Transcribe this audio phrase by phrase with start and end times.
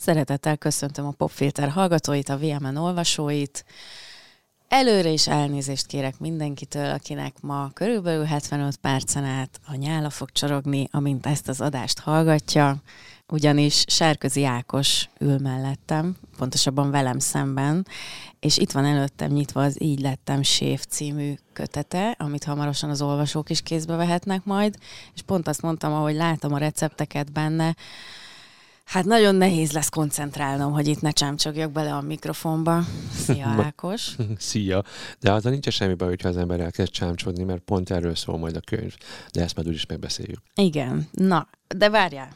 [0.00, 3.64] Szeretettel köszöntöm a Popfilter hallgatóit, a VMN olvasóit.
[4.68, 10.88] Előre is elnézést kérek mindenkitől, akinek ma körülbelül 75 percen át a nyála fog csorogni,
[10.90, 12.76] amint ezt az adást hallgatja,
[13.28, 17.86] ugyanis Sárközi Ákos ül mellettem, pontosabban velem szemben,
[18.38, 23.50] és itt van előttem nyitva az Így lettem séf című kötete, amit hamarosan az olvasók
[23.50, 24.76] is kézbe vehetnek majd,
[25.14, 27.76] és pont azt mondtam, ahogy látom a recepteket benne,
[28.90, 32.84] Hát nagyon nehéz lesz koncentrálnom, hogy itt ne csámcsogjak bele a mikrofonba.
[33.14, 34.16] Szia, Ákos!
[34.38, 34.84] Szia!
[35.20, 38.56] De azzal nincs semmi baj, hogyha az ember elkezd csámcsodni, mert pont erről szól majd
[38.56, 38.94] a könyv.
[39.32, 40.42] De ezt majd úgyis megbeszéljük.
[40.54, 41.08] Igen.
[41.12, 42.28] Na, de várjál,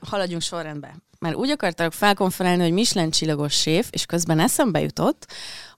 [0.00, 0.96] haladjunk sorrendbe.
[1.18, 5.26] Mert úgy akartak felkonferálni, hogy Michelin csillagos séf, és közben eszembe jutott,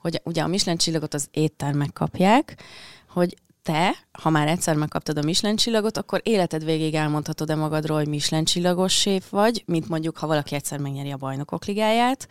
[0.00, 2.62] hogy ugye a Michelin csillagot az éttermek kapják,
[3.08, 3.36] hogy
[3.68, 8.44] te, ha már egyszer megkaptad a Michelin csillagot, akkor életed végig elmondhatod-e magadról, hogy Michelin
[8.44, 12.28] csillagos séf vagy, mint mondjuk, ha valaki egyszer megnyeri a bajnokok ligáját,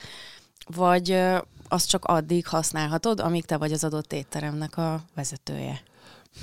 [0.75, 1.19] vagy
[1.67, 5.81] azt csak addig használhatod, amíg te vagy az adott étteremnek a vezetője?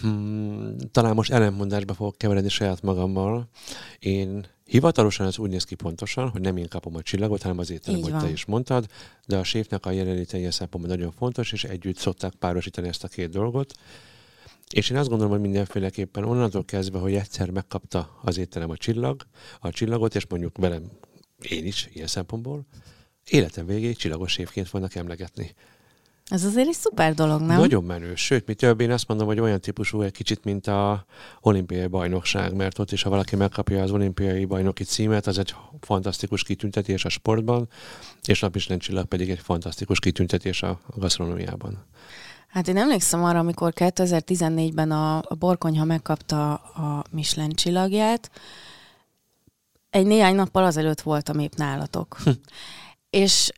[0.00, 3.48] Hmm, talán most ellentmondásba fogok keveredni saját magammal.
[3.98, 7.70] Én hivatalosan ez úgy néz ki pontosan, hogy nem én kapom a csillagot, hanem az
[7.70, 8.86] étterem, hogy te is mondtad,
[9.26, 13.08] de a séfnek a jelenléte ilyen szempontból nagyon fontos, és együtt szokták párosítani ezt a
[13.08, 13.74] két dolgot.
[14.74, 19.26] És én azt gondolom, hogy mindenféleképpen onnantól kezdve, hogy egyszer megkapta az étterem a csillag,
[19.60, 20.90] a csillagot, és mondjuk velem
[21.42, 22.66] én is ilyen szempontból,
[23.24, 25.54] életem végéig csillagos évként fognak emlegetni.
[26.24, 27.58] Ez azért egy szuper dolog, nem?
[27.58, 28.14] Nagyon menő.
[28.14, 31.04] Sőt, mi több, én azt mondom, hogy olyan típusú egy kicsit, mint a
[31.40, 36.42] olimpiai bajnokság, mert ott is, ha valaki megkapja az olimpiai bajnoki címet, az egy fantasztikus
[36.42, 37.68] kitüntetés a sportban,
[38.26, 41.86] és Michelin csillag pedig egy fantasztikus kitüntetés a gasztronómiában.
[42.54, 48.30] Hát én emlékszem arra, amikor 2014-ben a, a Borkonyha megkapta a Michelin csillagját,
[49.90, 52.16] egy néhány nappal azelőtt voltam épp nálatok.
[52.24, 52.30] Hm.
[53.10, 53.52] És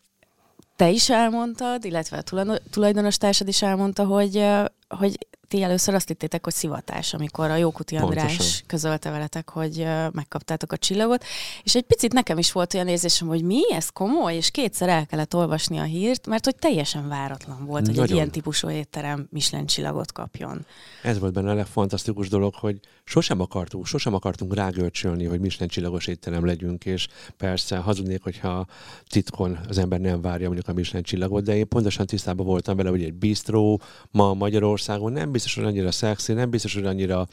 [0.77, 4.47] te is elmondtad, illetve a tulajdonos társad is elmondta, hogy,
[4.89, 8.67] hogy ti először azt hittétek, hogy szivatás, amikor a Jókuti András Pontosan.
[8.67, 11.25] közölte veletek, hogy megkaptátok a csillagot,
[11.63, 15.07] és egy picit nekem is volt olyan érzésem, hogy mi, ez komoly, és kétszer el
[15.07, 18.01] kellett olvasni a hírt, mert hogy teljesen váratlan volt, Nagyon.
[18.01, 20.67] hogy egy ilyen típusú étterem Michelin csillagot kapjon.
[21.03, 26.07] Ez volt benne a legfantasztikus dolog, hogy sosem akartunk, sosem akartunk rágörcsölni, hogy Michelin csillagos
[26.07, 28.67] étterem legyünk, és persze hazudnék, hogyha
[29.07, 32.89] titkon az ember nem várja mondjuk a Michelin csillagot, de én pontosan tisztában voltam vele,
[32.89, 33.81] hogy egy bistró
[34.11, 37.27] ma Magyarországon nem biztos, hogy annyira szexi, nem biztos, hogy annyira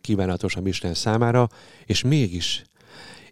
[0.00, 1.48] kívánatos a Michelin számára,
[1.84, 2.64] és mégis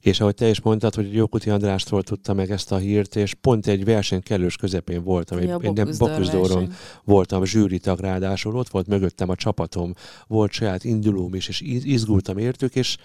[0.02, 3.66] és ahogy te is mondtad, hogy Jókuti Andrástól tudta meg ezt a hírt, és pont
[3.66, 6.72] egy verseny kellős közepén voltam, egy, egy Boküzdóron
[7.04, 9.94] voltam zsűritag ráadásul, ott volt mögöttem a csapatom,
[10.26, 12.96] volt saját indulóm is, és izgultam értük, és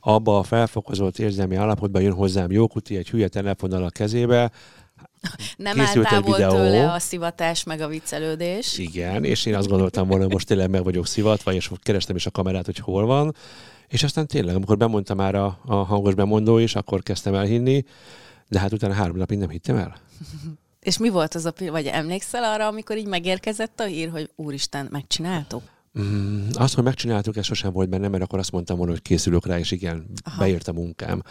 [0.00, 4.50] abba a felfokozott érzelmi állapotban jön hozzám Jókuti egy hülye telefonnal a kezébe,
[5.56, 8.78] nem állt távol tőle a szivatás, meg a viccelődés.
[8.78, 12.26] Igen, és én azt gondoltam volna, hogy most tényleg meg vagyok szivatva, és kerestem is
[12.26, 13.34] a kamerát, hogy hol van.
[13.88, 17.84] És aztán tényleg, amikor bemondta már a, a hangos bemondó is, akkor kezdtem el hinni,
[18.48, 19.96] de hát utána három napig nem hittem el.
[20.80, 24.88] és mi volt az a vagy emlékszel arra, amikor így megérkezett a hír, hogy úristen,
[24.90, 25.62] megcsináltuk?
[26.00, 29.46] Mm, azt, hogy megcsináltuk, ez sosem volt benne, mert akkor azt mondtam volna, hogy készülök
[29.46, 30.38] rá, és igen, Aha.
[30.38, 31.22] beért a munkám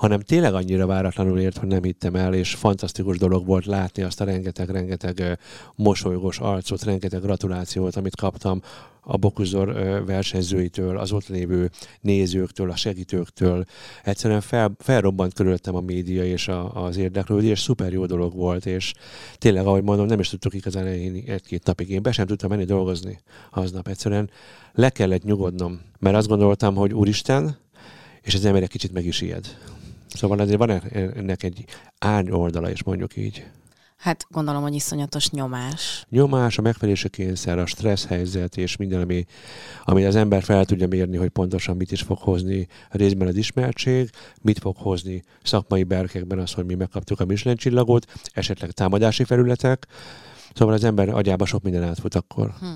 [0.00, 4.20] hanem tényleg annyira váratlanul ért, hogy nem hittem el, és fantasztikus dolog volt látni azt
[4.20, 5.38] a rengeteg-rengeteg
[5.74, 8.62] mosolygós arcot, rengeteg gratulációt, amit kaptam
[9.00, 9.74] a Bokuzor
[10.06, 13.64] versenyzőitől, az ott lévő nézőktől, a segítőktől.
[14.04, 18.92] Egyszerűen fel, felrobbant körülöttem a média és a, az érdeklődés, szuper jó dolog volt, és
[19.38, 21.90] tényleg, ahogy mondom, nem is tudtuk igazán én egy-két napig.
[21.90, 23.88] Én be sem tudtam menni dolgozni aznap.
[23.88, 24.30] Egyszerűen
[24.72, 27.56] le kellett nyugodnom, mert azt gondoltam, hogy úristen,
[28.22, 29.56] és az ember egy kicsit meg is ijed.
[30.14, 31.64] Szóval azért van ennek egy
[31.98, 33.44] árny oldala is, mondjuk így.
[34.00, 36.04] Hát gondolom, hogy iszonyatos nyomás.
[36.08, 39.24] Nyomás, a megfelelési kényszer, a stressz helyzet és minden, ami,
[39.84, 44.10] ami az ember fel tudja mérni, hogy pontosan mit is fog hozni részben az ismertség,
[44.42, 49.86] mit fog hozni szakmai berkekben az, hogy mi megkaptuk a Michelin csillagot, esetleg támadási felületek.
[50.54, 52.54] Szóval az ember agyába sok minden átfut akkor.
[52.60, 52.66] Hm.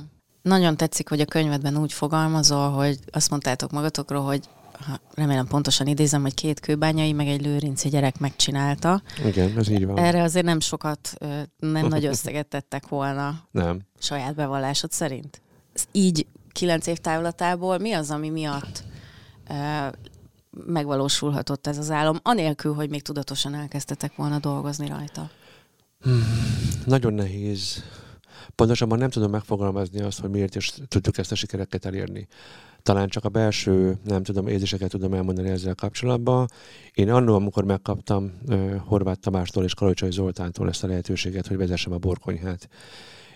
[0.43, 4.49] Nagyon tetszik, hogy a könyvedben úgy fogalmazol, hogy azt mondtátok magatokról, hogy
[4.87, 9.03] ha remélem pontosan idézem, hogy két kőbányai, meg egy lőrinci gyerek megcsinálta.
[9.25, 9.99] Igen, ez így van.
[9.99, 11.15] Erre azért nem sokat,
[11.57, 13.49] nem nagy összeget tettek volna.
[13.51, 13.81] Nem.
[13.99, 15.43] Saját bevallásod szerint.
[15.93, 18.85] Így kilenc év távlatából mi az, ami miatt
[20.67, 25.31] megvalósulhatott ez az álom, anélkül, hogy még tudatosan elkezdtetek volna dolgozni rajta?
[26.01, 26.25] Hmm,
[26.87, 27.85] nagyon nehéz.
[28.55, 32.29] Pontosabban nem tudom megfogalmazni azt, hogy miért is tudtuk ezt a sikereket elérni.
[32.85, 36.49] Talán csak a belső, nem tudom, érzéseket tudom elmondani ezzel kapcsolatban.
[36.95, 41.93] Én annól, amikor megkaptam uh, Horváth Tamástól és Kalocsai Zoltántól ezt a lehetőséget, hogy vezessem
[41.93, 42.69] a borkonyhát,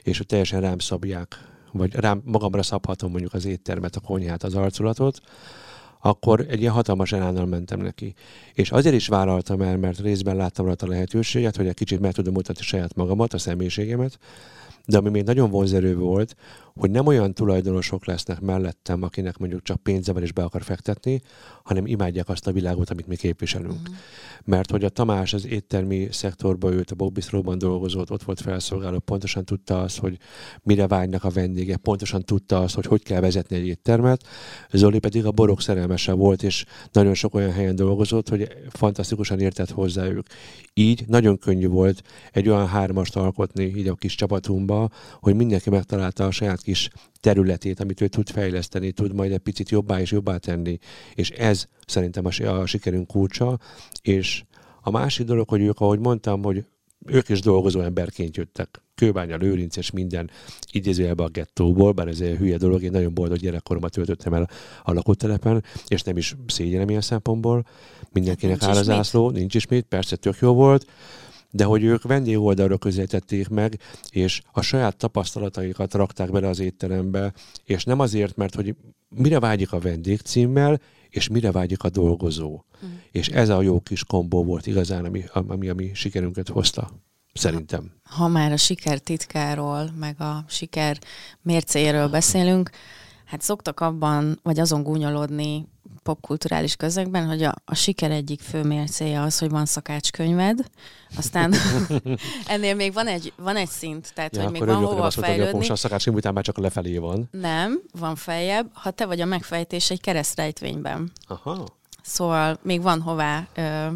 [0.03, 1.37] és hogy teljesen rám szabják,
[1.73, 5.21] vagy rám magamra szabhatom mondjuk az éttermet, a konyhát, az arculatot,
[6.01, 8.15] akkor egy ilyen hatalmas elánnal mentem neki.
[8.55, 12.13] És azért is vállaltam el, mert részben láttam rajta a lehetőséget, hogy egy kicsit meg
[12.13, 14.19] tudom mutatni saját magamat, a személyiségemet,
[14.87, 16.37] de ami még nagyon vonzerő volt,
[16.79, 21.21] hogy nem olyan tulajdonosok lesznek mellettem, akinek mondjuk csak pénze van és be akar fektetni,
[21.63, 23.73] hanem imádják azt a világot, amit mi képviselünk.
[23.73, 23.97] Uh-huh.
[24.45, 29.45] Mert hogy a Tamás az éttermi szektorban ült, a Bobbiszróban dolgozott, ott volt felszolgáló, pontosan
[29.45, 30.19] tudta azt, hogy
[30.63, 34.27] mire vágynak a vendégek, pontosan tudta azt, hogy hogy kell vezetni egy éttermet.
[34.73, 39.71] Zoli pedig a borok szerelmese volt, és nagyon sok olyan helyen dolgozott, hogy fantasztikusan értett
[39.71, 40.27] hozzájuk.
[40.75, 42.03] Így nagyon könnyű volt
[42.33, 44.89] egy olyan hármast alkotni így a kis csapatunkba,
[45.21, 49.69] hogy mindenki megtalálta a saját kis területét, amit ő tud fejleszteni, tud majd egy picit
[49.71, 50.79] jobbá és jobbá tenni.
[51.15, 53.59] És ez szerintem a, a sikerünk kulcsa.
[54.03, 54.45] És
[54.83, 56.65] a másik dolog, hogy ők, ahogy mondtam, hogy
[57.07, 58.83] ők is dolgozó emberként jöttek.
[58.95, 60.31] Kőbánya, Lőrinc és minden
[60.73, 64.51] idézőjelbe a gettóból, bár ez egy hülye dolog, én nagyon boldog gyerekkoromat töltöttem el
[64.83, 67.67] a lakótelepen, és nem is szégyenem ilyen szempontból.
[68.13, 70.87] Mindenkinek áll az ászló, nincs is mit, persze tök jó volt,
[71.51, 73.81] de hogy ők vendégoldalra közelítették meg,
[74.11, 77.33] és a saját tapasztalataikat rakták bele az étterembe,
[77.65, 78.75] és nem azért, mert hogy
[79.09, 82.65] mire vágyik a vendég címmel, és mire vágyik a dolgozó.
[82.85, 82.89] Mm.
[83.11, 86.91] És ez a jó kis kombó volt igazán, ami, ami, ami sikerünket hozta.
[87.33, 87.93] Szerintem.
[88.03, 90.99] Ha már a siker titkáról, meg a siker
[91.43, 92.71] mércéről beszélünk,
[93.25, 95.69] hát szoktak abban, vagy azon gúnyolódni
[96.09, 100.59] popkulturális közegben, hogy a, a siker egyik fő mércéje az, hogy van szakácskönyved,
[101.17, 101.55] aztán
[102.47, 105.57] ennél még van egy, van egy szint, tehát ja, hogy még van hova fejlődni.
[105.57, 107.29] Most a szakácskönyv után már csak a lefelé van.
[107.31, 111.13] Nem, van feljebb, ha te vagy a megfejtés egy keresztrejtvényben.
[111.27, 111.67] Aha.
[112.03, 113.87] Szóval még van hová ö,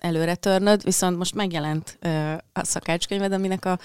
[0.00, 3.78] előre törnöd, viszont most megjelent ö, a szakácskönyved, aminek a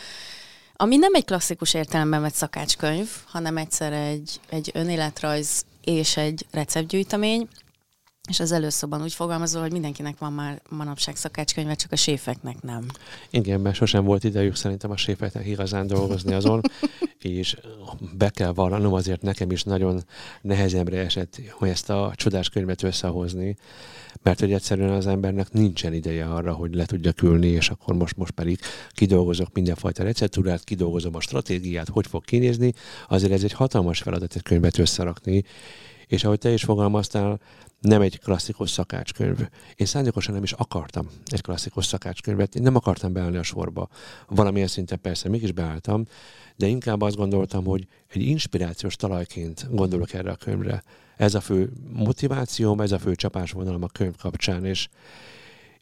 [0.77, 7.47] ami nem egy klasszikus értelemben vett szakácskönyv, hanem egyszer egy, egy önéletrajz és egy receptgyűjtemény,
[8.27, 12.85] és az előszóban úgy fogalmazol, hogy mindenkinek van már manapság szakácskönyve, csak a séfeknek nem.
[13.29, 16.61] Igen, mert sosem volt idejük szerintem a séfeknek igazán dolgozni azon,
[17.19, 17.57] és
[18.17, 20.03] be kell vallanom, azért nekem is nagyon
[20.41, 23.57] nehezemre esett, hogy ezt a csodás könyvet összehozni,
[24.23, 28.17] mert hogy egyszerűen az embernek nincsen ideje arra, hogy le tudja külni, és akkor most,
[28.17, 32.73] most pedig kidolgozok mindenfajta receptúrát, kidolgozom a stratégiát, hogy fog kinézni,
[33.07, 35.43] azért ez egy hatalmas feladat egy könyvet összerakni,
[36.07, 37.39] és ahogy te is fogalmaztál,
[37.79, 39.47] nem egy klasszikus szakácskönyv.
[39.75, 43.87] Én szándékosan nem is akartam egy klasszikus szakácskönyvet, én nem akartam beállni a sorba.
[44.27, 46.05] Valamilyen szinten persze mégis beálltam,
[46.55, 50.83] de inkább azt gondoltam, hogy egy inspirációs talajként gondolok erre a könyvre.
[51.17, 54.89] Ez a fő motivációm, ez a fő csapásvonalam a könyv kapcsán, és,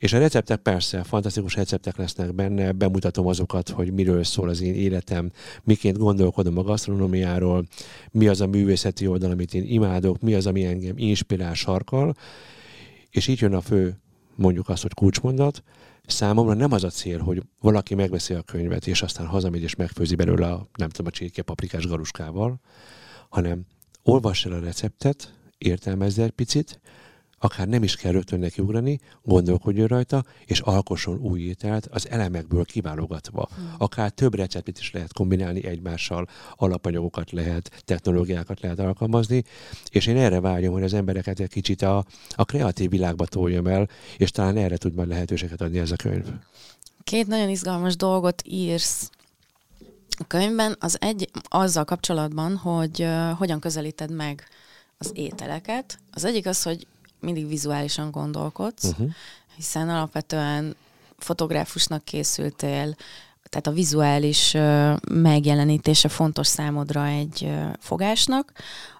[0.03, 4.73] és a receptek persze, fantasztikus receptek lesznek benne, bemutatom azokat, hogy miről szól az én
[4.73, 5.31] életem,
[5.63, 7.65] miként gondolkodom a gasztronómiáról,
[8.11, 12.15] mi az a művészeti oldal, amit én imádok, mi az, ami engem inspirál, sarkal,
[13.09, 13.99] és így jön a fő,
[14.35, 15.63] mondjuk azt, hogy kulcsmondat,
[16.05, 20.15] számomra nem az a cél, hogy valaki megveszi a könyvet, és aztán hazamegy és megfőzi
[20.15, 22.59] belőle a, nem tudom, a csirke paprikás garuskával,
[23.29, 23.65] hanem
[24.01, 26.79] olvass el a receptet, értelmezz egy picit,
[27.43, 33.49] akár nem is kell rögtön nekiugrani, gondolkodjon rajta, és alkosson új ételt az elemekből kiválogatva.
[33.55, 33.73] Hmm.
[33.77, 39.43] Akár több receptet is lehet kombinálni egymással, alapanyagokat lehet, technológiákat lehet alkalmazni,
[39.91, 43.89] és én erre vágyom, hogy az embereket egy kicsit a, a kreatív világba toljam el,
[44.17, 46.25] és talán erre tud majd lehetőséget adni ez a könyv.
[47.03, 49.09] Két nagyon izgalmas dolgot írsz
[50.17, 50.75] a könyvben.
[50.79, 54.47] Az egy azzal kapcsolatban, hogy uh, hogyan közelíted meg
[54.97, 55.99] az ételeket.
[56.11, 56.87] Az egyik az, hogy
[57.23, 59.09] mindig vizuálisan gondolkodsz, uh-huh.
[59.55, 60.75] hiszen alapvetően
[61.17, 62.95] fotográfusnak készültél,
[63.49, 64.55] tehát a vizuális
[65.09, 68.51] megjelenítése fontos számodra egy fogásnak.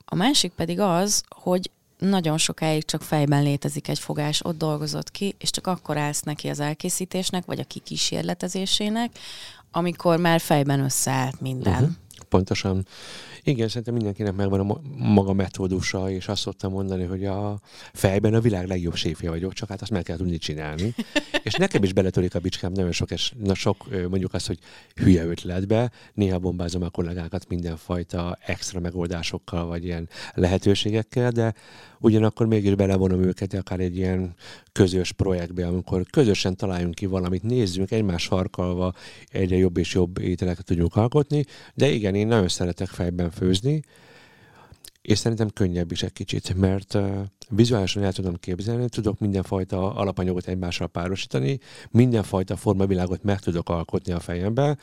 [0.05, 5.35] A másik pedig az, hogy nagyon sokáig csak fejben létezik egy fogás, ott dolgozott ki,
[5.39, 9.17] és csak akkor állsz neki az elkészítésnek, vagy a kikísérletezésének,
[9.71, 11.73] amikor már fejben összeállt minden.
[11.73, 11.91] Uh-huh.
[12.29, 12.87] Pontosan.
[13.45, 17.59] Igen, szerintem mindenkinek megvan a maga metódusa, és azt szoktam mondani, hogy a
[17.93, 20.95] fejben a világ legjobb séfje vagyok, csak hát azt meg kell tudni csinálni.
[21.43, 24.59] és nekem is beletörik a bicskám nagyon sok, és na sok mondjuk azt, hogy
[24.95, 25.91] hülye ötletbe.
[26.13, 31.53] Néha bombázom a kollégákat mindenfajta extra megoldásokkal, vagy ilyen lehetőségekkel, de
[31.99, 34.35] ugyanakkor mégis belevonom őket akár egy ilyen
[34.71, 38.93] közös projektbe, amikor közösen találjunk ki valamit, nézzünk egymás sarkalva,
[39.27, 43.83] egyre jobb és jobb ételeket tudjunk alkotni, de igen, én nagyon szeretek fejben főzni,
[45.01, 50.47] és szerintem könnyebb is egy kicsit, mert uh, vizuálisan el tudom képzelni, tudok mindenfajta alapanyagot
[50.47, 51.59] egymással párosítani,
[51.89, 54.77] mindenfajta formavilágot meg tudok alkotni a fejembe,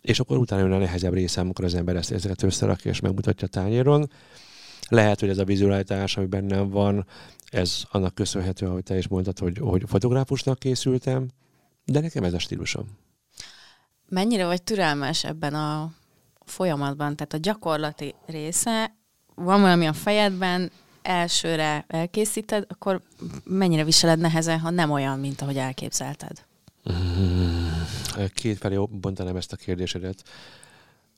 [0.00, 3.46] és akkor utána jön a nehezebb része, amikor az ember ezt ezeket összerakja és megmutatja
[3.46, 4.10] a tányéron.
[4.88, 7.06] Lehet, hogy ez a vizualitás, ami bennem van,
[7.50, 11.28] ez annak köszönhető, ahogy te is mondtad, hogy, hogy fotográfusnak készültem,
[11.84, 12.86] de nekem ez a stílusom.
[14.08, 15.92] Mennyire vagy türelmes ebben a
[16.44, 17.16] folyamatban?
[17.16, 18.94] Tehát a gyakorlati része,
[19.34, 20.70] van valami a fejedben,
[21.02, 23.00] elsőre elkészíted, akkor
[23.44, 26.44] mennyire viseled nehezen, ha nem olyan, mint ahogy elképzelted?
[26.84, 27.86] Hmm.
[28.34, 30.22] Két felé bontanám ezt a kérdésedet.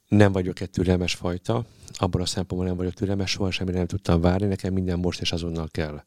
[0.08, 4.20] Nem vagyok egy türelmes fajta, abban a szempontból nem vagyok türelmes, soha semmire nem tudtam
[4.20, 6.02] várni, nekem minden most és azonnal kell.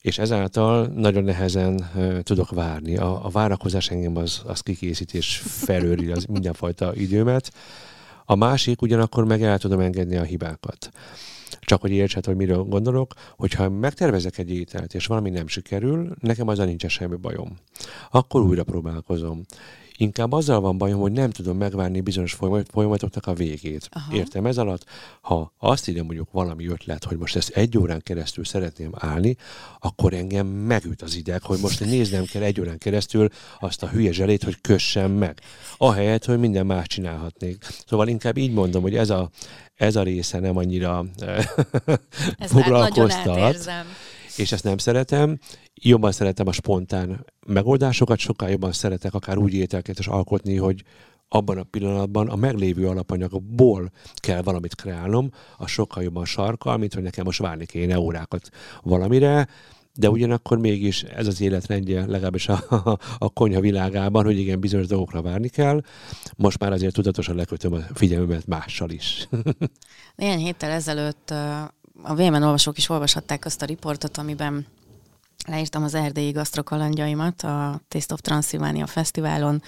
[0.00, 2.96] És ezáltal nagyon nehezen uh, tudok várni.
[2.96, 7.52] A, a várakozás engem az, az kikészít és felőri az mindenfajta időmet.
[8.30, 10.90] A másik ugyanakkor meg el tudom engedni a hibákat.
[11.60, 16.48] Csak hogy értsed, hogy miről gondolok, hogyha megtervezek egy ételt, és valami nem sikerül, nekem
[16.48, 17.56] azzal nincs semmi bajom.
[18.10, 19.42] Akkor újra próbálkozom.
[20.00, 22.36] Inkább azzal van bajom, hogy nem tudom megvárni bizonyos
[22.72, 23.88] folyamatoknak a végét.
[23.90, 24.14] Aha.
[24.14, 24.84] Értem ez alatt?
[25.20, 29.36] Ha azt írja mondjuk valami ötlet, hogy most ezt egy órán keresztül szeretném állni,
[29.78, 33.28] akkor engem megüt az ideg, hogy most néznem kell egy órán keresztül
[33.60, 35.40] azt a hülye zselét, hogy kössem meg.
[35.76, 37.66] Ahelyett, hogy minden más csinálhatnék.
[37.86, 39.30] Szóval inkább így mondom, hogy ez a,
[39.74, 41.04] ez a része nem annyira
[42.54, 43.70] foglalkoztat
[44.36, 45.38] és ezt nem szeretem.
[45.74, 50.82] Jobban szeretem a spontán megoldásokat, sokkal jobban szeretek akár úgy ételket is alkotni, hogy
[51.28, 57.02] abban a pillanatban a meglévő alapanyagból kell valamit kreálnom, a sokkal jobban sarkal, mint hogy
[57.02, 58.50] nekem most várni kéne órákat
[58.82, 59.48] valamire,
[59.94, 64.86] de ugyanakkor mégis ez az életrendje, legalábbis a, a, a konyha világában, hogy igen, bizonyos
[64.86, 65.80] dolgokra várni kell.
[66.36, 69.28] Most már azért tudatosan lekötöm a figyelmemet mással is.
[70.16, 71.34] Néhány héttel ezelőtt
[72.02, 74.66] a VMN olvasók is olvashatták azt a riportot, amiben
[75.46, 79.62] leírtam az erdélyi gasztrokalandjaimat a Taste of Transylvania Fesztiválon.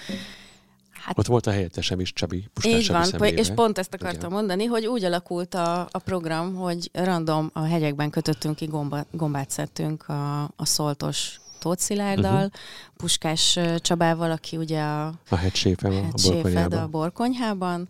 [0.89, 2.49] Hát, Ott volt a helyettesem is, Csabi.
[2.53, 3.39] Puskás így van, személyre.
[3.39, 4.31] és pont ezt akartam Igen.
[4.31, 9.49] mondani, hogy úgy alakult a, a program, hogy random a hegyekben kötöttünk ki, gomba, gombát
[9.49, 12.51] szedtünk a, a szoltos Tóth Szilárddal, uh-huh.
[12.97, 16.79] Puskás Csabával, aki ugye a, a hegyséfem a, a borkonyhában.
[16.79, 17.87] a borkonyhában,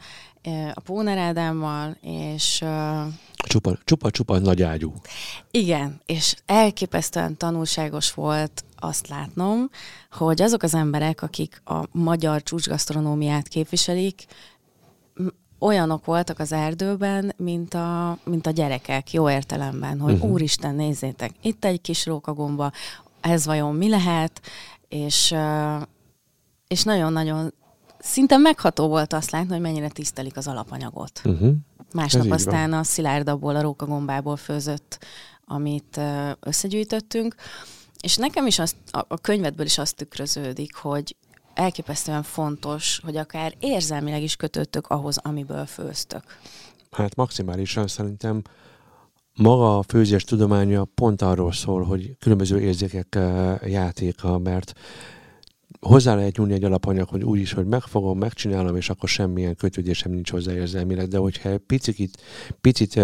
[0.73, 2.63] a Póner Ádámmal, és...
[3.35, 4.93] Csupa, csupa, csupa nagy ágyú.
[5.51, 9.69] Igen, és elképesztően tanulságos volt azt látnom,
[10.11, 14.25] hogy azok az emberek, akik a magyar csúcsgasztronómiát képviselik,
[15.63, 20.31] olyanok voltak az erdőben, mint a, mint a gyerekek, jó értelemben, hogy uh-huh.
[20.31, 22.71] úristen, nézzétek, itt egy kis rókagomba,
[23.23, 24.41] ez vajon mi lehet,
[24.87, 25.35] és,
[26.67, 27.53] és nagyon-nagyon
[27.99, 31.21] szinte megható volt azt látni, hogy mennyire tisztelik az alapanyagot.
[31.23, 31.53] Uh-huh.
[31.93, 32.79] Másnap aztán van.
[32.79, 35.05] a szilárdaból, a rókagombából főzött,
[35.45, 35.99] amit
[36.39, 37.35] összegyűjtöttünk.
[38.01, 41.15] És nekem is azt, a könyvedből is azt tükröződik, hogy
[41.53, 46.23] elképesztően fontos, hogy akár érzelmileg is kötöttök ahhoz, amiből főztök.
[46.91, 48.41] Hát maximálisan szerintem
[49.35, 53.19] maga a főzés tudománya pont arról szól, hogy különböző érzékek
[53.65, 54.73] játéka, mert
[55.79, 60.11] hozzá lehet nyúlni egy alapanyag, hogy úgy is, hogy megfogom, megcsinálom, és akkor semmilyen kötődésem
[60.11, 62.21] nincs hozzá érzelmileg, de hogyha picit,
[62.61, 62.99] picit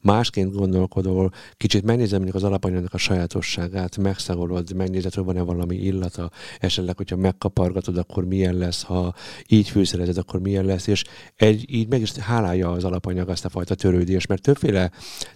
[0.00, 6.30] másként gondolkodol, kicsit megnézem mondjuk az alapanyagnak a sajátosságát, megszagolod, megnézed, hogy van-e valami illata,
[6.58, 9.14] esetleg, hogyha megkapargatod, akkor milyen lesz, ha
[9.48, 11.04] így fűszerezed, akkor milyen lesz, és
[11.36, 14.90] egy, így meg is hálálja az alapanyag azt a fajta törődés, mert többféle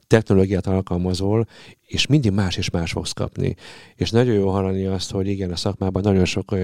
[0.06, 1.46] technológiát alkalmazol,
[1.86, 3.54] és mindig más és más fogsz kapni.
[3.96, 6.54] És nagyon jó hallani azt, hogy igen, a szakmában nagyon sok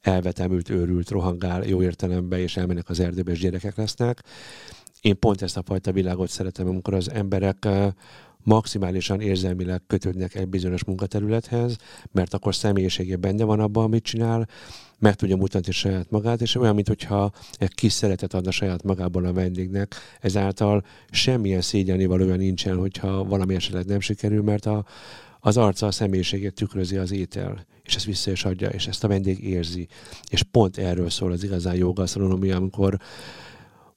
[0.00, 4.22] elvetemült, őrült, rohangál jó értelemben, és elmennek az erdőbe, és gyerekek lesznek.
[5.00, 7.68] Én pont ezt a fajta világot szeretem, amikor az emberek
[8.42, 11.76] maximálisan érzelmileg kötődnek egy bizonyos munkaterülethez,
[12.12, 14.48] mert akkor személyisége benne van abban, amit csinál,
[14.98, 19.32] meg tudja mutatni saját magát, és olyan, mintha egy kis szeretet adna saját magából a
[19.32, 24.84] vendégnek, ezáltal semmilyen szégyelni valója nincsen, hogyha valami esetleg nem sikerül, mert a,
[25.40, 29.08] az arca a személyiségét tükrözi az étel, és ezt vissza is adja, és ezt a
[29.08, 29.88] vendég érzi.
[30.30, 32.98] És pont erről szól az igazán jó gasztronómia, amikor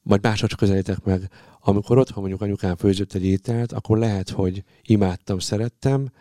[0.04, 1.30] vagy másodszor közelítek meg,
[1.60, 6.12] amikor otthon mondjuk anyukám főzött egy ételt, akkor lehet, hogy imádtam, szerettem,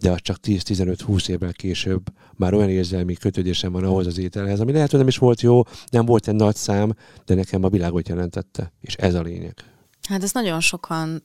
[0.00, 2.02] de az csak 10-15-20 évvel később
[2.34, 5.62] már olyan érzelmi kötődésem van ahhoz az ételhez, ami lehet, hogy nem is volt jó,
[5.90, 9.54] nem volt egy nagy szám, de nekem a világot jelentette, és ez a lényeg.
[10.08, 11.22] Hát ez nagyon sokan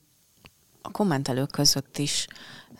[0.82, 2.28] a kommentelők között is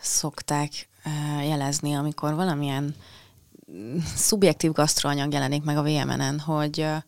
[0.00, 2.94] szokták eh, jelezni, amikor valamilyen
[3.72, 7.02] mm, szubjektív gasztroanyag jelenik meg a VMN-en, hogy eh,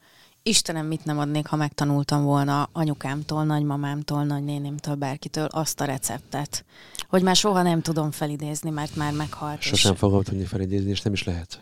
[0.48, 6.64] Istenem, mit nem adnék, ha megtanultam volna anyukámtól, nagymamámtól, nagynénémtől, bárkitől azt a receptet,
[7.08, 9.60] hogy már soha nem tudom felidézni, mert már meghalt.
[9.60, 9.98] Sosem és...
[9.98, 11.58] fogom tudni felidézni, és nem is lehet.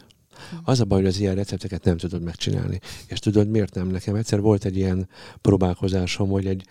[0.51, 0.57] Hm.
[0.65, 2.81] Az a baj, hogy az ilyen recepteket nem tudod megcsinálni.
[3.07, 3.87] És tudod, miért nem?
[3.87, 5.09] Nekem egyszer volt egy ilyen
[5.41, 6.67] próbálkozásom, hogy egy,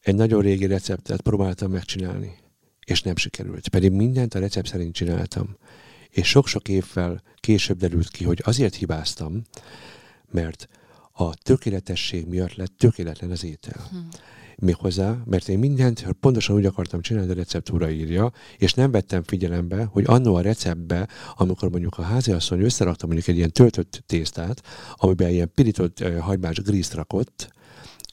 [0.00, 2.36] egy nagyon régi receptet próbáltam megcsinálni,
[2.84, 3.68] és nem sikerült.
[3.68, 5.56] Pedig mindent a recept szerint csináltam.
[6.10, 9.42] És sok-sok évvel később derült ki, hogy azért hibáztam,
[10.30, 10.68] mert
[11.16, 13.86] a tökéletesség miatt lett tökéletlen az étel.
[13.90, 14.08] Hmm.
[14.58, 19.84] Méghozzá, mert én mindent pontosan úgy akartam csinálni, a receptúra írja, és nem vettem figyelembe,
[19.84, 24.62] hogy annó a receptbe, amikor mondjuk a háziasszony összerakta mondjuk egy ilyen töltött tésztát,
[24.94, 27.54] amiben ilyen pirított uh, hagymás grízt rakott,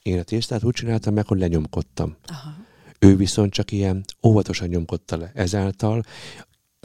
[0.02, 2.16] én a tésztát úgy csináltam meg, hogy lenyomkodtam.
[2.26, 2.54] Aha.
[2.98, 5.30] Ő viszont csak ilyen óvatosan nyomkodta le.
[5.34, 6.02] Ezáltal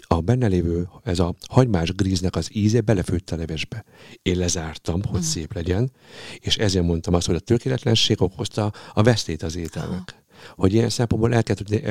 [0.07, 3.85] a benne lévő, ez a hagymás gríznek az íze belefőtt a levesbe.
[4.21, 5.23] Én lezártam, hogy mm.
[5.23, 5.91] szép legyen,
[6.39, 10.23] és ezért mondtam azt, hogy a tökéletlenség okozta a vesztét az ételnek.
[10.55, 11.83] Hogy ilyen szempontból el kell tudni,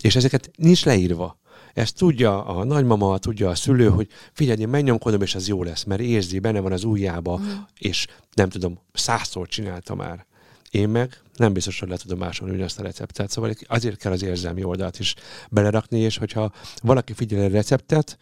[0.00, 1.40] és ezeket nincs leírva.
[1.74, 5.84] Ezt tudja a nagymama, tudja a szülő, hogy figyelj, én megnyomkodom, és az jó lesz,
[5.84, 7.50] mert érzi, benne van az ujjába, mm.
[7.78, 10.26] és nem tudom, százszor csinálta már.
[10.72, 13.30] Én meg nem biztos, hogy le tudom másolni ugyanazt a receptet.
[13.30, 15.14] Szóval azért kell az érzelmi oldalt is
[15.50, 16.52] belerakni, és hogyha
[16.82, 18.18] valaki figyel a receptet,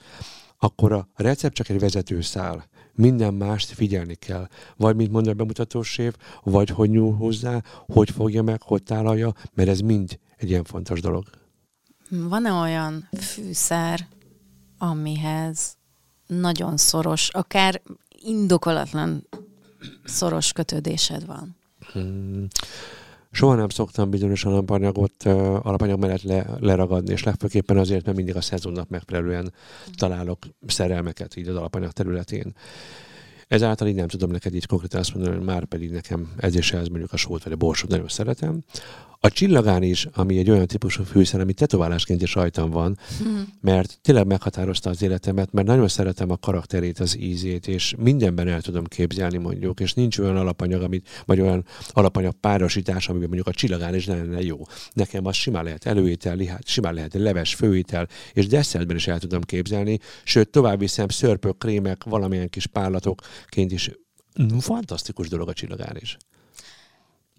[0.58, 2.68] akkor a recept csak egy vezetőszál.
[2.94, 4.48] Minden mást figyelni kell.
[4.76, 9.34] Vagy, mint mondja a bemutatós év, vagy hogy nyúl hozzá, hogy fogja meg, hogy tálalja,
[9.54, 11.24] mert ez mind egy ilyen fontos dolog.
[12.10, 14.08] Van-e olyan fűszer,
[14.78, 15.76] amihez
[16.26, 17.82] nagyon szoros, akár
[18.22, 19.28] indokolatlan
[20.04, 21.58] szoros kötődésed van?
[23.32, 25.22] Soha nem szoktam bizonyos alapanyagot
[25.62, 29.52] alapanyag mellett le, leragadni, és legfőképpen azért, mert mindig a szezonnak megfelelően
[29.94, 32.54] találok szerelmeket így az alapanyag területén.
[33.48, 36.72] Ezáltal így nem tudom neked így konkrétan azt mondani, hogy már pedig nekem ez és
[36.72, 38.62] ez mondjuk a sót vagy a borsot nagyon szeretem.
[39.22, 43.40] A csillagán is, ami egy olyan típusú fűszer, ami tetoválásként is rajtam van, mm.
[43.60, 48.60] mert tényleg meghatározta az életemet, mert nagyon szeretem a karakterét, az ízét, és mindenben el
[48.60, 53.58] tudom képzelni mondjuk, és nincs olyan alapanyag, amit, vagy olyan alapanyag párosítás, amiben mondjuk a
[53.58, 54.58] csillagán is lenne jó.
[54.92, 59.98] Nekem az simán lehet előétel, simán lehet leves, főétel, és desszertben is el tudom képzelni,
[60.24, 63.90] sőt, tovább viszem szörpök, krémek, valamilyen kis párlatokként is.
[64.58, 66.16] Fantasztikus dolog a csillagán is.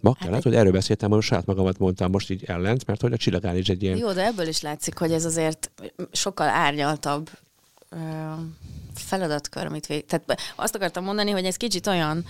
[0.02, 0.44] Ma hát kellett, egy...
[0.44, 3.70] hogy erről beszéltem, hogy saját magamat mondtam most így ellent, mert hogy a csillagán is
[3.70, 3.98] egy ilyen...
[3.98, 5.72] Jó, de ebből is látszik, hogy ez azért
[6.12, 7.30] sokkal árnyaltabb
[7.90, 7.98] ö,
[8.94, 10.06] feladatkör, amit vég...
[10.06, 12.26] Tehát azt akartam mondani, hogy ez kicsit olyan,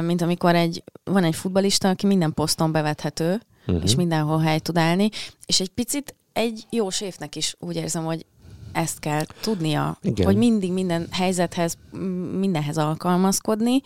[0.00, 3.84] mint amikor egy, van egy futbalista, aki minden poszton bevethető, uh-huh.
[3.84, 5.08] és mindenhol hely tud állni,
[5.46, 8.26] és egy picit egy jó séfnek is úgy érzem, hogy
[8.72, 10.26] ezt kell tudnia, Igen.
[10.26, 11.76] hogy mindig minden helyzethez,
[12.38, 13.80] mindenhez alkalmazkodni,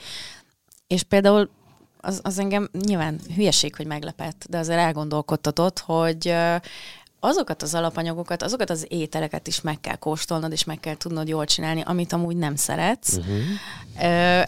[0.86, 1.50] és például
[2.04, 6.34] az, az engem nyilván hülyeség, hogy meglepett, de azért elgondolkodtatott, hogy
[7.24, 11.44] azokat az alapanyagokat, azokat az ételeket is meg kell kóstolnod, és meg kell tudnod jól
[11.44, 13.16] csinálni, amit amúgy nem szeretsz.
[13.16, 13.42] Uh-huh.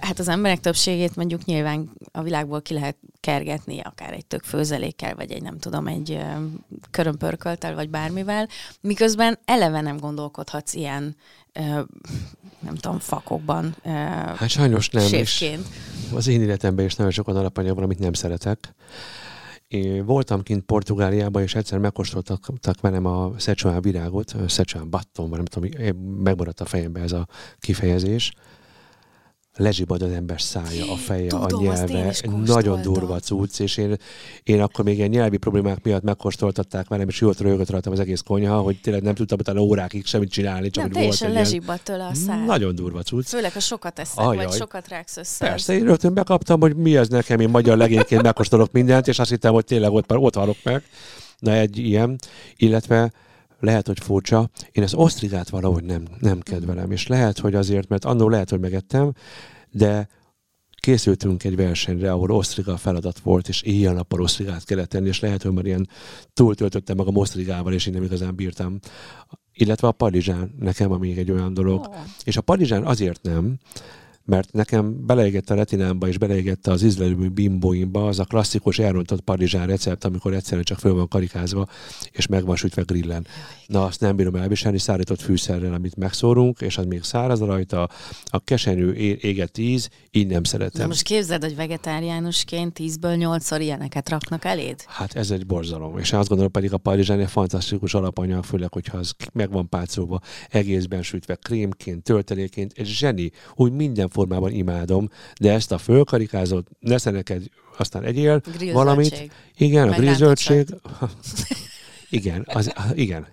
[0.01, 5.15] Hát az emberek többségét mondjuk nyilván a világból ki lehet kergetni, akár egy tök főzelékkel,
[5.15, 6.21] vagy egy nem tudom, egy
[6.91, 8.49] körömpörköltel, vagy bármivel,
[8.81, 11.17] miközben eleve nem gondolkodhatsz ilyen
[12.59, 13.77] nem tudom, fakokban.
[14.37, 15.07] Hát sajnos nem.
[15.07, 15.67] Séfként.
[16.15, 18.75] az én életemben is nagyon sok olyan alapanyag van, amit nem szeretek.
[20.05, 25.71] Voltam kint Portugáliában, és egyszer megkóstoltak velem a Szecsuán virágot, Szecsuán batton, nem tudom,
[26.23, 27.27] megmaradt a fejembe ez a
[27.59, 28.33] kifejezés
[29.57, 32.15] lezsibad az ember szája, a feje, Tudom, a nyelve.
[32.45, 33.97] Nagyon durva cucc, és én,
[34.43, 38.21] én akkor még ilyen nyelvi problémák miatt megkóstoltatták velem, és jól rögött rajtam az egész
[38.21, 41.81] konyha, hogy tényleg nem tudtam utána órákig semmit csinálni, csak nem, hogy volt egy lezsibad
[41.81, 42.45] tőle a száj.
[42.45, 43.29] Nagyon durva cucc.
[43.29, 44.45] Főleg, ha sokat eszek, Ajaj.
[44.45, 45.47] vagy sokat ráksz össze.
[45.47, 49.31] Persze, én rögtön bekaptam, hogy mi ez nekem, én magyar legényként megkóstolok mindent, és azt
[49.31, 50.83] hittem, hogy tényleg ott, ott halok meg.
[51.39, 52.19] Na egy ilyen,
[52.57, 53.13] illetve
[53.65, 58.05] lehet, hogy furcsa, én az osztrigát valahogy nem, nem kedvelem, és lehet, hogy azért, mert
[58.05, 59.13] annól lehet, hogy megettem,
[59.71, 60.09] de
[60.85, 65.53] készültünk egy versenyre, ahol osztriga feladat volt, és éjjel-nappal osztrigát kellett tenni, és lehet, hogy
[65.53, 65.89] már ilyen
[66.33, 68.79] túltöltöttem magam osztrigával, és én nem igazán bírtam.
[69.53, 71.81] Illetve a padizsán nekem, ami egy olyan dolog.
[71.81, 71.95] Oh.
[72.25, 73.59] És a padizsán azért nem,
[74.25, 79.67] mert nekem beleégett a retinámba és beleégett az ízlelő bimbóimba az a klasszikus elrontott parizsán
[79.67, 81.67] recept, amikor egyszerűen csak föl van karikázva,
[82.13, 83.27] és meg van sütve grillen.
[83.67, 87.89] Na, azt nem bírom elviselni, szárított fűszerrel, amit megszórunk, és az még száraz rajta,
[88.25, 90.81] a keserű égett íz, így nem szeretem.
[90.81, 94.85] Na most képzeld, hogy vegetáriánusként 10-ből 8-szor ilyeneket raknak eléd?
[94.87, 95.99] Hát ez egy borzalom.
[95.99, 100.21] És azt gondolom pedig a parizsán egy fantasztikus alapanyag, főleg, hogyha az meg van pácolva,
[100.49, 105.09] egészben sütve, krémként, tölteléként, egy zseni, úgy minden formában imádom,
[105.41, 107.43] de ezt a fölkarikázott, nesze neked,
[107.79, 108.41] aztán egyél
[108.73, 109.31] valamit.
[109.57, 110.69] Igen, Meg a grízöldség.
[112.11, 113.27] igen, az, igen.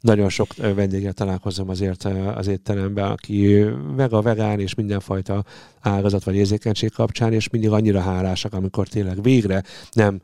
[0.00, 3.64] Nagyon sok vendéggel találkozom azért az étteremben, aki
[3.96, 5.44] vega, vegán és mindenfajta
[5.80, 10.20] ágazat vagy érzékenység kapcsán, és mindig annyira hálásak, amikor tényleg végre nem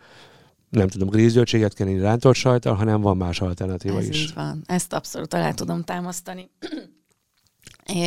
[0.69, 4.23] nem tudom, grízgyöltséget kell inni rántolt sajtal, hanem van más alternatíva Ez is.
[4.23, 4.63] így van.
[4.67, 6.51] Ezt abszolút alá tudom támasztani.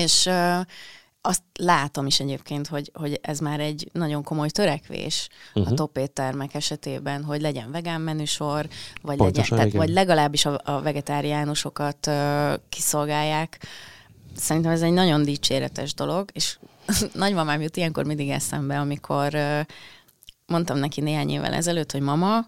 [0.03, 0.29] és
[1.29, 5.71] azt látom is egyébként, hogy, hogy ez már egy nagyon komoly törekvés uh-huh.
[5.71, 8.67] a top éttermek esetében, hogy legyen vegán menüsor,
[9.01, 13.67] vagy, Pontosan, legyen, tehát, vagy legalábbis a, a vegetáriánusokat uh, kiszolgálják.
[14.35, 16.57] Szerintem ez egy nagyon dicséretes dolog, és
[17.13, 19.59] nagymamám jut ilyenkor mindig eszembe, amikor uh,
[20.45, 22.47] mondtam neki néhány évvel ezelőtt, hogy mama,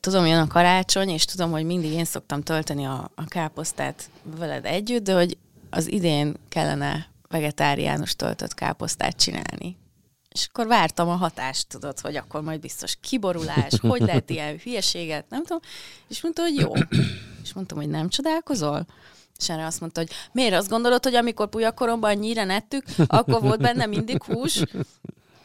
[0.00, 4.64] tudom, jön a karácsony, és tudom, hogy mindig én szoktam tölteni a, a káposztát veled
[4.64, 5.36] együtt, de hogy
[5.70, 9.76] az idén kellene vegetáriánus töltött káposztát csinálni.
[10.34, 15.28] És akkor vártam a hatást, tudod, hogy akkor majd biztos kiborulás, hogy lehet ilyen hülyeséget,
[15.28, 15.60] nem tudom.
[16.08, 16.72] És mondta, hogy jó.
[17.42, 18.86] És mondtam, hogy nem csodálkozol?
[19.38, 23.60] És erre azt mondta, hogy miért azt gondolod, hogy amikor pujakoromban nyíren ettük, akkor volt
[23.60, 24.62] benne mindig hús?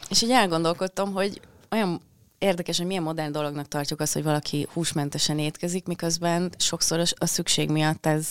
[0.08, 1.40] És így elgondolkodtam, hogy
[1.70, 2.00] olyan
[2.38, 7.70] érdekes, hogy milyen modern dolognak tartjuk azt, hogy valaki húsmentesen étkezik, miközben sokszor a szükség
[7.70, 8.28] miatt ez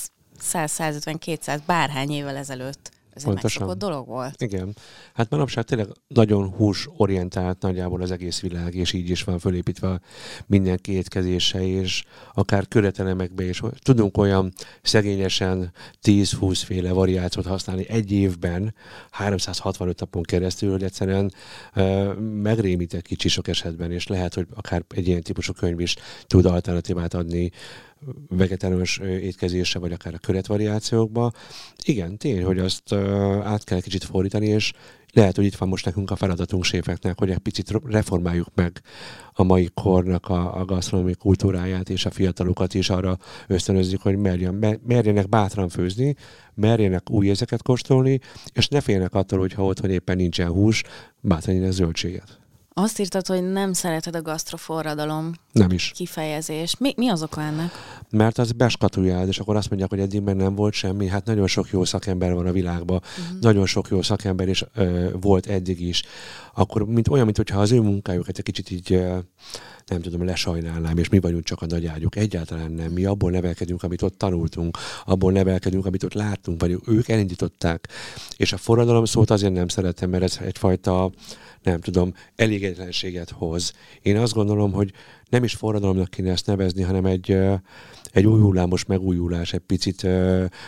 [0.52, 3.69] 100-150-200 bárhány évvel ezelőtt ez Pontosan.
[3.69, 4.41] egy dolog volt.
[4.41, 4.76] Igen.
[5.13, 10.00] Hát manapság tényleg nagyon húsorientált nagyjából az egész világ, és így is van fölépítve
[10.45, 13.62] minden kétkezése, és akár köretelemekbe is.
[13.82, 15.72] Tudunk olyan szegényesen
[16.04, 18.76] 10-20 féle variációt használni egy évben,
[19.12, 21.34] 365 napon keresztül, hogy egyszerűen
[21.76, 25.95] uh, megrémítek kicsi sok esetben, és lehet, hogy akár egy ilyen típusú könyv is
[26.28, 27.52] tud alternatívát adni
[28.30, 31.32] vegetáriánus étkezésre, vagy akár a köretvariációkba.
[31.84, 32.94] Igen, tény, hogy azt
[33.44, 34.72] át kell kicsit fordítani, és
[35.14, 38.82] lehet, hogy itt van most nekünk a feladatunk séfeknek, hogy egy picit reformáljuk meg
[39.34, 44.80] a mai kornak a, a gasztronómiai kultúráját, és a fiatalokat is arra ösztönözzük, hogy merjen,
[44.88, 46.16] merjenek bátran főzni,
[46.54, 48.20] merjenek új érzeket kóstolni,
[48.54, 50.84] és ne féljenek attól, hogyha otthon éppen nincsen hús,
[51.22, 52.40] bátran zöldséget.
[52.74, 55.92] Azt írtad, hogy nem szereted a gasztroforradalom nem is.
[55.96, 56.78] kifejezés.
[56.78, 57.72] Mi, mi az oka ennek?
[58.10, 61.08] Mert az beskatujál, és akkor azt mondják, hogy eddig nem volt semmi.
[61.08, 63.40] Hát nagyon sok jó szakember van a világban, uh-huh.
[63.40, 66.04] nagyon sok jó szakember is ö, volt eddig is.
[66.54, 69.18] Akkor mint olyan, mintha az ő munkájukat egy kicsit így ö,
[69.90, 72.16] nem tudom, lesajnálnám, és mi vagyunk csak a nagy ágyuk.
[72.16, 72.92] Egyáltalán nem.
[72.92, 77.88] Mi abból nevelkedünk, amit ott tanultunk, abból nevelkedünk, amit ott láttunk, vagy ők elindították.
[78.38, 81.12] És a forradalom szót azért nem szeretem, mert ez egyfajta
[81.63, 83.74] nem tudom, elégedetlenséget hoz.
[84.02, 84.91] Én azt gondolom, hogy
[85.30, 87.38] nem is forradalomnak kéne ezt nevezni, hanem egy,
[88.12, 90.08] egy új hullámos megújulás, egy picit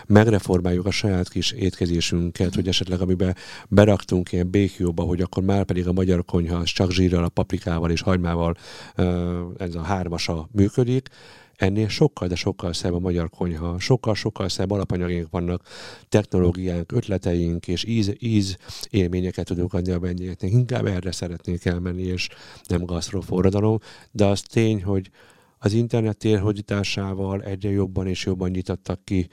[0.07, 3.35] megreformáljuk a saját kis étkezésünket, hogy esetleg amiben
[3.67, 7.91] beraktunk ilyen békjóba, hogy akkor már pedig a magyar konyha az csak zsírral, a paprikával
[7.91, 8.55] és hagymával
[9.57, 11.09] ez a hármasa működik,
[11.61, 15.67] ennél sokkal, de sokkal szebb a magyar konyha, sokkal-sokkal szebb alapanyagink vannak,
[16.09, 18.57] technológiánk, ötleteink és íz, íz
[18.89, 20.51] élményeket tudunk adni a vendégeknek.
[20.51, 22.29] Inkább erre szeretnék elmenni, és
[22.67, 23.77] nem gasztroforradalom,
[24.11, 25.09] de az tény, hogy
[25.57, 29.27] az internet térhódításával egyre jobban és jobban nyitottak ki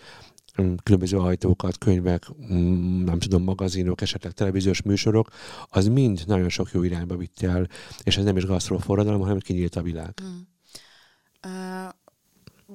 [0.63, 5.29] mm, különböző ajtókat, könyvek, mm, nem tudom, magazinok, esetleg televíziós műsorok,
[5.69, 7.69] az mind nagyon sok jó irányba vitt el,
[8.03, 10.15] és ez nem is gasztroforradalom, hanem kinyílt a világ.
[10.23, 10.39] Mm.
[11.47, 11.93] Uh,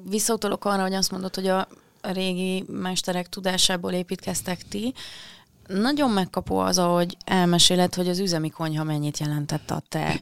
[0.10, 1.68] visszautolok arra, hogy azt mondod, hogy a
[2.02, 4.94] régi mesterek tudásából építkeztek ti.
[5.68, 10.22] Nagyon megkapó az, ahogy elmeséled, hogy az üzemi konyha mennyit jelentett a te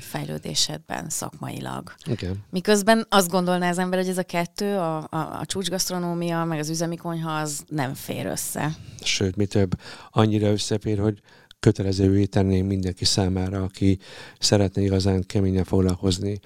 [0.00, 1.94] fejlődésedben szakmailag.
[2.10, 2.30] Okay.
[2.50, 6.68] Miközben azt gondolná az ember, hogy ez a kettő, a, a, a csúcsgasztronómia, meg az
[6.68, 8.76] üzemi konyha, az nem fér össze.
[9.02, 11.20] Sőt, mi több, annyira összefér, hogy
[11.60, 13.98] kötelezővé tenném mindenki számára, aki
[14.38, 16.40] szeretne igazán keményen foglalkozni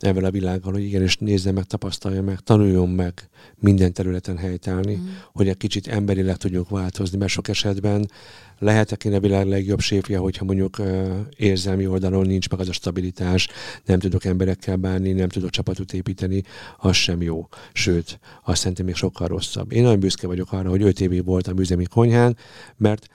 [0.00, 5.06] ebben a világgal, hogy igenis nézze meg, tapasztalja meg, tanuljon meg minden területen helytállni, mm.
[5.32, 8.10] hogy egy kicsit emberileg tudjunk változni, mert sok esetben
[8.58, 12.72] lehetek én a világ legjobb séfje, hogyha mondjuk uh, érzelmi oldalon nincs meg az a
[12.72, 13.48] stabilitás,
[13.84, 16.42] nem tudok emberekkel bánni, nem tudok csapatot építeni,
[16.78, 17.48] az sem jó.
[17.72, 19.72] Sőt, azt szerintem még sokkal rosszabb.
[19.72, 22.36] Én nagyon büszke vagyok arra, hogy öt évig voltam üzemi konyhán,
[22.76, 23.08] mert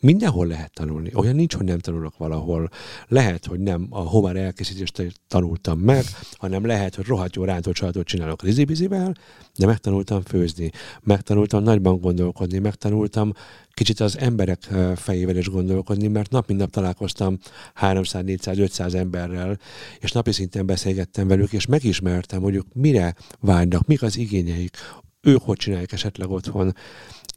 [0.00, 1.10] mindenhol lehet tanulni.
[1.14, 2.68] Olyan nincs, hogy nem tanulok valahol.
[3.08, 8.42] Lehet, hogy nem a homár elkészítést tanultam meg, hanem lehet, hogy rohadt jó rántott csinálok
[8.42, 9.14] rizibizivel,
[9.56, 10.70] de megtanultam főzni,
[11.02, 13.32] megtanultam nagyban gondolkodni, megtanultam
[13.70, 17.38] kicsit az emberek fejével is gondolkodni, mert nap mint nap találkoztam
[17.74, 19.58] 300, 400, 500 emberrel,
[19.98, 24.76] és napi szinten beszélgettem velük, és megismertem, hogy ők mire vágynak, mik az igényeik,
[25.20, 26.74] ők hogy csinálják esetleg otthon,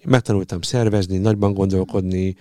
[0.05, 2.35] Megtanultam szervezni, nagyban gondolkodni,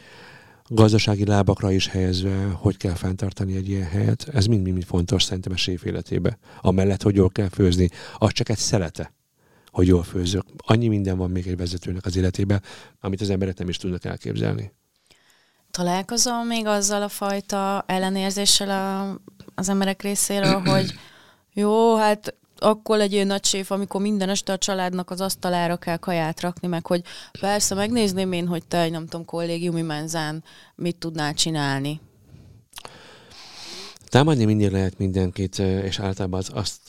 [0.69, 4.29] gazdasági lábakra is helyezve, hogy kell fenntartani egy ilyen helyet.
[4.33, 6.39] Ez mind-mind fontos szerintem a séf életébe.
[6.61, 9.13] Amellett, hogy jól kell főzni, az csak egy szelete,
[9.71, 10.45] hogy jól főzök.
[10.57, 12.61] Annyi minden van még egy vezetőnek az életébe,
[13.01, 14.73] amit az emberek nem is tudnak elképzelni.
[15.71, 19.19] Találkozol még azzal a fajta ellenérzéssel a,
[19.55, 20.95] az emberek részéről, hogy
[21.63, 26.41] jó, hát akkor legyél nagy séf, amikor minden este a családnak az asztalára kell kaját
[26.41, 27.03] rakni, meg hogy
[27.41, 30.45] persze megnézném én, hogy te nem tudom, kollégiumi menzán
[30.75, 32.01] mit tudnál csinálni.
[34.09, 36.81] Támadni mindig lehet mindenkit, és általában az, azt,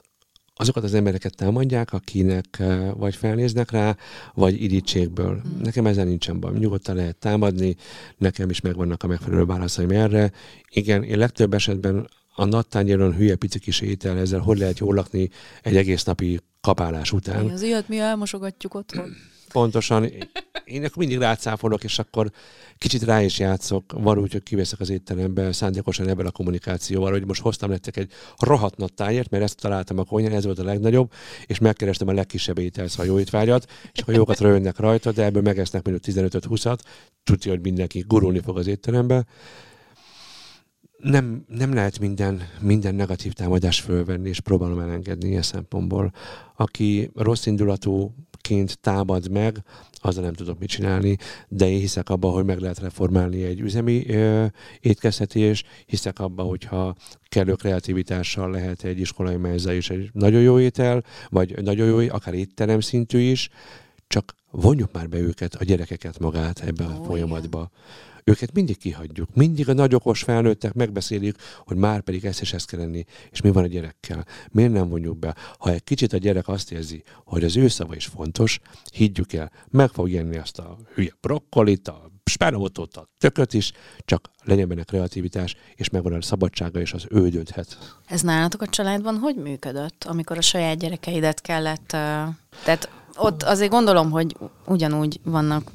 [0.55, 3.95] azokat az embereket támadják, akinek vagy felnéznek rá,
[4.33, 5.41] vagy irítségből.
[5.47, 5.61] Mm.
[5.61, 6.57] Nekem ezzel nincsen baj.
[6.57, 7.75] Nyugodtan lehet támadni,
[8.17, 10.31] nekem is megvannak a megfelelő válaszaim erre.
[10.69, 15.29] Igen, én legtöbb esetben a nattányéron hülye pici kis étel, ezzel hogy lehet jól lakni
[15.61, 17.49] egy egész napi kapálás után.
[17.49, 19.15] Az ilyet mi elmosogatjuk otthon.
[19.51, 20.03] Pontosan.
[20.65, 22.31] Én akkor mindig rácáfolok, és akkor
[22.77, 23.91] kicsit rá is játszok.
[23.91, 28.11] Van úgy, hogy kiveszek az étterembe, szándékosan ebben a kommunikációval, hogy most hoztam nektek egy
[28.37, 31.11] rohadt nagy tájért, mert ezt találtam a konyhán, ez volt a legnagyobb,
[31.45, 36.17] és megkerestem a legkisebb ételszajó étvágyat, és akkor jókat röhögnek rajta, de ebből megesznek mondjuk
[36.17, 36.79] 15-20-at,
[37.23, 39.25] tudja, hogy mindenki gurulni fog az étterembe
[41.01, 46.13] nem, nem lehet minden, minden negatív támadást fölvenni, és próbálom elengedni ilyen szempontból.
[46.55, 49.63] Aki rossz indulatúként támad meg,
[50.01, 54.09] azzal nem tudok mit csinálni, de én hiszek abban, hogy meg lehet reformálni egy üzemi
[54.09, 54.45] ö,
[54.79, 61.03] étkeztetés, hiszek abban, hogyha kellő kreativitással lehet egy iskolai menze is egy nagyon jó étel,
[61.29, 63.49] vagy nagyon jó, akár étterem szintű is,
[64.07, 67.59] csak vonjuk már be őket, a gyerekeket magát ebbe a folyamatba.
[67.59, 67.69] Igen
[68.29, 69.29] őket mindig kihagyjuk.
[69.33, 73.41] Mindig a nagy okos felnőttek megbeszélik, hogy már pedig ezt és ezt kell lenni, és
[73.41, 74.25] mi van a gyerekkel.
[74.51, 75.35] Miért nem vonjuk be?
[75.57, 78.59] Ha egy kicsit a gyerek azt érzi, hogy az ő szava is fontos,
[78.93, 83.71] higgyük el, meg fog jenni azt a hülye brokkolit, a spenótot, a tököt is,
[84.05, 87.77] csak legyen benne kreativitás, és megvan a szabadsága, és az ő dönthet.
[88.05, 91.87] Ez nálatok a családban hogy működött, amikor a saját gyerekeidet kellett,
[92.63, 95.71] tehát ott azért gondolom, hogy ugyanúgy vannak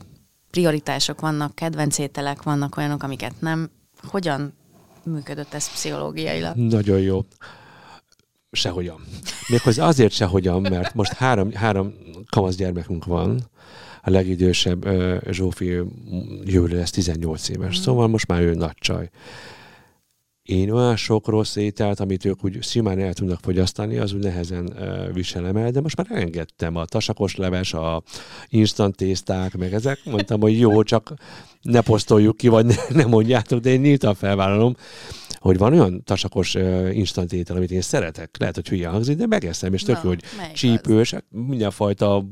[0.55, 3.71] prioritások vannak, kedvenc ételek vannak, olyanok, amiket nem.
[4.03, 4.53] Hogyan
[5.05, 6.57] működött ez pszichológiailag?
[6.57, 7.25] Nagyon jó.
[8.51, 9.01] Sehogyan.
[9.49, 11.95] Méghozzá azért sehogyan, mert most három, három
[12.31, 13.51] kamasz gyermekünk van,
[14.03, 14.87] a legidősebb
[15.31, 15.81] Zsófi
[16.45, 17.83] jövőre lesz 18 éves, mm.
[17.83, 19.11] szóval most már ő nagy csaj
[20.45, 24.75] én olyan sok rossz ételt, amit ők úgy simán el tudnak fogyasztani, az úgy nehezen
[25.13, 28.03] viselem el, de most már engedtem a tasakos leves, a
[28.49, 29.99] instant tészták, meg ezek.
[30.05, 31.15] Mondtam, hogy jó, csak
[31.63, 34.75] ne posztoljuk ki, vagy ne, ne mondjátok, de én nyíltan felvállalom,
[35.35, 38.37] hogy van olyan tasakos uh, instant étel, amit én szeretek.
[38.39, 40.23] Lehet, hogy hülye hangzik, de megeszem, és tök jó, hogy
[40.55, 42.25] csípős, hát mindenfajta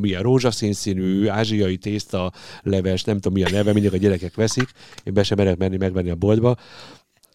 [0.00, 4.68] milyen rózsaszín színű, ázsiai tészta, leves, nem tudom milyen neve, mindig a gyerekek veszik,
[5.04, 6.56] én be sem merek menni megvenni a boltba,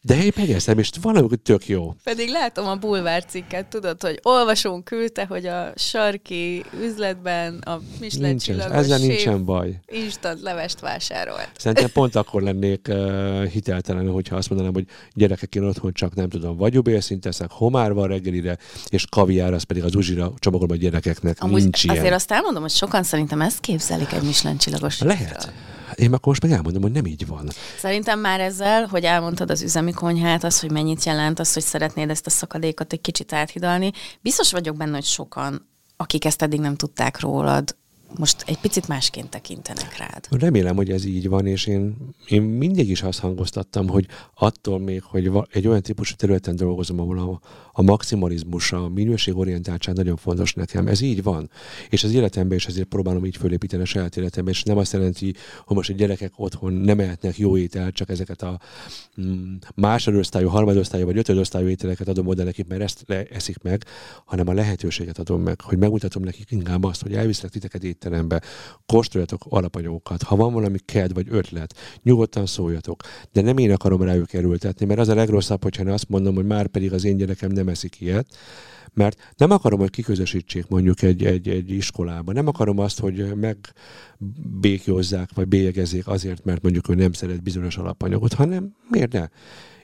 [0.04, 1.96] de én megeszem, és valami tök jó.
[2.04, 8.38] Pedig látom a bulvár cikket, tudod, hogy olvasón küldte, hogy a sarki üzletben a Michelin
[8.38, 9.80] csillagos Ezzel nincsen baj.
[9.88, 11.50] Instant levest vásárolt.
[11.58, 16.30] Szerintem pont akkor lennék uh, hiteltelen, hogyha azt mondanám, hogy gyerekek, én otthon csak nem
[16.30, 18.58] tudom, vagyubélszint teszek, homár van reggelire,
[18.90, 21.38] és kaviár, az pedig az uzsira csomagolom a gyerekeknek.
[21.40, 22.14] Amúgy Nincs azért ilyen.
[22.14, 25.52] azt elmondom, hogy sokan szerintem ezt képzelik egy Michelin csillagos Lehet.
[25.96, 27.50] Én akkor most meg elmondom, hogy nem így van.
[27.78, 32.10] Szerintem már ezzel, hogy elmondtad az üzemi konyhát, az, hogy mennyit jelent, az, hogy szeretnéd
[32.10, 33.92] ezt a szakadékot egy kicsit áthidalni.
[34.22, 37.76] Biztos vagyok benne, hogy sokan, akik ezt eddig nem tudták rólad,
[38.18, 40.28] most egy picit másként tekintenek rád.
[40.30, 41.96] Remélem, hogy ez így van, és én,
[42.28, 47.20] én mindig is azt hangoztattam, hogy attól még, hogy egy olyan típusú területen dolgozom, ahol
[47.20, 47.40] a,
[47.72, 50.88] a maximalizmus, a minőségorientáltság nagyon fontos nekem.
[50.88, 51.50] Ez így van.
[51.90, 55.34] És az életemben is ezért próbálom így fölépíteni a saját életemben, és nem azt jelenti,
[55.66, 58.60] hogy most a gyerekek otthon nem ehetnek jó ételt, csak ezeket a
[59.22, 63.86] mm, másodosztályú, harmadosztályú vagy ötödosztályú ételeket adom oda nekik, mert ezt eszik meg,
[64.26, 68.42] hanem a lehetőséget adom meg, hogy megmutatom nekik inkább azt, hogy elviszlek titeket étterembe,
[68.86, 74.34] kóstoljatok alapanyagokat, ha van valami ked vagy ötlet, nyugodtan szóljatok, de nem én akarom rájuk
[74.34, 77.61] erőltetni, mert az a legrosszabb, hogyha azt mondom, hogy már pedig az én gyerekem nem
[77.68, 78.28] eszik ilyet,
[78.94, 82.32] mert nem akarom, hogy kiközösítsék mondjuk egy, egy, egy iskolába.
[82.34, 88.34] Nem akarom azt, hogy megbékjózzák, vagy bélyegezzék azért, mert mondjuk ő nem szeret bizonyos alapanyagot,
[88.34, 89.28] hanem miért ne?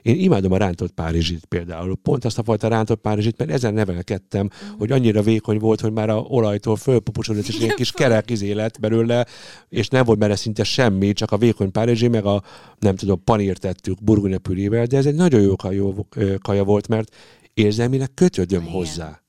[0.02, 1.96] Én imádom a rántott Párizsit például.
[2.02, 4.78] Pont azt a fajta rántott Párizsit, mert ezen nevelkedtem, uh-huh.
[4.78, 8.80] hogy annyira vékony volt, hogy már a olajtól fölpupusodott, és egy kis kerek izé lett
[8.80, 9.26] belőle,
[9.68, 12.42] és nem volt benne szinte semmi, csak a vékony Párizsi, meg a
[12.78, 14.38] nem tudom, panírt tettük burgonya
[14.86, 15.94] de ez egy nagyon jó kaja,
[16.42, 17.12] kaja volt, mert
[17.58, 18.72] érzelmileg kötődöm Igen.
[18.72, 19.22] hozzá.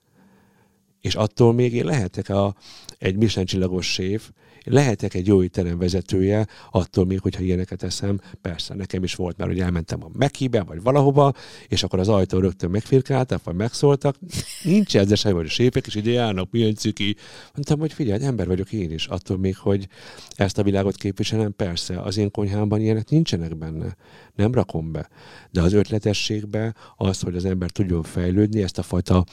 [1.01, 2.55] És attól még én lehetek a,
[2.97, 4.29] egy Michelin csillagos séf,
[4.63, 9.47] lehetek egy jó étterem vezetője, attól még, hogyha ilyeneket eszem, persze, nekem is volt már,
[9.47, 11.33] hogy elmentem a Mekibe, vagy valahova,
[11.67, 14.15] és akkor az ajtó rögtön megfirkáltak, vagy megszóltak.
[14.63, 17.15] Nincs ezzel semmi, hogy a séfek is ide járnak, milyen ciki.
[17.53, 19.87] Mondtam, hogy figyelj, ember vagyok én is, attól még, hogy
[20.35, 23.95] ezt a világot képviselem, persze, az én konyhámban ilyenek nincsenek benne.
[24.35, 25.09] Nem rakom be.
[25.51, 29.25] De az ötletességbe az, hogy az ember tudjon fejlődni, ezt a fajta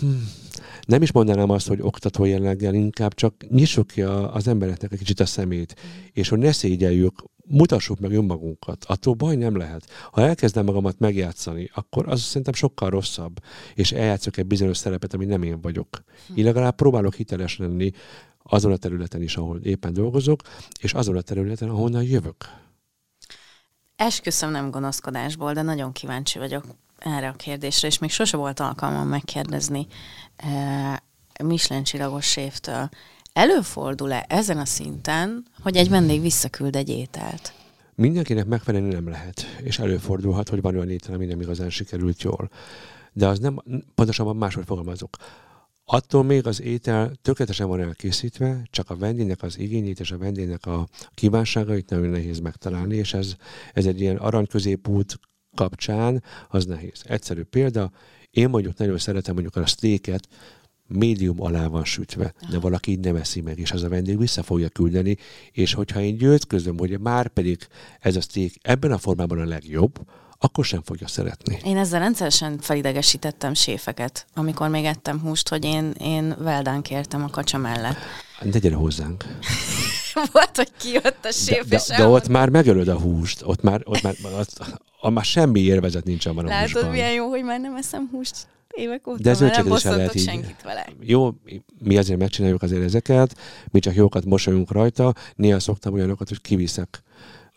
[0.00, 0.28] hmm,
[0.86, 4.98] nem is mondanám azt, hogy oktató jelleggel, inkább csak nyissuk ki a, az embereknek egy
[4.98, 5.88] kicsit a szemét, mm.
[6.12, 8.84] és hogy ne szégyeljük, mutassuk meg önmagunkat.
[8.84, 9.90] Attól baj nem lehet.
[10.10, 13.38] Ha elkezdem magamat megjátszani, akkor az szerintem sokkal rosszabb,
[13.74, 16.02] és eljátszok egy bizonyos szerepet, ami nem én vagyok.
[16.34, 17.90] Én legalább próbálok hiteles lenni
[18.42, 20.40] azon a területen is, ahol éppen dolgozok,
[20.80, 22.36] és azon a területen, ahonnan jövök.
[23.96, 26.64] Esküszöm nem gonoszkodásból, de nagyon kíváncsi vagyok
[26.98, 29.86] erre a kérdésre, és még sose volt alkalmam megkérdezni
[30.36, 31.02] e,
[31.44, 32.88] Michelin csillagos séftől.
[33.32, 37.52] Előfordul-e ezen a szinten, hogy egy vendég visszaküld egy ételt?
[37.94, 42.50] Mindenkinek megfelelni nem lehet, és előfordulhat, hogy van olyan étel, ami nem igazán sikerült jól.
[43.12, 43.62] De az nem,
[43.94, 45.16] pontosabban máshogy fogalmazok.
[45.84, 50.66] Attól még az étel tökéletesen van elkészítve, csak a vendégnek az igényét és a vendégnek
[50.66, 53.34] a kívánságait nagyon nehéz megtalálni, és ez,
[53.72, 55.20] ez egy ilyen aranyközépút
[55.58, 57.02] kapcsán az nehéz.
[57.04, 57.90] Egyszerű példa,
[58.30, 60.28] én mondjuk nagyon szeretem mondjuk a steaket,
[60.86, 64.42] médium alá van sütve, de valaki így nem eszi meg, és az a vendég vissza
[64.42, 65.16] fogja küldeni,
[65.52, 67.66] és hogyha én győzködöm, hogy már pedig
[68.00, 70.00] ez a steak ebben a formában a legjobb,
[70.38, 71.58] akkor sem fogja szeretni.
[71.64, 77.28] Én ezzel rendszeresen felidegesítettem séfeket, amikor még ettem húst, hogy én, én veldán kértem a
[77.28, 77.96] kacsa mellett.
[78.42, 79.24] De gyere hozzánk.
[80.32, 83.80] Volt, hogy kijött a séf, de, de, de ott már megölöd a húst, ott már,
[83.84, 86.90] ott már, ott, ott már semmi érvezet nincs abban a Látod, húsban.
[86.90, 88.36] milyen jó, hogy már nem eszem húst
[88.74, 90.22] évek óta, De ez már nem lehet így.
[90.22, 90.86] senkit vele.
[91.00, 91.30] Jó,
[91.78, 93.36] mi azért megcsináljuk azért ezeket,
[93.70, 97.02] mi csak jókat mosolyunk rajta, néha szoktam olyanokat, hogy kiviszek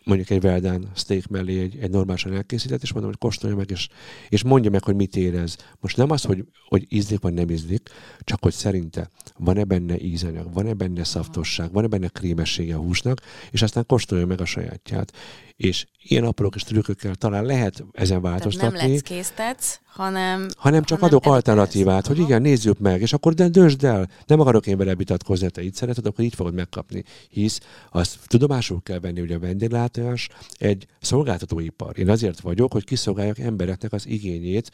[0.04, 3.88] mondjuk egy Veldán steak mellé egy, egy normálisan elkészített, és mondom, hogy kóstolja meg, és,
[4.28, 5.56] és mondja meg, hogy mit érez.
[5.80, 7.88] Most nem az, hogy, hogy ízlik vagy nem ízlik,
[8.20, 13.62] csak hogy szerinte van-e benne ízanyag, van-e benne szaftosság, van-e benne krémessége a húsnak, és
[13.62, 15.12] aztán kóstolja meg a sajátját
[15.62, 18.76] és ilyen apró kis trükkökkel talán lehet ezen változtatni.
[18.76, 20.48] Tehát nem leckésztetsz, hanem...
[20.56, 24.08] Hanem csak hanem adok alternatívát, hogy igen, nézzük meg, és akkor de döntsd el.
[24.26, 27.04] Nem akarok én vele vitatkozni, te így szereted, akkor így fogod megkapni.
[27.28, 30.28] Hisz azt tudomásul kell venni, hogy a vendéglátás
[30.58, 31.98] egy szolgáltatóipar.
[31.98, 34.70] Én azért vagyok, hogy kiszolgáljak embereknek az igényét,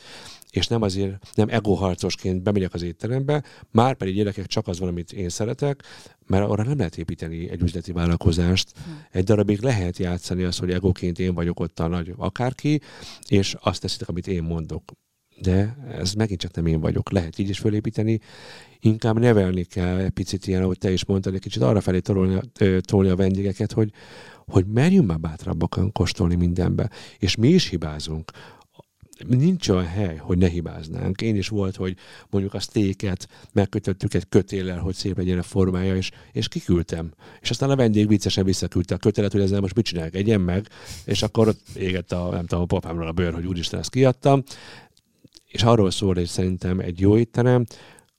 [0.51, 5.13] és nem azért, nem egoharcosként bemegyek az étterembe, már pedig gyerekek csak az van, amit
[5.13, 5.83] én szeretek,
[6.27, 8.73] mert arra nem lehet építeni egy üzleti vállalkozást.
[8.85, 8.91] Hm.
[9.11, 12.81] Egy darabig lehet játszani azt, hogy egóként én vagyok ott a nagy akárki,
[13.29, 14.83] és azt teszitek, amit én mondok.
[15.41, 17.11] De ez megint csak nem én vagyok.
[17.11, 18.21] Lehet így is fölépíteni.
[18.81, 22.01] Inkább nevelni kell egy picit ilyen, ahogy te is mondtad, egy kicsit arra felé
[22.81, 23.93] tolni, a vendégeket, hogy,
[24.47, 26.91] hogy merjünk már bátrabban kóstolni mindenbe.
[27.19, 28.31] És mi is hibázunk
[29.27, 31.23] nincs olyan hely, hogy ne hibáznánk.
[31.23, 31.97] Én is volt, hogy
[32.31, 37.13] mondjuk a sztéket megkötöttük egy kötéllel, hogy szép legyen a formája, és, és kiküldtem.
[37.41, 40.69] És aztán a vendég viccesen visszaküldte a kötelet, hogy ezzel most mit csinálják, egyen meg,
[41.05, 44.43] és akkor ott égett a, nem tudom, a papámról a bőr, hogy úristen, ezt kiadtam.
[45.49, 47.65] És arról szól, hogy szerintem egy jó étterem,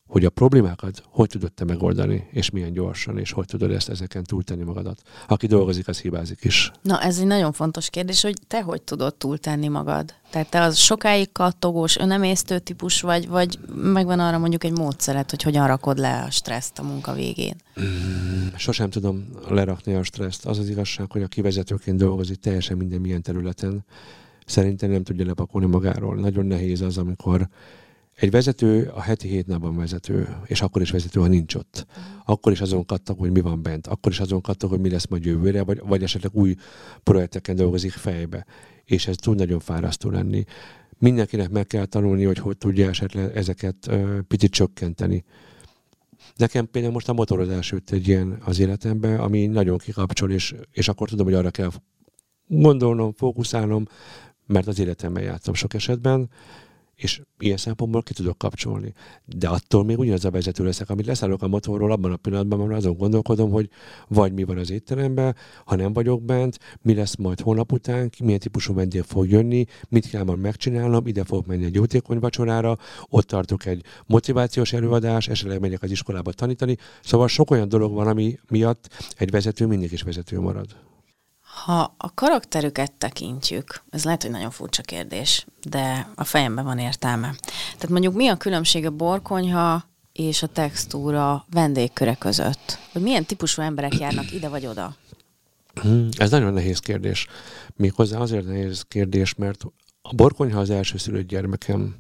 [0.10, 4.24] hogy a problémákat hogy tudod te megoldani, és milyen gyorsan, és hogy tudod ezt ezeken
[4.24, 5.02] túltenni magadat.
[5.28, 6.72] Aki dolgozik, az hibázik is.
[6.82, 10.14] Na, ez egy nagyon fontos kérdés, hogy te hogy tudod túltenni magad?
[10.30, 15.44] Tehát te az sokáig kattogós, önemésztő típus vagy, vagy megvan arra mondjuk egy módszeret, hogy
[15.44, 17.56] hogyan rakod le a stresszt a munka végén?
[17.82, 20.46] Mm, sosem tudom lerakni a stresszt.
[20.46, 23.86] Az az igazság, hogy aki vezetőként dolgozik teljesen minden milyen területen,
[24.50, 26.16] szerintem nem tudja lepakolni magáról.
[26.16, 27.50] Nagyon nehéz az, amikor
[28.16, 31.86] egy vezető a heti hét napban vezető, és akkor is vezető, ha nincs ott.
[32.26, 33.88] Akkor is azon kattog, hogy mi van bent.
[33.88, 36.56] Akkor is azon kattog, hogy mi lesz majd jövőre, vagy, vagy esetleg új
[37.04, 38.46] projekteken dolgozik fejbe.
[38.86, 40.44] És ez tud nagyon fárasztó lenni.
[40.98, 45.24] Mindenkinek meg kell tanulni, hogy hogy tudja esetleg ezeket uh, picit csökkenteni.
[46.36, 50.88] Nekem például most a motorozás jött egy ilyen az életembe, ami nagyon kikapcsol, és, és
[50.88, 51.70] akkor tudom, hogy arra kell
[52.48, 53.86] gondolnom, fókuszálnom,
[54.50, 56.30] mert az életemben játszom sok esetben,
[56.96, 58.94] és ilyen szempontból ki tudok kapcsolni.
[59.26, 62.78] De attól még ugyanaz a vezető leszek, amit leszállok a motorról, abban a pillanatban már
[62.78, 63.70] azon gondolkodom, hogy
[64.08, 65.36] vagy mi van az étteremben,
[65.66, 70.10] ha nem vagyok bent, mi lesz majd holnap után, milyen típusú vendég fog jönni, mit
[70.10, 72.78] kell majd megcsinálnom, ide fogok menni egy jótékony vacsorára,
[73.10, 76.78] ott tartok egy motivációs előadás, esetleg megyek az iskolába tanítani.
[77.04, 80.89] Szóval sok olyan dolog van, ami miatt egy vezető mindig is vezető marad.
[81.66, 87.36] Ha a karakterüket tekintjük, ez lehet, hogy nagyon furcsa kérdés, de a fejemben van értelme.
[87.74, 89.84] Tehát mondjuk mi a különbség a borkonyha
[90.14, 92.78] és a textúra vendégköre között?
[92.92, 94.96] Hogy milyen típusú emberek járnak ide vagy oda?
[95.82, 97.28] Hmm, ez nagyon nehéz kérdés.
[97.76, 99.64] Méghozzá azért nehéz kérdés, mert
[100.02, 101.96] a borkonyha az első szülött gyermekem.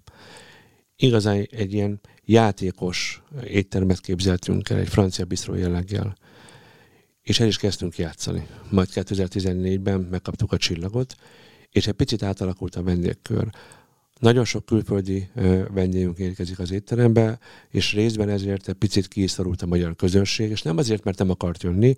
[0.95, 6.15] Igazán egy ilyen játékos éttermet képzeltünk el, egy francia bistró jelleggel.
[7.29, 8.47] És el is kezdtünk játszani.
[8.69, 11.15] Majd 2014-ben megkaptuk a csillagot,
[11.71, 13.47] és egy picit átalakult a vendégkör.
[14.19, 15.29] Nagyon sok külföldi
[15.73, 20.77] vendégünk érkezik az étterembe, és részben ezért egy picit kiszorult a magyar közönség, és nem
[20.77, 21.95] azért, mert nem akart jönni,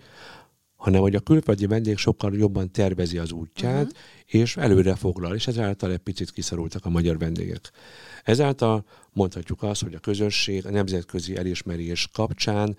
[0.76, 4.00] hanem hogy a külföldi vendég sokkal jobban tervezi az útját, uh-huh.
[4.26, 7.72] és előre foglal, és ezáltal egy picit kiszorultak a magyar vendégek.
[8.24, 12.78] Ezáltal mondhatjuk azt, hogy a közönség a nemzetközi elismerés kapcsán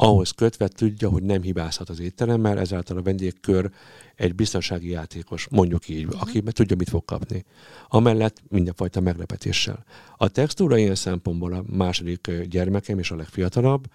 [0.00, 3.70] ahhoz kötve tudja, hogy nem hibázhat az étteremmel, ezáltal a vendégkör
[4.14, 6.20] egy biztonsági játékos, mondjuk így, uh-huh.
[6.20, 7.44] aki tudja, mit fog kapni.
[7.88, 9.84] Amellett mindenfajta meglepetéssel.
[10.16, 13.86] A textúra ilyen szempontból a második gyermekem és a legfiatalabb,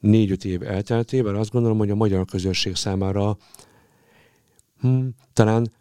[0.00, 3.36] négy-öt év elteltével azt gondolom, hogy a magyar közösség számára
[4.80, 5.72] hm, talán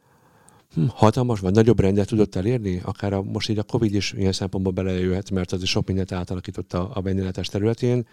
[0.74, 4.32] hm, hatalmas vagy nagyobb rendet tudott elérni, akár a, most így a Covid is ilyen
[4.32, 8.08] szempontból belejöhet, mert az is sok mindent átalakított a, a vendéglátás területén,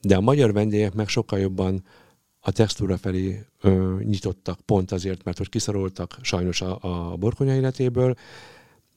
[0.00, 1.84] de a magyar vendégek meg sokkal jobban
[2.40, 8.14] a textúra felé ö, nyitottak, pont azért, mert hogy kiszoroltak sajnos a, a borkonya életéből,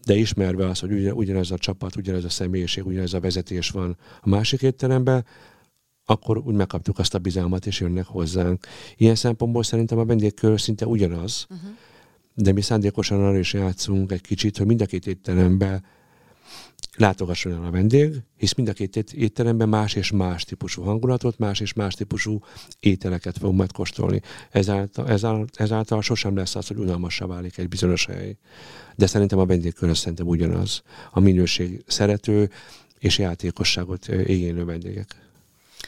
[0.05, 4.29] de ismerve az, hogy ugyanez a csapat, ugyanez a személyiség, ugyanez a vezetés van a
[4.29, 5.25] másik étteremben,
[6.05, 8.65] akkor úgy megkaptuk azt a bizalmat, és jönnek hozzánk.
[8.95, 11.69] Ilyen szempontból szerintem a vendégkör szinte ugyanaz, uh-huh.
[12.33, 15.83] de mi szándékosan arra is játszunk egy kicsit, hogy mind a két étteremben
[16.97, 21.59] látogasson el a vendég, hisz mind a két étteremben más és más típusú hangulatot, más
[21.59, 22.43] és más típusú
[22.79, 24.21] ételeket fogunk majd kóstolni.
[24.49, 28.37] Ezáltal, ezáltal, ezáltal sosem lesz az, hogy unalmassá válik egy bizonyos hely.
[28.95, 30.81] De szerintem a vendégkör szerintem ugyanaz.
[31.11, 32.49] A minőség szerető
[32.99, 35.15] és játékosságot igénylő vendégek.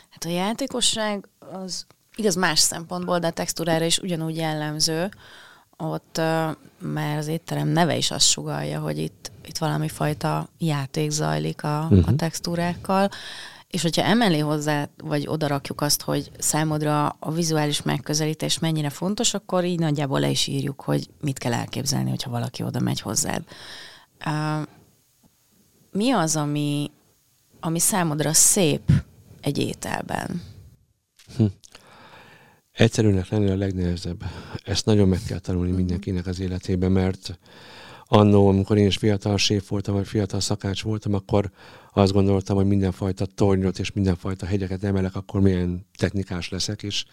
[0.09, 1.85] Hát a játékosság az
[2.15, 5.09] igaz más szempontból, de a textúrára is ugyanúgy jellemző.
[5.81, 6.21] Ott
[6.77, 11.81] már az étterem neve is azt sugalja, hogy itt, itt valami fajta játék zajlik a,
[11.83, 11.97] uh-huh.
[11.97, 12.15] a mhm.
[12.15, 13.09] textúrákkal.
[13.67, 19.63] És hogyha emellé hozzá, vagy odarakjuk azt, hogy számodra a vizuális megközelítés mennyire fontos, akkor
[19.65, 23.43] így nagyjából le is írjuk, hogy mit kell elképzelni, hogyha valaki oda megy hozzád.
[24.25, 24.67] Uh,
[25.91, 26.91] mi az, ami,
[27.59, 28.91] ami számodra szép
[29.41, 30.41] egy ételben?
[32.71, 34.23] Egyszerűnek lenni a legnehezebb.
[34.63, 35.77] Ezt nagyon meg kell tanulni mhm.
[35.77, 37.39] mindenkinek az életében, mert
[38.07, 41.51] annó, amikor én is fiatal séf voltam, vagy fiatal szakács voltam, akkor
[41.93, 47.05] azt gondoltam, hogy mindenfajta tornyot és mindenfajta hegyeket emelek, akkor milyen technikás leszek, és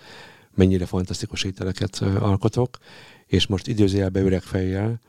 [0.55, 2.79] mennyire fantasztikus ételeket alkotok.
[3.27, 5.01] És most időzélbe öreg fejjel,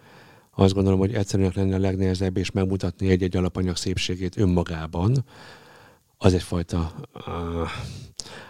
[0.56, 5.26] azt gondolom, hogy egyszerűen lenne a legnehezebb, és megmutatni egy-egy alapanyag szépségét önmagában,
[6.22, 6.94] az egyfajta,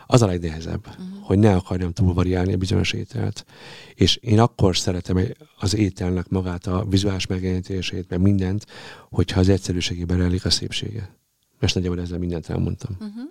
[0.08, 1.06] az a legnehezebb, uh-huh.
[1.22, 3.46] hogy ne akarjam túlvariálni a bizonyos ételt.
[3.94, 5.18] És én akkor szeretem
[5.60, 8.66] az ételnek magát, a vizuális megjelenítését, meg mindent,
[9.10, 11.16] hogyha az egyszerűségében rejlik a szépsége.
[11.60, 12.96] És nagyjából ezzel mindent elmondtam.
[13.00, 13.24] Uh-huh.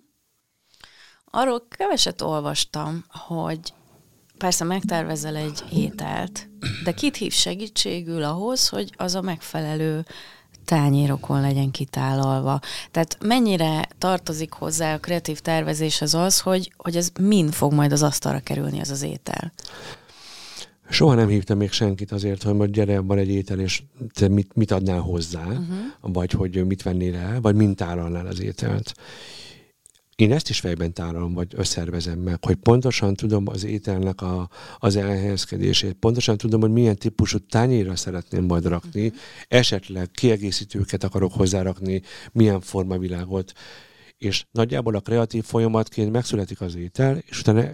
[1.25, 3.73] Arról keveset olvastam, hogy
[4.37, 6.49] persze megtervezel egy ételt,
[6.85, 10.07] de kit hív segítségül ahhoz, hogy az a megfelelő
[10.69, 12.61] tányérokon legyen kitálalva.
[12.91, 18.03] Tehát mennyire tartozik hozzá a kreatív tervezéshez az, hogy, hogy ez mind fog majd az
[18.03, 19.53] asztalra kerülni az az étel?
[20.91, 23.83] Soha nem hívtam még senkit azért, hogy majd gyere, van egy étel, és
[24.15, 25.65] te mit, mit adnál hozzá, uh-huh.
[26.01, 28.95] vagy hogy mit vennél el, vagy mint tálalnál az ételt
[30.19, 34.49] én ezt is fejben tálalom, vagy összervezem meg, hogy pontosan tudom az ételnek a,
[34.79, 39.21] az elhelyezkedését, pontosan tudom, hogy milyen típusú tányérra szeretném majd rakni, uh-huh.
[39.49, 42.03] esetleg kiegészítőket akarok hozzárakni,
[42.33, 43.53] milyen formavilágot,
[44.17, 47.65] és nagyjából a kreatív folyamatként megszületik az étel, és utána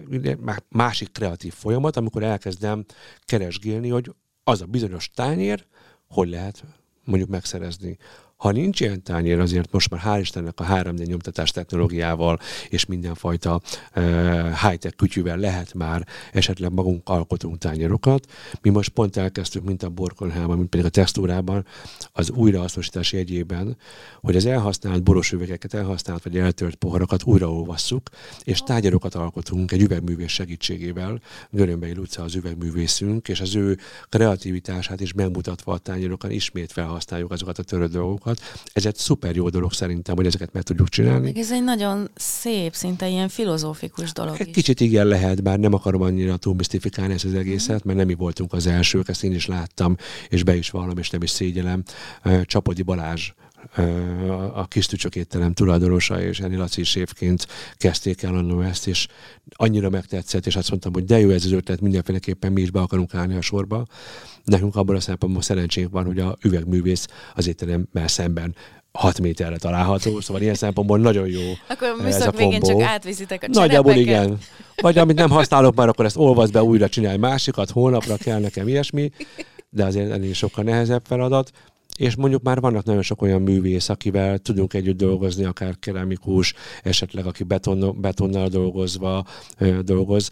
[0.69, 2.85] másik kreatív folyamat, amikor elkezdem
[3.23, 4.11] keresgélni, hogy
[4.43, 5.65] az a bizonyos tányér,
[6.07, 6.63] hogy lehet
[7.03, 7.97] mondjuk megszerezni.
[8.45, 12.39] Ha nincs ilyen tányér, azért most már hál' Istennek a 3D nyomtatás technológiával
[12.69, 13.61] és mindenfajta
[13.95, 14.03] uh,
[14.43, 18.25] high-tech kütyűvel lehet már esetleg magunk alkotunk tányérokat.
[18.61, 21.65] Mi most pont elkezdtük, mint a borkonhában, mint pedig a textúrában,
[22.11, 23.77] az újrahasznosítás jegyében,
[24.21, 28.09] hogy az elhasznált boros üvegeket, elhasznált vagy eltört poharakat újraolvasszuk,
[28.43, 31.21] és tányérokat alkotunk egy üvegművész segítségével.
[31.49, 33.77] Görömbei Luca az üvegművészünk, és az ő
[34.09, 38.69] kreativitását is megmutatva a tányérokat ismét felhasználjuk azokat a törött dolgokat, dolgokat.
[38.73, 41.31] Ez egy szuper jó dolog szerintem, hogy ezeket meg tudjuk csinálni.
[41.35, 44.53] Ez egy nagyon szép, szinte ilyen filozófikus dolog Egy is.
[44.53, 48.13] Kicsit igen lehet, bár nem akarom annyira túl misztifikálni ezt az egészet, mert nem mi
[48.13, 49.95] voltunk az elsők, ezt én is láttam,
[50.29, 51.83] és be is vallom, és nem is szégyelem.
[52.43, 53.31] Csapodi Balázs
[54.53, 57.47] a kis tücsök étterem tulajdonosa és Eni Laci séfként
[57.77, 59.07] kezdték el annó ezt, és
[59.49, 62.79] annyira megtetszett, és azt mondtam, hogy de jó ez az ötlet, mindenféleképpen mi is be
[62.79, 63.85] akarunk állni a sorba.
[64.43, 68.55] Nekünk abban a szempontból szerencsénk van, hogy a üvegművész az étteremmel szemben
[68.91, 73.47] 6 méterre található, szóval ilyen szempontból nagyon jó Akkor a műszak végén csak átviszitek a
[73.51, 74.37] Nagyjából igen.
[74.75, 78.67] Vagy amit nem használok már, akkor ezt olvasd be, újra csinálj másikat, holnapra kell nekem
[78.67, 79.11] ilyesmi,
[79.69, 81.51] de azért ennél sokkal nehezebb feladat.
[81.95, 87.25] És mondjuk már vannak nagyon sok olyan művész, akivel tudunk együtt dolgozni, akár keramikus, esetleg
[87.25, 89.25] aki beton, betonnal dolgozva
[89.81, 90.31] dolgoz,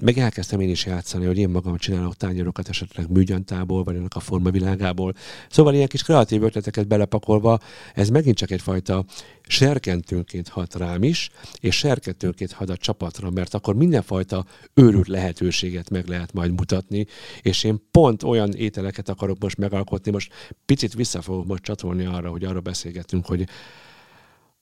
[0.00, 4.20] meg elkezdtem én is játszani, hogy én magam csinálok tányérokat esetleg műgyantából, vagy ennek a
[4.20, 5.14] formavilágából.
[5.50, 7.58] Szóval ilyen kis kreatív ötleteket belepakolva,
[7.94, 9.04] ez megint csak egyfajta
[9.42, 11.30] serkentőnként hat rám is,
[11.60, 14.44] és serkentőnként hat a csapatra, mert akkor mindenfajta
[14.74, 17.06] őrült lehetőséget meg lehet majd mutatni,
[17.42, 20.32] és én pont olyan ételeket akarok most megalkotni, most
[20.66, 23.48] picit vissza fogok most csatolni arra, hogy arra beszélgettünk, hogy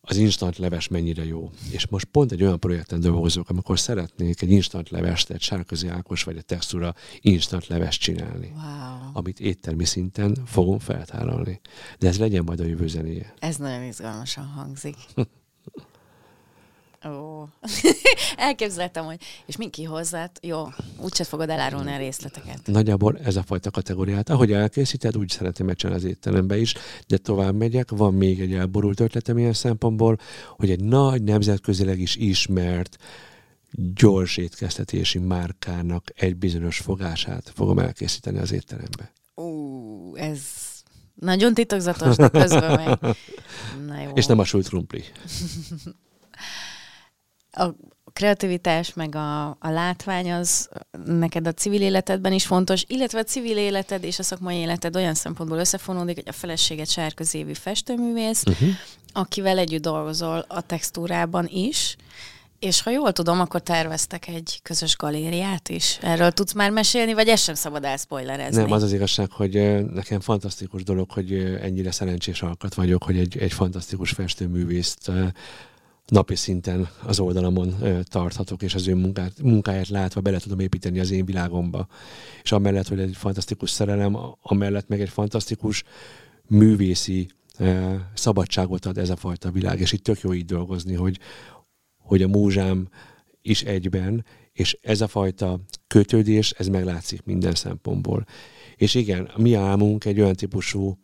[0.09, 1.51] az instant leves mennyire jó.
[1.71, 6.23] És most pont egy olyan projekten dolgozok, amikor szeretnék egy instant levest, egy sárközi ákos
[6.23, 8.53] vagy egy textúra instant levest csinálni.
[8.55, 9.11] Wow.
[9.13, 11.61] Amit éttermi szinten fogom feltárolni.
[11.99, 13.35] De ez legyen majd a jövő zenéje.
[13.39, 14.97] Ez nagyon izgalmasan hangzik.
[17.05, 17.45] Ó,
[18.37, 20.69] elképzeltem, hogy és mi kihozzát, jó,
[21.01, 22.61] úgyse fogod elárulni a részleteket.
[22.67, 24.29] Nagyjából ez a fajta kategóriát.
[24.31, 26.75] Ahogy elkészíted, úgy szeretném megcsinálni az étterembe is,
[27.07, 27.91] de tovább megyek.
[27.91, 30.19] Van még egy elborult ötletem ilyen szempontból,
[30.57, 32.97] hogy egy nagy nemzetközileg is ismert
[33.95, 39.13] gyors étkeztetési márkának egy bizonyos fogását fogom elkészíteni az étterembe.
[39.35, 40.41] Ú, ez
[41.15, 42.99] nagyon titokzatos, de közben meg...
[43.87, 44.11] Na jó.
[44.15, 45.05] És nem a sült krumpli.
[47.51, 47.75] a
[48.13, 50.69] kreativitás, meg a, a látvány az
[51.05, 55.15] neked a civil életedben is fontos, illetve a civil életed és a szakmai életed olyan
[55.15, 58.69] szempontból összefonódik, hogy a feleséget sárközévi festőművész, uh-huh.
[59.13, 61.97] akivel együtt dolgozol a textúrában is,
[62.59, 65.99] és ha jól tudom, akkor terveztek egy közös galériát is.
[66.03, 68.61] Erről tudsz már mesélni, vagy ezt sem szabad elspoilerezni?
[68.61, 69.53] Nem, az az igazság, hogy
[69.93, 71.33] nekem fantasztikus dolog, hogy
[71.63, 75.11] ennyire szerencsés alkat vagyok, hogy egy, egy fantasztikus festőművészt
[76.09, 81.11] napi szinten az oldalamon tarthatok, és az ő munkát, munkáját látva bele tudom építeni az
[81.11, 81.87] én világomba.
[82.43, 85.85] És amellett, hogy egy fantasztikus szerelem, amellett meg egy fantasztikus
[86.47, 87.29] művészi
[88.15, 91.19] szabadságot ad ez a fajta világ, és itt tök jó így dolgozni, hogy,
[91.99, 92.89] hogy a múzsám
[93.43, 98.27] is egyben, és ez a fajta kötődés, ez meglátszik minden szempontból.
[98.77, 100.99] És igen, mi álmunk egy olyan típusú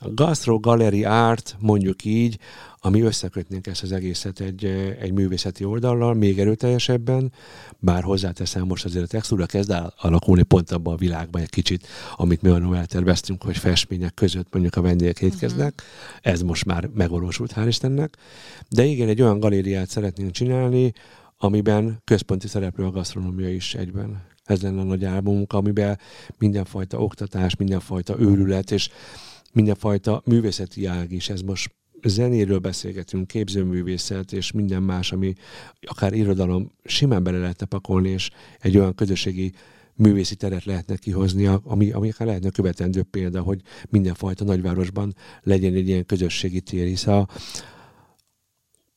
[0.00, 2.38] Gastro Gallery Art, mondjuk így,
[2.86, 4.64] ami összekötnénk ezt az egészet egy,
[5.00, 7.32] egy művészeti oldallal, még erőteljesebben,
[7.78, 11.86] bár hozzáteszem most azért a textúra kezd el alakulni pont abban a világban egy kicsit,
[12.14, 15.72] amit mi annól elterveztünk, hogy festmények között mondjuk a vendégek étkeznek.
[15.74, 16.32] Uh-huh.
[16.32, 18.16] Ez most már megvalósult, hál' Istennek.
[18.68, 20.92] De igen, egy olyan galériát szeretnénk csinálni,
[21.36, 24.22] amiben központi szereplő a gasztronómia is egyben.
[24.44, 25.98] Ez lenne a nagy álmunk, amiben
[26.38, 28.88] mindenfajta oktatás, mindenfajta őrület, és
[29.52, 31.74] mindenfajta művészeti ág is, ez most
[32.08, 35.34] zenéről beszélgetünk, képzőművészet és minden más, ami
[35.80, 38.30] akár irodalom simán bele lehetne pakolni, és
[38.60, 39.52] egy olyan közösségi
[39.94, 45.88] művészi teret lehetne kihozni, ami, ami akár lehetne követendő példa, hogy mindenfajta nagyvárosban legyen egy
[45.88, 47.28] ilyen közösségi tér, hisz a,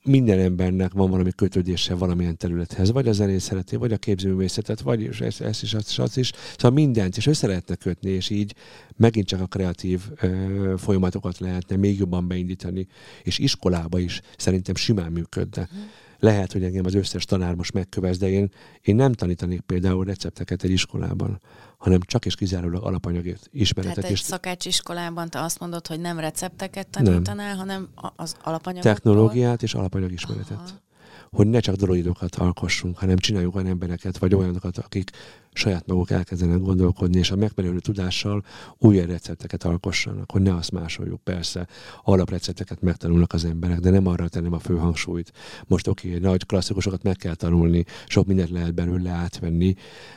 [0.04, 5.10] minden embernek van valami kötődése valamilyen területhez, vagy a zenét szereti, vagy a képzőművészetet, vagy
[5.20, 6.32] ezt, ezt is, azt is, azt is.
[6.52, 8.56] Szóval mindent, és össze lehetne kötni, és így
[8.98, 12.88] megint csak a kreatív ö, folyamatokat lehetne még jobban beindítani,
[13.24, 15.70] és iskolába is szerintem simán működne.
[15.76, 15.80] Mm
[16.20, 18.52] lehet, hogy engem az összes tanár most megkövesz, de én,
[18.82, 21.42] én nem tanítanék például recepteket egy iskolában,
[21.78, 23.96] hanem csak és kizárólag alapanyagért ismeretet.
[23.96, 24.24] Tehát egy és...
[24.24, 27.58] szakácsiskolában te azt mondod, hogy nem recepteket tanítanál, nem.
[27.58, 28.94] hanem az alapanyagokat?
[28.94, 30.58] Technológiát és alapanyagismeretet.
[30.58, 30.88] Aha
[31.32, 35.12] hogy ne csak droidokat alkossunk, hanem csináljuk olyan embereket, vagy olyanokat, akik
[35.54, 38.44] saját maguk elkezdenek gondolkodni, és a megfelelő tudással
[38.78, 41.24] új recepteket alkossanak, hogy ne azt másoljuk.
[41.24, 41.68] Persze,
[42.04, 45.32] alaprecepteket megtanulnak az emberek, de nem arra tenném a fő hangsúlyt.
[45.68, 49.76] Most oké, okay, nagy klasszikusokat meg kell tanulni, sok mindent lehet belőle átvenni,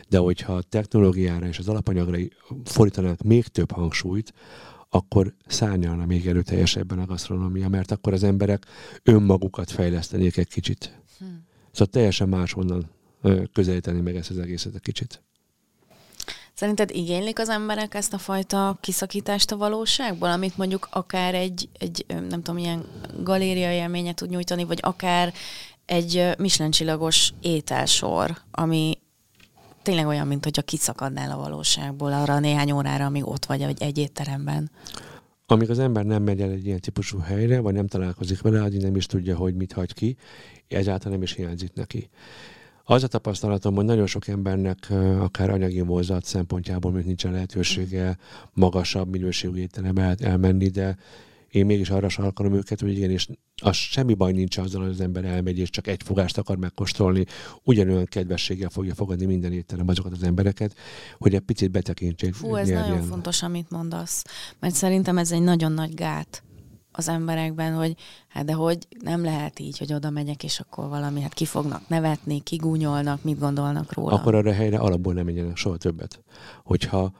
[0.09, 2.19] de hogyha a technológiára és az alapanyagra
[2.65, 4.33] fordítanánk még több hangsúlyt,
[4.95, 8.67] akkor szárnyalna még erőteljesebben a gasztronómia, mert akkor az emberek
[9.03, 11.02] önmagukat fejlesztenék egy kicsit.
[11.23, 11.29] Hm.
[11.71, 12.91] Szóval teljesen máshonnan
[13.53, 15.23] közelíteni meg ezt az egészet egy kicsit.
[16.55, 22.05] Szerinted igénylik az emberek ezt a fajta kiszakítást a valóságból, amit mondjuk akár egy, egy
[22.09, 22.85] nem tudom, ilyen
[23.23, 25.33] galéria élményet tud nyújtani, vagy akár
[25.85, 28.99] egy Michelin-csillagos ételsor, ami
[29.83, 34.71] tényleg olyan, mint hogyha kiszakadnál a valóságból arra néhány órára, amíg ott vagy egy étteremben.
[35.47, 38.83] Amíg az ember nem megy el egy ilyen típusú helyre, vagy nem találkozik vele, addig
[38.83, 40.17] nem is tudja, hogy mit hagy ki,
[40.69, 42.09] ezáltal nem is hiányzik neki.
[42.85, 48.19] Az a tapasztalatom, hogy nagyon sok embernek akár anyagi mozat szempontjából még nincsen lehetősége
[48.53, 50.97] magasabb minőségű étterembe elmenni, de
[51.53, 53.29] én mégis arra sarkalom őket, hogy igenis
[53.63, 57.25] az semmi baj nincs azzal, hogy az ember elmegy és csak egy fogást akar megkóstolni,
[57.65, 60.75] ugyanolyan kedvességgel fogja fogadni minden étterem azokat az embereket,
[61.19, 62.35] hogy egy picit betekintsék.
[62.35, 62.89] Fú, ez nyerjen.
[62.89, 64.25] nagyon fontos, amit mondasz,
[64.61, 66.43] mert szerintem ez egy nagyon nagy gát
[66.93, 67.97] az emberekben, hogy
[68.29, 71.89] hát de hogy nem lehet így, hogy oda megyek, és akkor valami, hát ki fognak
[71.89, 74.15] nevetni, kigúnyolnak, mit gondolnak róla.
[74.15, 76.23] Akkor arra a helyre alapból nem menjenek soha többet.
[76.65, 77.13] Hogyha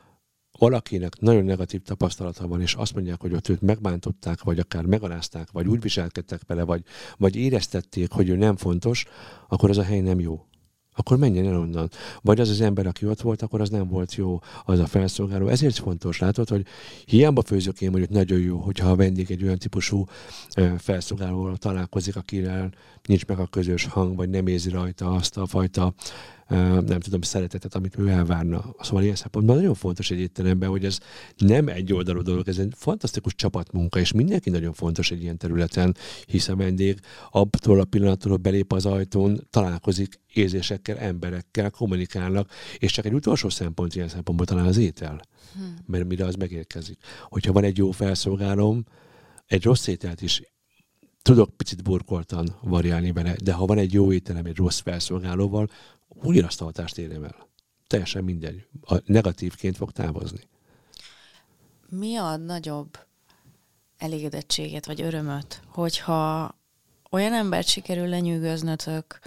[0.59, 5.51] valakinek nagyon negatív tapasztalata van, és azt mondják, hogy ott őt megbántották, vagy akár megalázták,
[5.51, 6.83] vagy úgy viselkedtek vele, vagy,
[7.17, 9.05] vagy éreztették, hogy ő nem fontos,
[9.47, 10.45] akkor az a hely nem jó
[10.95, 11.89] akkor menjen el onnan.
[12.21, 15.47] Vagy az az ember, aki ott volt, akkor az nem volt jó, az a felszolgáló.
[15.47, 16.65] Ezért fontos, látod, hogy
[17.05, 20.05] hiába főzök én, hogy nagyon jó, hogyha a vendég egy olyan típusú
[20.77, 22.71] felszolgálóval találkozik, akivel
[23.07, 25.93] nincs meg a közös hang, vagy nem érzi rajta azt a fajta
[26.47, 28.75] nem tudom, szeretetet, amit ő elvárna.
[28.81, 30.97] Szóval ilyen szempontból nagyon fontos egy étteremben, hogy ez
[31.37, 35.95] nem egy oldalú dolog, ez egy fantasztikus csapatmunka, és mindenki nagyon fontos egy ilyen területen,
[36.25, 36.99] hisz a vendég
[37.31, 43.95] abtól a pillanattól, belép az ajtón, találkozik érzésekkel, emberekkel, kommunikálnak, és csak egy utolsó szempont
[43.95, 45.21] ilyen szempontból talán az étel.
[45.53, 45.75] Hmm.
[45.85, 46.97] Mert mire az megérkezik.
[47.29, 48.85] Hogyha van egy jó felszolgálom,
[49.45, 50.41] egy rossz ételt is
[51.23, 55.69] tudok picit burkoltan variálni bele, de ha van egy jó ételem egy rossz felszolgálóval,
[56.21, 57.47] ugyanazt a hatást érjem el.
[57.87, 58.67] Teljesen mindegy.
[58.81, 60.39] A negatívként fog távozni.
[61.89, 62.97] Mi a nagyobb
[63.97, 66.55] elégedettséget vagy örömöt, hogyha
[67.11, 69.19] olyan embert sikerül lenyűgöznötök,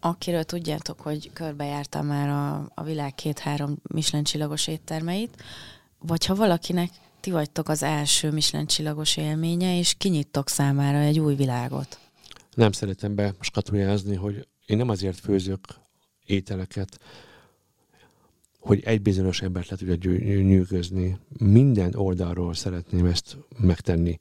[0.00, 5.42] akiről tudjátok, hogy körbejártam már a, a világ két-három Michelin csillagos éttermeit,
[5.98, 6.90] vagy ha valakinek
[7.20, 11.98] ti vagytok az első Michelin csillagos élménye, és kinyittok számára egy új világot.
[12.54, 15.60] Nem szeretem be skatujázni, hogy én nem azért főzök
[16.26, 16.98] ételeket,
[18.66, 20.12] hogy egy bizonyos embert le tudja
[20.42, 21.18] nyűgözni.
[21.38, 24.18] Minden oldalról szeretném ezt megtenni.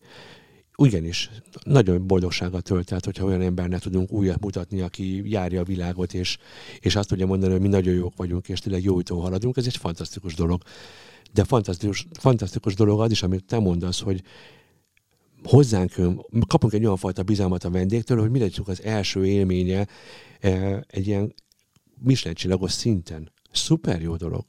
[0.78, 1.30] Ugyanis
[1.64, 6.38] nagyon boldogsággal tölt el, hogyha olyan embernek tudunk újat mutatni, aki járja a világot, és,
[6.80, 9.66] és azt tudja mondani, hogy mi nagyon jók vagyunk, és tényleg jó úton haladunk, ez
[9.66, 10.62] egy fantasztikus dolog.
[11.34, 14.24] De fantasztikus, fantasztikus dolog az is, amit te mondasz, hogy
[15.44, 15.94] hozzánk
[16.48, 19.88] kapunk egy olyan fajta bizalmat a vendégtől, hogy mi legyünk az első élménye
[20.40, 21.34] eh, egy ilyen
[22.00, 23.32] Michelin csillagos szinten.
[23.52, 24.44] Szuper jó dolog.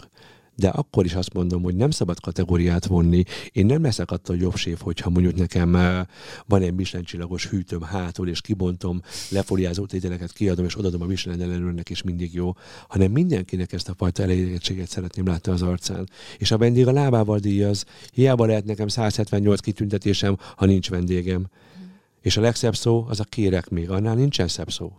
[0.58, 3.24] De akkor is azt mondom, hogy nem szabad kategóriát vonni.
[3.52, 6.02] Én nem leszek attól jobb séf, hogyha mondjuk nekem eh,
[6.46, 11.40] van egy Michelin csillagos hűtőm hátul, és kibontom, lefoliázott ételeket kiadom, és odadom a Michelin
[11.40, 12.52] ellenőrnek, és mindig jó,
[12.88, 16.08] hanem mindenkinek ezt a fajta elégedettséget szeretném látni az arcán.
[16.38, 17.84] És a vendég a lábával díjaz.
[18.12, 21.40] Hiába lehet nekem 178 kitüntetésem, ha nincs vendégem.
[21.40, 21.84] Mm.
[22.20, 24.92] És a legszebb szó az a kérek még, annál nincsen szebb szó.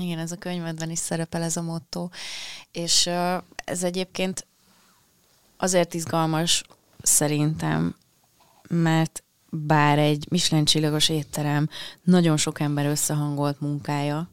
[0.00, 2.08] Igen, ez a könyvedben is szerepel ez a motto.
[2.72, 3.10] És
[3.54, 4.46] ez egyébként
[5.56, 6.64] azért izgalmas
[7.02, 7.96] szerintem,
[8.68, 11.68] mert bár egy Michelin csillagos étterem
[12.02, 14.28] nagyon sok ember összehangolt munkája,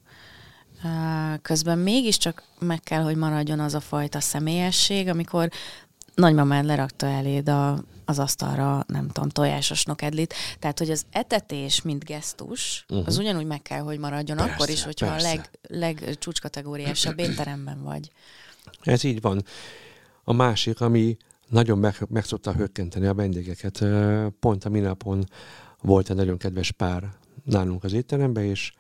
[1.42, 5.50] közben mégiscsak meg kell, hogy maradjon az a fajta személyesség, amikor
[6.16, 10.34] nagymamád lerakta eléd a, az asztalra, nem tudom, tojásos nokedlit.
[10.60, 13.08] Tehát, hogy az etetés, mint gesztus, uh-huh.
[13.08, 15.30] az ugyanúgy meg kell, hogy maradjon persze, akkor is, hogyha persze.
[15.30, 18.12] a leg, legcsúcskategóriásabb étteremben vagy.
[18.82, 19.44] Ez így van.
[20.24, 23.86] A másik, ami nagyon meg, meg szokta hökkenteni a vendégeket.
[24.40, 25.26] Pont a minapon
[25.82, 27.10] volt egy nagyon kedves pár
[27.44, 28.74] nálunk az étteremben, és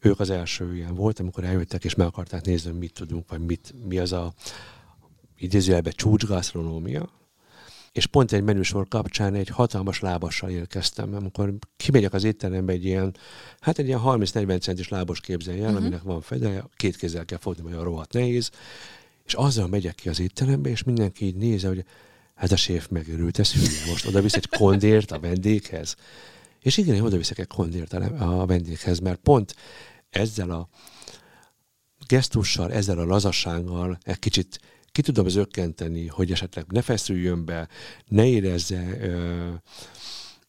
[0.00, 3.74] ők az első ilyen volt, amikor eljöttek, és meg akarták nézni, mit tudunk, vagy mit,
[3.88, 4.32] mi az a
[5.38, 7.08] idézőjelben csúcsgasztronómia,
[7.92, 13.16] és pont egy menüsor kapcsán egy hatalmas lábassal érkeztem, amikor kimegyek az étterembe egy ilyen,
[13.60, 15.78] hát egy ilyen 30-40 centis lábos képzeljen, uh-huh.
[15.78, 18.50] aminek van fedele, két kézzel kell fogni, mert a rohadt nehéz,
[19.24, 21.84] és azzal megyek ki az étterembe, és mindenki így néze, hogy
[22.34, 25.96] hát a séf megörült, ez hülye, most oda visz egy kondért a vendéghez.
[26.60, 29.54] És igen, én oda viszek egy kondért a vendéghez, mert pont
[30.10, 30.68] ezzel a
[32.06, 34.60] gesztussal, ezzel a lazassággal egy kicsit
[34.98, 37.68] ki tudom zökkenteni, hogy esetleg ne feszüljön be,
[38.06, 39.48] ne érezze ö,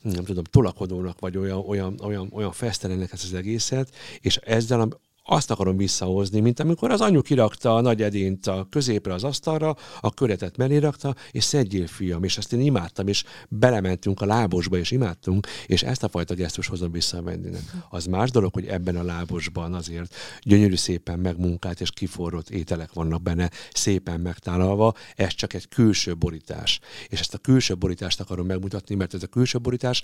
[0.02, 4.90] nem tudom, tolakodónak, vagy olyan, olyan, olyan, olyan fesztelennek ezt az egészet, és ezzel
[5.32, 9.76] azt akarom visszahozni, mint amikor az anyu kirakta a nagy edényt a középre az asztalra,
[10.00, 14.78] a köretet mellé rakta, és szedjél fiam, és ezt én imádtam, és belementünk a lábosba,
[14.78, 17.62] és imádtunk, és ezt a fajta gesztus hozom vissza a Wendynek.
[17.90, 23.22] Az más dolog, hogy ebben a lábosban azért gyönyörű szépen megmunkált és kiforrott ételek vannak
[23.22, 26.80] benne, szépen megtálalva, ez csak egy külső borítás.
[27.08, 30.04] És ezt a külső borítást akarom megmutatni, mert ez a külső borítás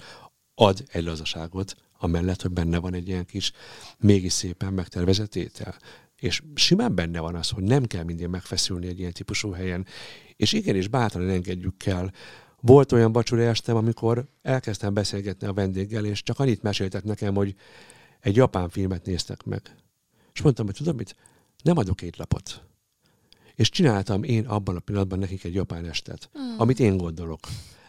[0.56, 3.52] ad egy lazaságot, amellett, hogy benne van egy ilyen kis,
[3.98, 5.76] mégis szépen megtervezett étel.
[6.16, 9.86] És simán benne van az, hogy nem kell mindig megfeszülni egy ilyen típusú helyen.
[10.36, 12.14] És igenis bátran engedjük el.
[12.60, 17.56] Volt olyan vacsora estem, amikor elkezdtem beszélgetni a vendéggel, és csak annyit meséltek nekem, hogy
[18.20, 19.76] egy japán filmet néztek meg.
[20.34, 21.16] És mondtam, hogy tudom mit?
[21.64, 22.64] Nem adok két lapot.
[23.56, 26.58] És csináltam én abban a pillanatban nekik egy japán estet, mm.
[26.58, 27.40] amit én gondolok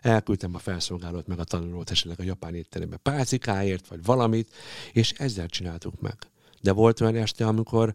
[0.07, 4.54] elküldtem a felszolgálót, meg a tanulót esetleg a japán étterembe pálcikáért, vagy valamit,
[4.92, 6.16] és ezzel csináltuk meg.
[6.61, 7.94] De volt olyan este, amikor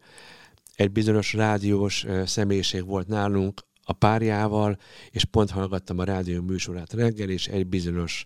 [0.75, 4.77] egy bizonyos rádiós személyiség volt nálunk a párjával,
[5.11, 8.25] és pont hallgattam a rádió műsorát reggel, és egy bizonyos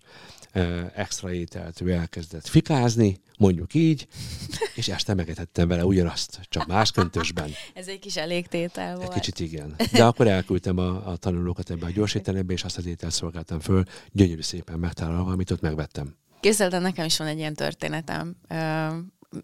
[0.95, 4.07] extra ételt ő elkezdett fikázni, mondjuk így,
[4.75, 7.51] és este megetettem vele ugyanazt, csak más köntösben.
[7.73, 9.07] Ez egy kis elégtétel volt.
[9.07, 9.75] Egy kicsit igen.
[9.91, 13.83] De akkor elküldtem a, a tanulókat ebbe a gyorsételembe, és azt az ételt szolgáltam föl,
[14.11, 16.15] gyönyörű szépen megtalálva, amit ott megvettem.
[16.39, 18.35] Képzeld, nekem is van egy ilyen történetem.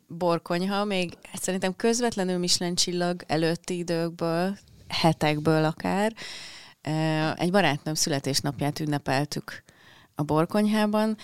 [0.07, 4.57] borkonyha, még hát szerintem közvetlenül Michelin csillag előtti időkből,
[4.87, 6.13] hetekből akár.
[7.35, 9.63] Egy barátnőm születésnapját ünnepeltük
[10.21, 11.17] a borkonyhában,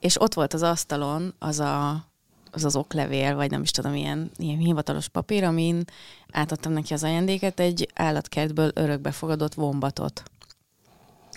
[0.00, 2.04] és ott volt az asztalon az a,
[2.50, 5.84] az, az oklevél, vagy nem is tudom, ilyen, ilyen hivatalos papír, amin
[6.32, 10.22] átadtam neki az ajándéket, egy állatkertből örökbe fogadott vombatot.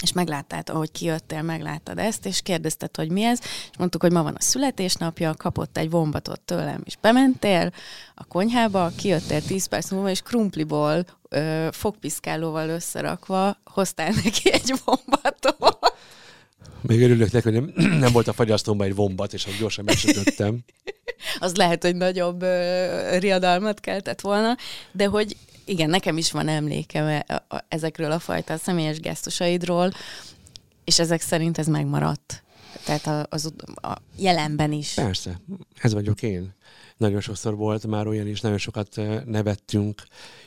[0.01, 3.39] És megláttad, ahogy kijöttél, megláttad ezt, és kérdezted, hogy mi ez,
[3.71, 7.71] és mondtuk, hogy ma van a születésnapja, kapott egy vombatot tőlem, és bementél
[8.15, 15.77] a konyhába, kijöttél 10 perc múlva, és krumpliból ö, fogpiszkálóval összerakva hoztál neki egy vombatot.
[16.87, 20.59] Még örülök neki, hogy nem, nem volt a fagyasztómban egy vombat, és azt gyorsan megsütöttem.
[21.39, 24.55] az lehet, hogy nagyobb ö, riadalmat keltett volna,
[24.91, 29.91] de hogy igen, nekem is van emlékem e, ezekről a fajta személyes gesztusaidról,
[30.83, 32.43] és ezek szerint ez megmaradt.
[32.85, 34.93] Tehát az, a jelenben is.
[34.93, 35.41] Persze,
[35.81, 36.55] ez vagyok én.
[36.97, 40.03] Nagyon sokszor volt már olyan is, nagyon sokat nevettünk,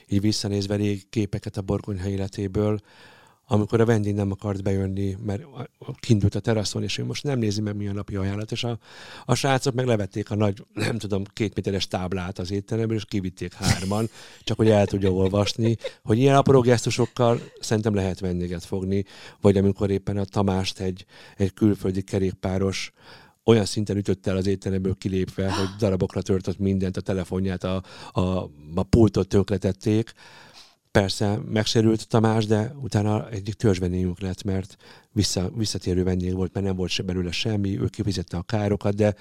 [0.08, 2.80] így visszanézve rég képeket a borkonyha életéből,
[3.52, 5.42] amikor a vendég nem akart bejönni, mert
[6.00, 8.78] kindult a teraszon, és ő most nem nézi meg, mi a napi ajánlat, és a,
[9.24, 13.52] a srácok meg levették a nagy, nem tudom, két méteres táblát az étteremből, és kivitték
[13.52, 14.08] hárman,
[14.44, 19.04] csak hogy el tudja olvasni, hogy ilyen apró gesztusokkal szerintem lehet vendéget fogni,
[19.40, 21.04] vagy amikor éppen a Tamást egy,
[21.36, 22.92] egy külföldi kerékpáros
[23.44, 27.82] olyan szinten ütött el az étteremből kilépve, hogy darabokra törtött mindent, a telefonját, a,
[28.12, 28.20] a,
[28.74, 30.12] a pultot tönkretették,
[30.92, 34.76] Persze megsérült Tamás, de utána egyik törzsvendégünk lett, mert
[35.12, 39.14] vissza, visszatérő vendég volt, mert nem volt se belőle semmi, ő kifizette a károkat, de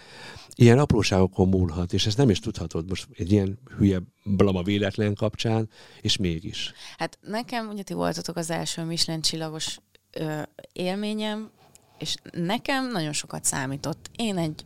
[0.56, 5.70] ilyen apróságokon múlhat, és ezt nem is tudhatod most egy ilyen hülye blama véletlen kapcsán,
[6.02, 6.74] és mégis.
[6.98, 9.78] Hát nekem, ugye ti voltatok az első Michelin csillagos
[10.12, 10.42] ö,
[10.74, 11.52] élményem,
[11.98, 14.10] és nekem nagyon sokat számított.
[14.16, 14.66] Én egy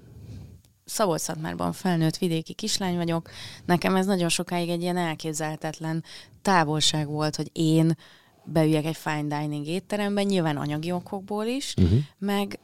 [0.93, 3.29] Szabolcs-Szatmárban felnőtt vidéki kislány vagyok.
[3.65, 6.03] Nekem ez nagyon sokáig egy ilyen elképzelhetetlen
[6.41, 7.97] távolság volt, hogy én
[8.43, 11.99] beüljek egy fine dining étteremben, nyilván anyagi okokból is, uh-huh.
[12.17, 12.59] meg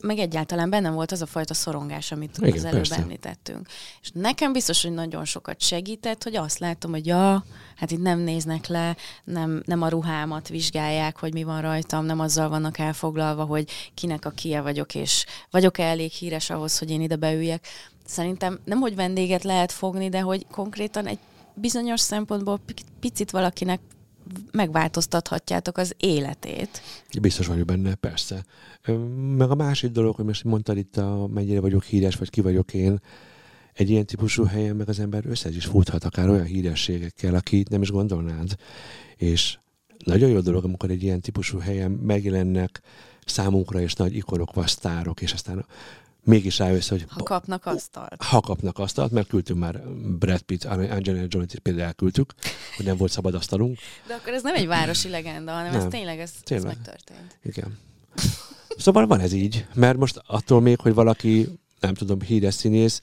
[0.00, 2.96] meg egyáltalán bennem volt az a fajta szorongás, amit Igen, az előbb persze.
[2.96, 3.68] említettünk.
[4.02, 7.44] És nekem biztos, hogy nagyon sokat segített, hogy azt látom, hogy ja,
[7.76, 12.20] hát itt nem néznek le, nem, nem a ruhámat vizsgálják, hogy mi van rajtam, nem
[12.20, 17.00] azzal vannak elfoglalva, hogy kinek a kie vagyok, és vagyok-e elég híres ahhoz, hogy én
[17.00, 17.66] ide beüljek.
[18.06, 21.18] Szerintem nem, hogy vendéget lehet fogni, de hogy konkrétan egy
[21.54, 22.60] bizonyos szempontból
[23.00, 23.80] picit valakinek
[24.52, 26.80] megváltoztathatjátok az életét.
[27.20, 28.44] Biztos vagyok benne, persze.
[29.36, 32.74] Meg a másik dolog, hogy most mondtad itt, a, mennyire vagyok híres, vagy ki vagyok
[32.74, 33.00] én,
[33.72, 37.82] egy ilyen típusú helyen meg az ember össze is futhat akár olyan hírességekkel, akit nem
[37.82, 38.54] is gondolnád.
[39.16, 39.58] És
[40.04, 42.80] nagyon jó dolog, amikor egy ilyen típusú helyen megjelennek
[43.24, 44.72] számunkra is nagy ikonok, vagy
[45.20, 45.66] és aztán
[46.26, 47.04] mégis rájössz, hogy...
[47.08, 48.22] Ha kapnak asztalt.
[48.22, 49.80] Ha kapnak asztalt, mert küldtünk már
[50.18, 52.34] Brad Pitt, Angelina Jolie-t például elküldtük,
[52.76, 53.78] hogy nem volt szabad asztalunk.
[54.06, 55.80] De akkor ez nem egy városi legenda, hanem nem.
[55.80, 56.70] ez tényleg, ez, tényleg.
[56.70, 57.38] ez megtörtént.
[57.42, 57.78] Igen.
[58.76, 61.48] Szóval van ez így, mert most attól még, hogy valaki,
[61.80, 63.00] nem tudom, híres színész,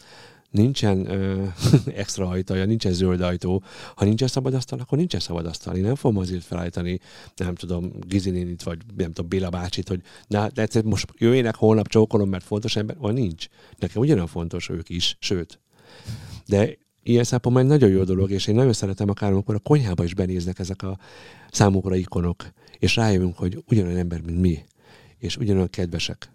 [0.53, 1.45] nincsen ö,
[2.03, 3.63] extra ajtaja, nincsen zöld ajtó.
[3.95, 5.75] Ha nincsen szabad asztal, akkor nincsen szabad asztal.
[5.75, 6.99] Én nem fogom azért felállítani,
[7.35, 12.29] nem tudom, Gizinénit, vagy nem tudom, Béla bácsit, hogy na, de most jöjjenek holnap csókolom,
[12.29, 13.47] mert fontos ember, vagy nincs.
[13.77, 15.59] Nekem ugyanolyan fontos ők is, sőt.
[16.45, 20.03] De ilyen szempontból egy nagyon jó dolog, és én nagyon szeretem akár, amikor a konyhába
[20.03, 20.97] is benéznek ezek a
[21.51, 22.45] számukra ikonok,
[22.79, 24.65] és rájövünk, hogy ugyanolyan ember, mint mi,
[25.17, 26.32] és ugyanolyan kedvesek.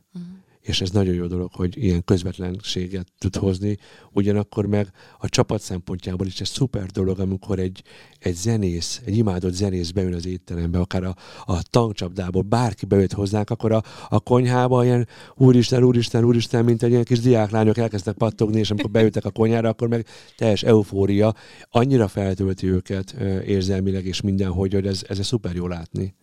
[0.69, 3.79] És ez nagyon jó dolog, hogy ilyen közvetlenséget tud hozni,
[4.13, 7.83] ugyanakkor meg a csapat szempontjából is ez szuper dolog, amikor egy,
[8.19, 11.17] egy zenész, egy imádott zenész beül az étterembe, akár a,
[11.47, 16.91] a tankcsapdából, bárki beült hozzánk, akkor a, a konyhába ilyen úristen, úristen, úristen, mint egy
[16.91, 20.07] ilyen kis diáklányok elkezdtek pattogni, és amikor beültek a konyhára, akkor meg
[20.37, 21.35] teljes eufória,
[21.71, 23.11] annyira feltölti őket
[23.47, 26.15] érzelmileg és mindenhogy, hogy ez, ez szuper jó látni.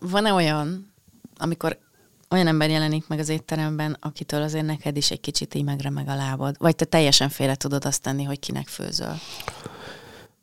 [0.00, 0.92] Van-e olyan,
[1.36, 1.78] amikor
[2.36, 6.14] olyan ember jelenik meg az étteremben, akitől azért neked is egy kicsit így megremeg a
[6.14, 6.56] lábad?
[6.58, 9.14] Vagy te teljesen félre tudod azt tenni, hogy kinek főzöl?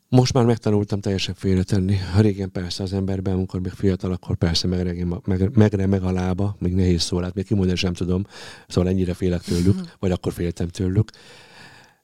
[0.09, 1.97] Most már megtanultam teljesen félretenni.
[2.17, 6.73] Régen persze az emberben, amikor még fiatal, akkor persze megremeg, meg, megremeg a lába, még
[6.73, 8.25] nehéz szó, hát még kimondani sem tudom,
[8.67, 11.09] szóval ennyire félek tőlük, vagy akkor féltem tőlük.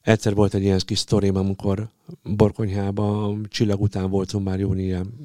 [0.02, 1.90] Egyszer volt egy ilyen kis sztorim, amikor
[2.24, 4.76] Borkonyhában csillag után voltunk már jó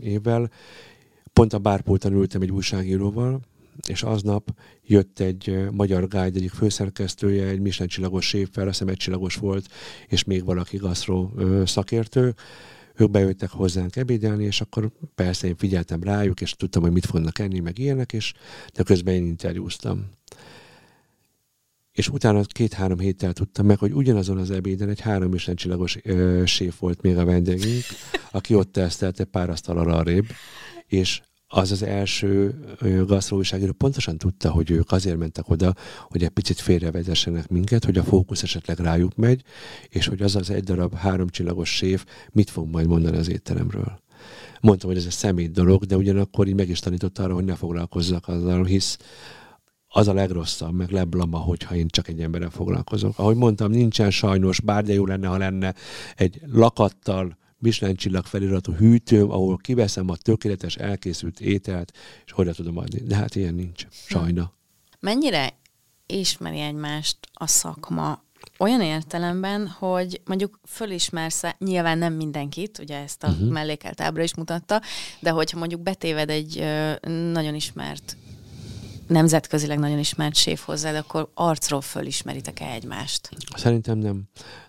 [0.00, 0.50] évvel,
[1.32, 3.40] pont a bárpulton ültem egy újságíróval,
[3.88, 9.36] és aznap jött egy magyar guide egyik főszerkesztője, egy Michelin csillagos séffel, azt hiszem csillagos
[9.36, 9.66] volt,
[10.06, 11.32] és még valaki gasztró
[11.64, 12.34] szakértő.
[12.96, 17.38] Ők bejöttek hozzánk ebédelni, és akkor persze én figyeltem rájuk, és tudtam, hogy mit fognak
[17.38, 18.32] enni, meg ilyenek, és
[18.74, 20.10] de közben én interjúztam.
[21.92, 26.42] És utána két-három héttel tudtam meg, hogy ugyanazon az ebéden egy három Michelin csillagos ö,
[26.46, 27.82] séf volt még a vendégünk,
[28.30, 30.26] aki ott tesztelte pár asztal arrébb,
[30.86, 31.20] és
[31.56, 32.54] az az első
[33.06, 35.74] gasztróújságíró pontosan tudta, hogy ők azért mentek oda,
[36.08, 39.42] hogy egy picit félrevezessenek minket, hogy a fókusz esetleg rájuk megy,
[39.88, 43.98] és hogy az az egy darab háromcsillagos séf mit fog majd mondani az étteremről.
[44.60, 47.54] Mondtam, hogy ez egy szemét dolog, de ugyanakkor így meg is tanította arra, hogy ne
[47.54, 48.98] foglalkozzak azzal, hisz
[49.88, 53.18] az a legrosszabb, meg leblama, hogyha én csak egy emberrel foglalkozok.
[53.18, 55.74] Ahogy mondtam, nincsen sajnos, bár de jó lenne, ha lenne
[56.16, 61.92] egy lakattal, Michelin csillag feliratú hűtőm, ahol kiveszem a tökéletes elkészült ételt,
[62.26, 63.00] és hogyan tudom adni.
[63.00, 64.52] De hát ilyen nincs, sajna.
[65.00, 65.52] Mennyire
[66.06, 68.22] ismeri egymást a szakma
[68.58, 73.48] olyan értelemben, hogy mondjuk fölismersz, nyilván nem mindenkit, ugye ezt a uh-huh.
[73.48, 74.82] mellékelt ábra is mutatta,
[75.20, 76.64] de hogyha mondjuk betéved egy
[77.32, 78.16] nagyon ismert
[79.06, 83.28] nemzetközileg nagyon ismert séf hozzád, akkor arcról fölismeritek-e egymást?
[83.56, 84.22] Szerintem nem.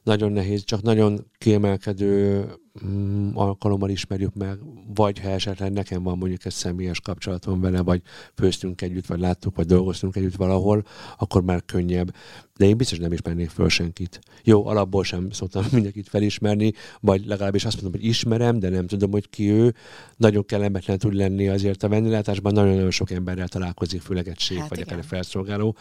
[0.05, 2.45] Nagyon nehéz, csak nagyon kiemelkedő
[2.85, 4.59] mm, alkalommal ismerjük meg,
[4.95, 8.01] vagy ha esetleg nekem van mondjuk egy személyes kapcsolatom vele, vagy
[8.35, 10.83] főztünk együtt, vagy láttuk, vagy dolgoztunk együtt valahol,
[11.17, 12.15] akkor már könnyebb.
[12.57, 14.19] De én biztos nem ismernék föl senkit.
[14.43, 19.11] Jó, alapból sem szoktam mindenkit felismerni, vagy legalábbis azt mondom, hogy ismerem, de nem tudom,
[19.11, 19.73] hogy ki ő.
[20.17, 24.69] Nagyon kellemetlen tud lenni azért a vendéglátásban, nagyon-nagyon sok emberrel találkozik, főleg egy séf, hát
[24.69, 25.75] vagy akár felszolgáló.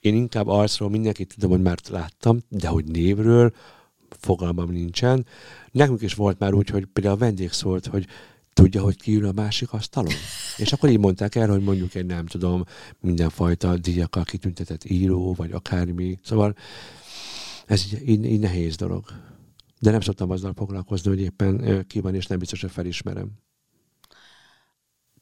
[0.00, 3.52] Én inkább arcról mindenkit tudom, hogy már láttam, de hogy névről,
[4.18, 5.26] fogalmam nincsen.
[5.70, 8.06] Nekünk is volt már úgy, hogy például a vendég szólt, hogy
[8.52, 10.12] tudja, hogy ki ül a másik asztalon?
[10.56, 12.64] És akkor így mondták el, hogy mondjuk egy nem tudom,
[13.00, 16.18] mindenfajta díjakkal kitüntetett író, vagy akármi.
[16.22, 16.54] Szóval
[17.66, 19.04] ez így, így, így nehéz dolog.
[19.80, 23.30] De nem szoktam azzal foglalkozni, hogy éppen ki van, és nem biztos, hogy felismerem.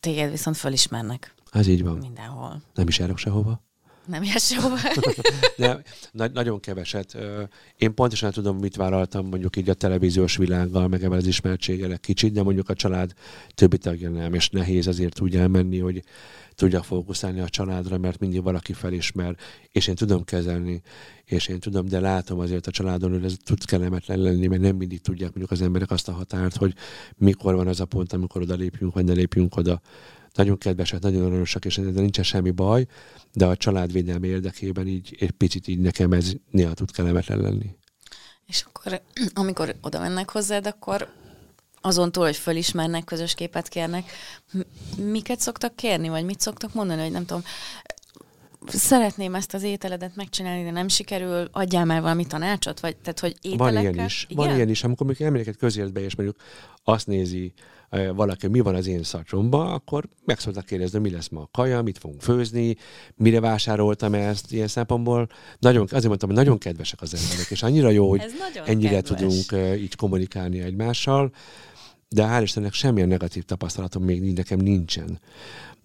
[0.00, 1.34] Téged viszont felismernek.
[1.50, 1.96] Ez így van.
[1.98, 2.62] Mindenhol.
[2.74, 3.65] Nem is járok sehova.
[4.06, 4.76] Nem jársz sehova.
[5.56, 5.82] De,
[6.12, 7.16] na, nagyon keveset.
[7.76, 12.32] Én pontosan tudom, mit vállaltam mondjuk így a televíziós világgal, meg ebben az ismertséggel kicsit,
[12.32, 13.12] de mondjuk a család
[13.54, 16.02] többi tagja nem, és nehéz azért úgy elmenni, hogy
[16.56, 19.36] tudjak fókuszálni a családra, mert mindig valaki felismer,
[19.72, 20.82] és én tudom kezelni,
[21.24, 24.76] és én tudom, de látom azért a családon, hogy ez tud kellemetlen lenni, mert nem
[24.76, 26.74] mindig tudják mondjuk az emberek azt a határt, hogy
[27.16, 29.80] mikor van az a pont, amikor oda lépjünk, vagy ne lépjünk oda
[30.36, 32.86] nagyon kedvesek, nagyon aranyosak, és de nincsen semmi baj,
[33.32, 37.76] de a családvédelmi érdekében így egy picit így nekem ez néha tud kellemetlen lenni.
[38.46, 39.00] És akkor,
[39.42, 41.08] amikor oda mennek hozzád, akkor
[41.80, 44.10] azon túl, hogy fölismernek, közös képet kérnek,
[44.96, 47.42] miket szoktak kérni, vagy mit szoktak mondani, hogy nem tudom,
[48.66, 53.36] szeretném ezt az ételedet megcsinálni, de nem sikerül, adjál már valami tanácsot, vagy tehát, hogy
[53.40, 53.82] ételekkel...
[53.82, 54.46] Van ilyen is, Igen?
[54.46, 56.38] van ilyen is, amikor még egy közértbe, és mondjuk
[56.84, 57.52] azt nézi
[58.14, 61.82] valaki, mi van az én szacsomban, akkor meg szoktak kérdezni, mi lesz ma a kaja,
[61.82, 62.76] mit fogunk főzni,
[63.14, 65.28] mire vásároltam ezt, ilyen szempontból.
[65.58, 68.22] Nagyon, azért mondtam, hogy nagyon kedvesek az emberek, és annyira jó, hogy
[68.64, 69.18] ennyire kedves.
[69.18, 71.32] tudunk így kommunikálni egymással,
[72.08, 75.20] de hál' Istennek semmilyen negatív tapasztalatom még nekem nincsen.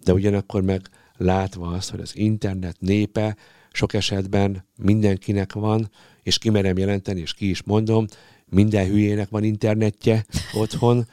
[0.03, 3.35] De ugyanakkor meg látva azt, hogy az internet népe
[3.71, 5.89] sok esetben mindenkinek van,
[6.23, 8.05] és kimerem jelenteni, és ki is mondom,
[8.45, 11.07] minden hülyének van internetje otthon,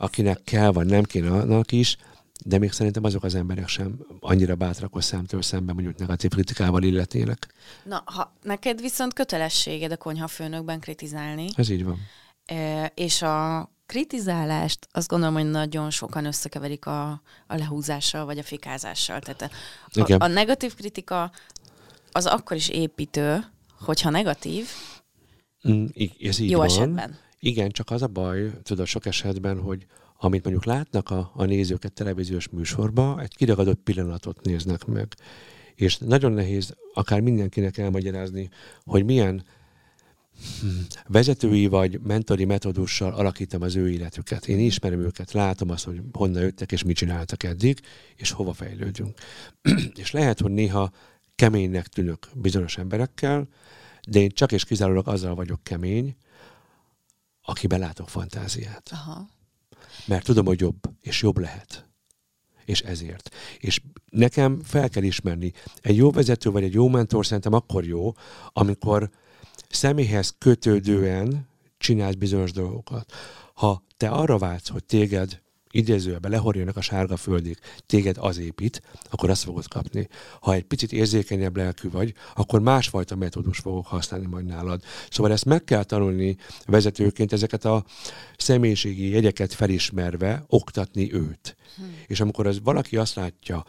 [0.00, 1.96] akinek kell, vagy nem kéne annak is,
[2.44, 6.82] de még szerintem azok az emberek sem annyira bátrak, hogy számtól szemben mondjuk negatív kritikával
[6.82, 7.54] illetnének.
[7.84, 11.46] Na, ha neked viszont kötelességed a konyhafőnökben kritizálni.
[11.54, 11.98] Ez így van.
[12.46, 17.10] E, és a kritizálást azt gondolom, hogy nagyon sokan összekeverik a,
[17.46, 19.20] a lehúzással vagy a fikázással.
[19.20, 19.50] Tehát
[19.92, 21.30] a, a, a negatív kritika
[22.12, 23.44] az akkor is építő,
[23.80, 24.68] hogyha negatív,
[25.68, 25.84] mm,
[26.20, 26.66] ez így jó van.
[26.66, 27.18] esetben.
[27.42, 29.86] Igen, csak az a baj, tudod, sok esetben, hogy
[30.18, 35.14] amit mondjuk látnak a, a nézők egy televíziós műsorba, egy kiragadott pillanatot néznek meg.
[35.74, 38.48] És nagyon nehéz akár mindenkinek elmagyarázni,
[38.84, 39.44] hogy milyen
[40.60, 44.48] hmm, vezetői vagy mentori metódussal alakítom az ő életüket.
[44.48, 47.80] Én ismerem őket, látom azt, hogy honnan jöttek és mit csináltak eddig,
[48.16, 49.18] és hova fejlődünk.
[50.02, 50.90] és lehet, hogy néha
[51.34, 53.48] keménynek tűnök bizonyos emberekkel,
[54.08, 56.16] de én csak és kizárólag azzal vagyok kemény,
[57.50, 58.90] aki belátok fantáziát.
[58.92, 59.28] Aha.
[60.06, 61.88] Mert tudom, hogy jobb, és jobb lehet.
[62.64, 63.34] És ezért.
[63.58, 63.80] És
[64.10, 68.12] nekem fel kell ismerni, egy jó vezető vagy egy jó mentor szerintem akkor jó,
[68.48, 69.10] amikor
[69.68, 71.48] személyhez kötődően
[71.78, 73.12] csinálsz bizonyos dolgokat.
[73.54, 75.40] Ha te arra vágysz, hogy téged
[75.70, 80.08] idézőjelbe lehorjanak a sárga földig, téged az épít, akkor azt fogod kapni.
[80.40, 84.82] Ha egy picit érzékenyebb lelkű vagy, akkor másfajta metódus fogok használni majd nálad.
[85.10, 87.84] Szóval ezt meg kell tanulni vezetőként, ezeket a
[88.36, 91.56] személyiségi jegyeket felismerve, oktatni őt.
[91.76, 91.94] Hmm.
[92.06, 93.64] És amikor az valaki azt látja,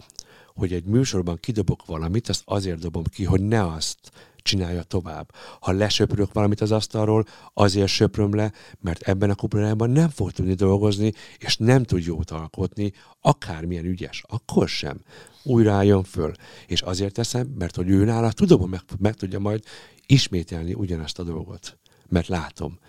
[0.54, 3.97] hogy egy műsorban kidobok valamit, azt azért dobom ki, hogy ne azt
[4.41, 5.33] csinálja tovább.
[5.59, 10.53] Ha lesöprök valamit az asztalról, azért söpröm le, mert ebben a kupolában nem fog tudni
[10.53, 15.01] dolgozni, és nem tud jót alkotni, akármilyen ügyes, akkor sem.
[15.43, 16.31] Újra álljon föl.
[16.67, 19.63] És azért teszem, mert hogy ő nála tudom, meg, meg tudja majd
[20.05, 21.77] ismételni ugyanazt a dolgot.
[22.09, 22.79] Mert látom.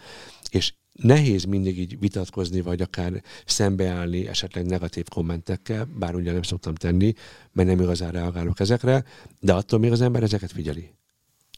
[0.50, 6.74] És nehéz mindig így vitatkozni, vagy akár szembeállni esetleg negatív kommentekkel, bár ugye nem szoktam
[6.74, 7.12] tenni,
[7.52, 9.04] mert nem igazán reagálok ezekre,
[9.40, 10.90] de attól még az ember ezeket figyeli.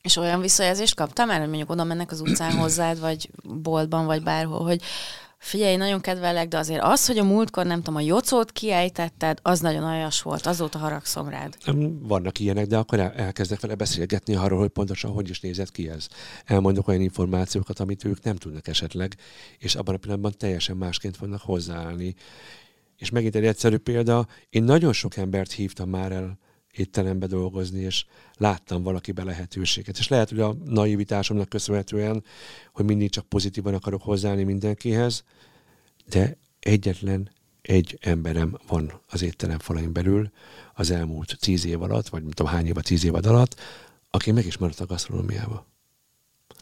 [0.05, 4.23] És olyan visszajelzést kaptam már, hogy mondjuk oda mennek az utcán hozzád, vagy boltban, vagy
[4.23, 4.83] bárhol, hogy
[5.39, 9.61] figyelj, nagyon kedvelek, de azért az, hogy a múltkor nem tudom, a jocót kiejtetted, az
[9.61, 11.57] nagyon aljas volt, azóta haragszom rád.
[12.01, 16.07] Vannak ilyenek, de akkor elkezdek vele beszélgetni arról, hogy pontosan hogy is nézett ki ez.
[16.45, 19.17] Elmondok olyan információkat, amit ők nem tudnak esetleg,
[19.59, 22.15] és abban a pillanatban teljesen másként fognak hozzáállni.
[22.97, 26.39] És megint egy egyszerű példa, én nagyon sok embert hívtam már el
[26.77, 28.05] étterembe dolgozni, és
[28.37, 29.99] láttam valakibe lehetőséget.
[29.99, 32.25] És lehet, hogy a naivitásomnak köszönhetően,
[32.73, 35.25] hogy mindig csak pozitívan akarok hozzáállni mindenkihez,
[36.09, 37.31] de egyetlen
[37.63, 40.31] egy emberem van az étterem falain belül
[40.75, 43.61] az elmúlt tíz év alatt, vagy nem tudom hány év a tíz év alatt,
[44.11, 45.67] aki meg is maradt a gasztronómiába.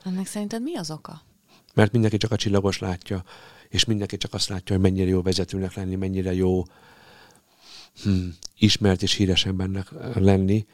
[0.05, 1.23] Ennek szerinted mi az oka?
[1.75, 3.25] Mert mindenki csak a csillagos látja,
[3.69, 6.63] és mindenki csak azt látja, hogy mennyire jó vezetőnek lenni, mennyire jó
[8.03, 10.67] hmm, ismert és híres embernek lenni,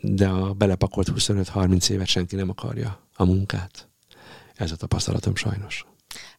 [0.00, 3.88] de a belepakolt 25-30 évet senki nem akarja a munkát.
[4.54, 5.86] Ez a tapasztalatom sajnos.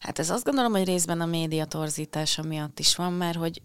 [0.06, 3.62] Hát ez azt gondolom, hogy részben a média torzítása miatt is van, mert hogy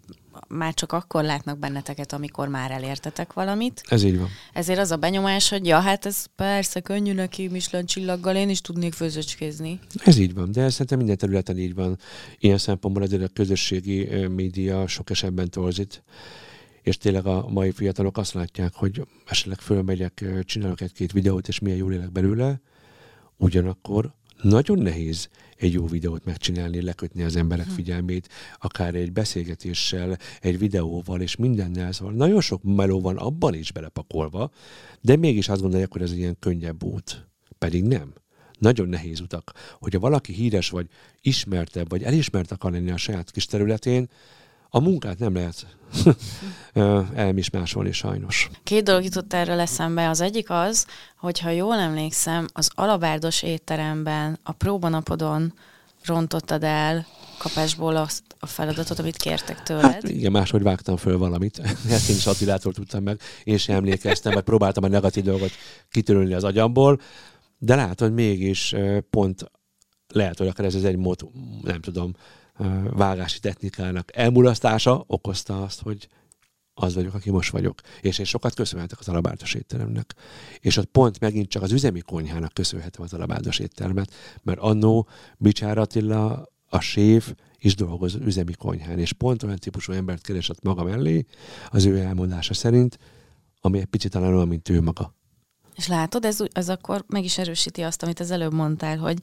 [0.49, 3.83] már csak akkor látnak benneteket, amikor már elértetek valamit.
[3.89, 4.29] Ez így van.
[4.53, 8.61] Ezért az a benyomás, hogy ja, hát ez persze könnyű neki Michelin csillaggal, én is
[8.61, 9.81] tudnék főzöcskézni.
[10.05, 11.99] Ez így van, de szerintem minden területen így van.
[12.39, 16.03] Ilyen szempontból azért a közösségi média sok esetben torzít
[16.83, 21.79] és tényleg a mai fiatalok azt látják, hogy esetleg fölmegyek, csinálok egy-két videót, és milyen
[21.79, 22.61] jól élek belőle,
[23.37, 28.29] ugyanakkor nagyon nehéz egy jó videót megcsinálni, lekötni az emberek figyelmét,
[28.59, 31.93] akár egy beszélgetéssel, egy videóval, és mindennel.
[31.93, 34.51] Szóval nagyon sok meló van abban is belepakolva,
[35.01, 37.29] de mégis azt gondolják, hogy ez egy ilyen könnyebb út.
[37.59, 38.13] Pedig nem.
[38.59, 39.53] Nagyon nehéz utak.
[39.79, 40.87] Hogyha valaki híres, vagy
[41.21, 44.09] ismertebb, vagy elismert akar lenni a saját kis területén,
[44.71, 45.67] a munkát nem lehet
[47.15, 48.51] elmismásolni sajnos.
[48.63, 50.09] Két dolog jutott erre eszembe.
[50.09, 55.53] Az egyik az, hogyha jól emlékszem, az alabárdos étteremben a próbanapodon
[56.05, 57.07] rontottad el
[57.39, 59.93] kapásból azt a feladatot, amit kértek tőled.
[59.93, 61.59] Hát igen, máshogy vágtam föl valamit.
[61.89, 63.21] Ezt én is Attilától tudtam meg.
[63.45, 65.51] Én sem emlékeztem, vagy próbáltam a negatív dolgot
[65.91, 67.01] kitörölni az agyamból,
[67.59, 68.75] de látod, mégis
[69.11, 69.51] pont
[70.09, 71.21] lehet, hogy akár ez egy mód,
[71.63, 72.15] nem tudom,
[72.91, 76.09] vágási technikának elmulasztása okozta azt, hogy
[76.75, 77.81] az vagyok, aki most vagyok.
[78.01, 80.15] És én sokat köszönhetek az alabárdos étteremnek.
[80.61, 85.09] És ott pont megint csak az üzemi konyhának köszönhetem az alabárdos éttermet, mert annó
[85.39, 90.85] Bicsár Attila, a séf is dolgoz üzemi konyhán, és pont olyan típusú embert keresett maga
[90.85, 91.27] mellé,
[91.71, 92.99] az ő elmondása szerint,
[93.61, 95.15] ami egy picit talán olyan, mint ő maga.
[95.77, 99.19] És látod, ez, ez akkor meg is erősíti azt, amit az előbb mondtál, hogy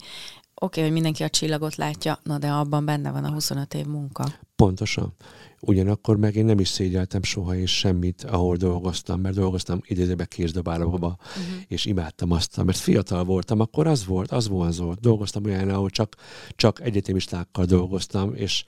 [0.60, 4.24] okay, hogy mindenki a csillagot látja, na de abban benne van a 25 év munka.
[4.56, 5.14] Pontosan.
[5.60, 11.16] Ugyanakkor meg én nem is szégyeltem soha és semmit, ahol dolgoztam, mert dolgoztam idézőbe kézdobálóba,
[11.18, 11.62] uh-huh.
[11.68, 15.00] és imádtam azt, mert fiatal voltam, akkor az volt, az vonzott.
[15.00, 16.16] Dolgoztam olyan, ahol csak,
[16.56, 18.64] csak egyetemistákkal dolgoztam, és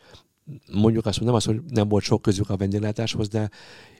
[0.72, 3.50] mondjuk azt mondom, az, hogy nem volt sok közük a vendéglátáshoz, de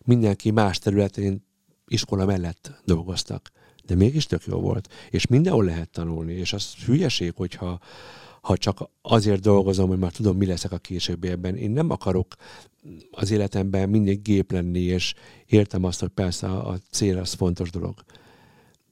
[0.05, 1.47] mindenki más területén
[1.87, 3.51] iskola mellett dolgoztak.
[3.91, 4.89] De mégis tök jó volt.
[5.11, 7.81] És mindenhol lehet tanulni, és az hülyeség, hogyha
[8.41, 11.57] ha csak azért dolgozom, hogy már tudom, mi leszek a későbbiekben.
[11.57, 12.35] Én nem akarok
[13.11, 15.15] az életemben mindig gép lenni, és
[15.47, 17.95] értem azt, hogy persze a cél az fontos dolog.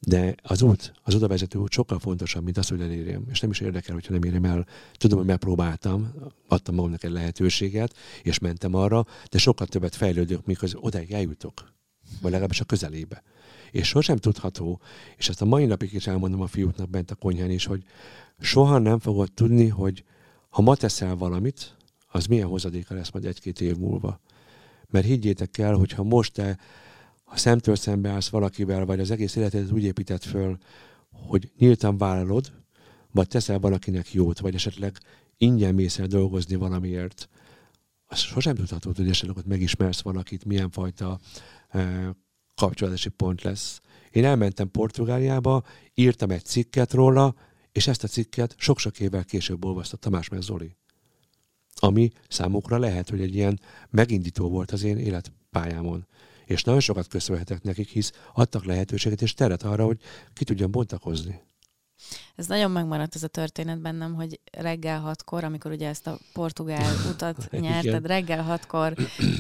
[0.01, 3.24] De az út, az odavezető út sokkal fontosabb, mint az, hogy elérjem.
[3.30, 4.66] És nem is érdekel, hogyha nem érem el.
[4.96, 6.12] Tudom, hogy megpróbáltam,
[6.49, 11.72] adtam magamnak egy lehetőséget, és mentem arra, de sokkal többet fejlődök, mikor odáig eljutok.
[12.20, 13.22] Vagy legalábbis a közelébe.
[13.70, 14.80] És sosem tudható,
[15.16, 17.84] és ezt a mai napig is elmondom a fiúknak bent a konyhán is, hogy
[18.40, 20.04] soha nem fogod tudni, hogy
[20.48, 24.20] ha ma teszel valamit, az milyen hozadéka lesz majd egy-két év múlva.
[24.90, 26.59] Mert higgyétek el, hogy ha most te
[27.24, 30.59] ha szemtől szembe állsz valakivel, vagy az egész életedet úgy épített föl,
[31.11, 32.52] hogy nyíltan vállalod,
[33.12, 34.98] vagy teszel valakinek jót, vagy esetleg
[35.36, 37.28] ingyen mész el dolgozni valamiért,
[38.06, 41.18] az sosem tudható, hogy esetleg ott megismersz valakit, milyen fajta
[42.59, 43.80] kapcsolatási pont lesz.
[44.11, 45.62] Én elmentem Portugáliába,
[45.94, 47.34] írtam egy cikket róla,
[47.72, 50.76] és ezt a cikket sok-sok évvel később olvasztott Tamás meg Zoli.
[51.74, 56.06] Ami számukra lehet, hogy egy ilyen megindító volt az én életpályámon.
[56.44, 60.00] És nagyon sokat köszönhetek nekik, hisz adtak lehetőséget és teret arra, hogy
[60.32, 61.40] ki tudjam bontakozni.
[62.36, 66.94] Ez nagyon megmaradt ez a történet bennem, hogy reggel hatkor, amikor ugye ezt a portugál
[67.12, 68.94] utat nyerted, reggel hatkor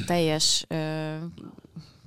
[0.06, 1.16] teljes ö,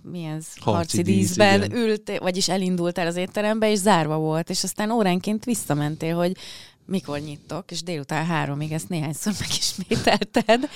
[0.03, 4.63] mi ez, harci, harci díszben dísz, ültél, vagyis elindultál az étterembe, és zárva volt, és
[4.63, 6.37] aztán óránként visszamentél, hogy
[6.85, 10.69] mikor nyitok, és délután háromig ezt néhányszor megismételted.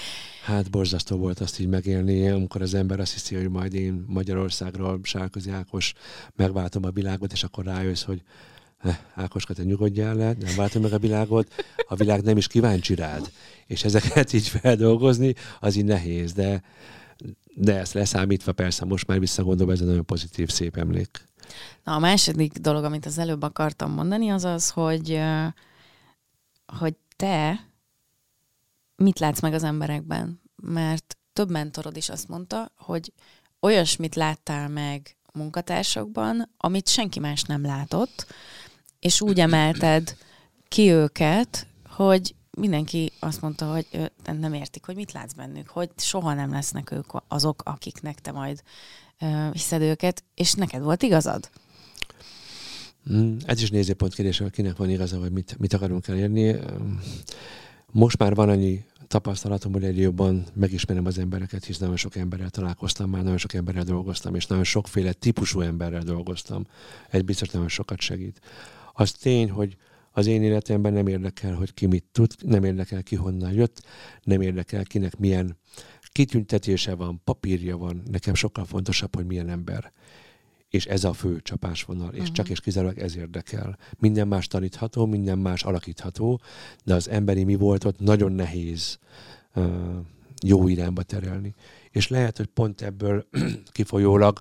[0.45, 4.99] Hát borzasztó volt azt így megélni, amikor az ember azt hiszi, hogy majd én Magyarországról,
[5.03, 5.93] Sárközi Ákos
[6.35, 8.21] megváltom a világot, és akkor rájössz, hogy
[9.15, 13.31] Ákoska, te nyugodjál le, nem váltom meg a világot, a világ nem is kíváncsi rád.
[13.67, 16.61] És ezeket így feldolgozni, az így nehéz, de
[17.57, 21.25] de ezt leszámítva persze most már visszagondolom, ez egy nagyon pozitív, szép emlék.
[21.83, 25.21] Na, a második dolog, amit az előbb akartam mondani, az az, hogy,
[26.65, 27.65] hogy te
[28.95, 30.41] mit látsz meg az emberekben.
[30.55, 33.13] Mert több mentorod is azt mondta, hogy
[33.59, 38.27] olyasmit láttál meg munkatársakban, amit senki más nem látott,
[38.99, 40.15] és úgy emelted
[40.67, 46.33] ki őket, hogy mindenki azt mondta, hogy nem értik, hogy mit látsz bennük, hogy soha
[46.33, 48.63] nem lesznek ők azok, akiknek te majd
[49.51, 51.49] hiszed őket, és neked volt igazad?
[53.11, 56.55] Mm, ez is nézőpont kérdés, hogy kinek van igaza, vagy mit, mit akarunk elérni.
[57.91, 62.49] Most már van annyi tapasztalatom, hogy egy jobban megismerem az embereket, hisz nagyon sok emberrel
[62.49, 66.65] találkoztam már, nagyon sok emberrel dolgoztam, és nagyon sokféle típusú emberrel dolgoztam.
[67.09, 68.41] Egy biztos nagyon sokat segít.
[68.93, 69.77] Az tény, hogy
[70.17, 73.81] az én életemben nem érdekel, hogy ki mit tud, nem érdekel ki honnan jött,
[74.23, 75.57] nem érdekel kinek milyen
[76.11, 78.03] kitüntetése van, papírja van.
[78.11, 79.91] Nekem sokkal fontosabb, hogy milyen ember.
[80.69, 82.35] És ez a fő csapásvonal, és uh-huh.
[82.35, 83.77] csak és kizárólag ez érdekel.
[83.99, 86.41] Minden más tanítható, minden más alakítható,
[86.83, 88.99] de az emberi mi volt ott nagyon nehéz
[89.55, 89.65] uh,
[90.43, 91.53] jó irányba terelni.
[91.91, 93.27] És lehet, hogy pont ebből
[93.71, 94.39] kifolyólag,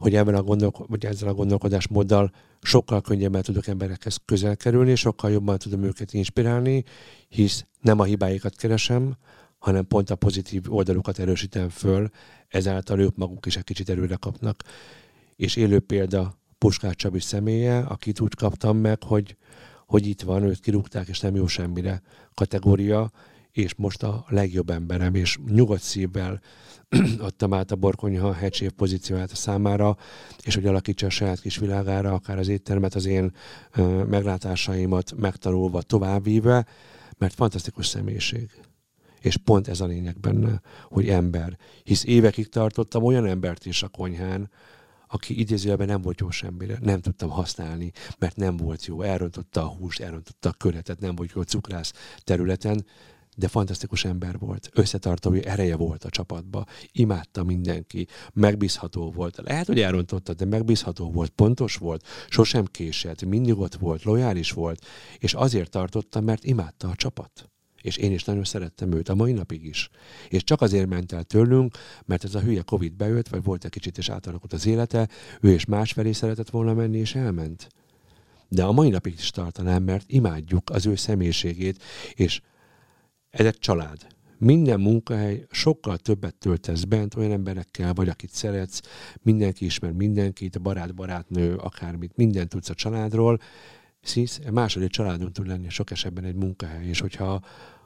[0.00, 5.30] hogy ebben a gondolko- vagy ezzel a gondolkodásmóddal sokkal könnyebben tudok emberekhez közel kerülni, sokkal
[5.30, 6.84] jobban tudom őket inspirálni,
[7.28, 9.16] hisz nem a hibáikat keresem,
[9.58, 12.08] hanem pont a pozitív oldalukat erősítem föl,
[12.48, 14.62] ezáltal ők maguk is egy kicsit erőre kapnak.
[15.36, 19.36] És élő példa Puskás Csabi személye, akit úgy kaptam meg, hogy,
[19.86, 22.02] hogy itt van, őt kirúgták, és nem jó semmire
[22.34, 23.10] kategória,
[23.52, 26.40] és most a legjobb emberem, és nyugodt szívvel
[27.18, 29.96] adtam át a Borkonyha hegysév pozícióját a számára,
[30.42, 33.32] és hogy alakítsa a saját kis világára, akár az éttermet, az én
[33.74, 36.66] ö, meglátásaimat megtanulva, továbbvíve,
[37.18, 38.50] mert fantasztikus személyiség.
[39.20, 41.56] És pont ez a lényeg benne, hogy ember.
[41.82, 44.50] Hisz évekig tartottam olyan embert is a konyhán,
[45.12, 49.74] aki idézőjelben nem volt jó semmire, nem tudtam használni, mert nem volt jó, elrontotta a
[49.74, 51.92] húst, elrontotta a köretet, nem volt jó cukrász
[52.24, 52.84] területen,
[53.40, 59.40] de fantasztikus ember volt, összetartói ereje volt a csapatba, imádta mindenki, megbízható volt.
[59.44, 64.86] Lehet, hogy elrontotta, de megbízható volt, pontos volt, sosem késett, mindig ott volt, lojális volt,
[65.18, 67.50] és azért tartotta, mert imádta a csapat.
[67.82, 69.90] És én is nagyon szerettem őt, a mai napig is.
[70.28, 73.70] És csak azért ment el tőlünk, mert ez a hülye Covid beült, vagy volt egy
[73.70, 75.08] kicsit és átalakult az élete,
[75.40, 77.68] ő és másfelé szeretett volna menni, és elment.
[78.48, 81.82] De a mai napig is tartanám, mert imádjuk az ő személyiségét,
[82.14, 82.40] és
[83.30, 84.06] ezek család.
[84.38, 88.80] Minden munkahely sokkal többet töltesz bent olyan emberekkel, vagy akit szeretsz,
[89.22, 93.38] mindenki ismer mindenkit, barát, barátnő, akármit, mindent tudsz a családról,
[94.02, 97.40] Szisz, második családunk tud lenni sok esetben egy munkahely, és hogyha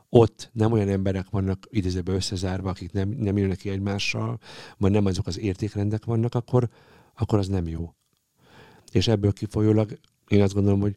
[0.08, 4.38] ott nem olyan emberek vannak idézőbe összezárva, akik nem, nem jönnek ki egymással,
[4.78, 6.68] vagy nem azok az értékrendek vannak, akkor,
[7.14, 7.94] akkor az nem jó.
[8.92, 9.98] És ebből kifolyólag
[10.28, 10.96] én azt gondolom, hogy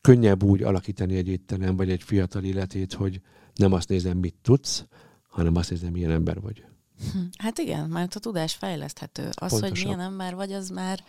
[0.00, 3.20] könnyebb úgy alakítani egy étterem, vagy egy fiatal életét, hogy
[3.54, 4.84] nem azt nézem, mit tudsz,
[5.28, 6.64] hanem azt nézem, milyen ember vagy.
[7.12, 9.28] Hm, hát igen, mert a tudás fejleszthető.
[9.34, 9.68] Az, Pontosan.
[9.68, 11.04] hogy milyen ember vagy, az már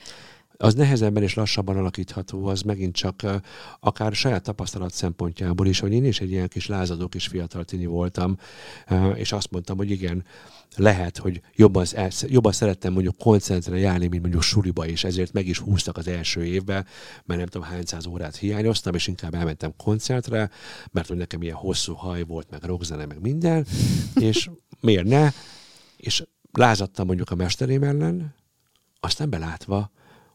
[0.63, 3.21] az nehezebben és lassabban alakítható, az megint csak
[3.79, 7.85] akár saját tapasztalat szempontjából is, hogy én is egy ilyen kis lázadó kis fiatal tini
[7.85, 8.37] voltam,
[9.13, 10.25] és azt mondtam, hogy igen,
[10.75, 11.85] lehet, hogy jobban,
[12.27, 16.45] jobban szerettem mondjuk koncentrálni járni, mint mondjuk suliba is, ezért meg is húztak az első
[16.45, 16.85] évben,
[17.25, 20.49] mert nem tudom hány száz órát hiányoztam, és inkább elmentem koncertre,
[20.91, 23.65] mert hogy nekem ilyen hosszú haj volt, meg rockzene, meg minden,
[24.29, 24.49] és
[24.79, 25.29] miért ne?
[25.97, 28.35] És lázadtam mondjuk a mesterém ellen,
[28.99, 29.91] aztán belátva,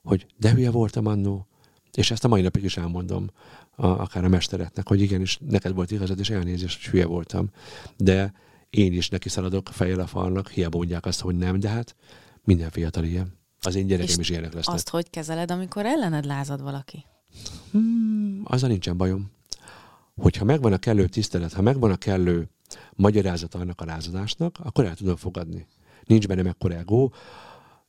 [0.09, 1.47] hogy de hülye voltam annó,
[1.93, 3.31] és ezt a mai napig is elmondom
[3.77, 7.51] a, akár a mestereknek, hogy igenis, neked volt igazad, és elnézést, hogy hülye voltam.
[7.97, 8.33] De
[8.71, 11.97] én is neki szaladok fejjel a falnak, hiába mondják azt, hogy nem, de hát
[12.45, 13.39] minden fiatal ilyen.
[13.61, 14.75] Az én gyerekem és is ilyenek lesznek.
[14.75, 17.05] Azt hogy kezeled, amikor ellened lázad valaki?
[17.71, 19.31] Hmm, azzal nincsen bajom.
[20.17, 22.49] Hogyha megvan a kellő tisztelet, ha megvan a kellő
[22.95, 25.67] magyarázat annak a lázadásnak, akkor el tudom fogadni.
[26.05, 27.11] Nincs benne mekkora ego,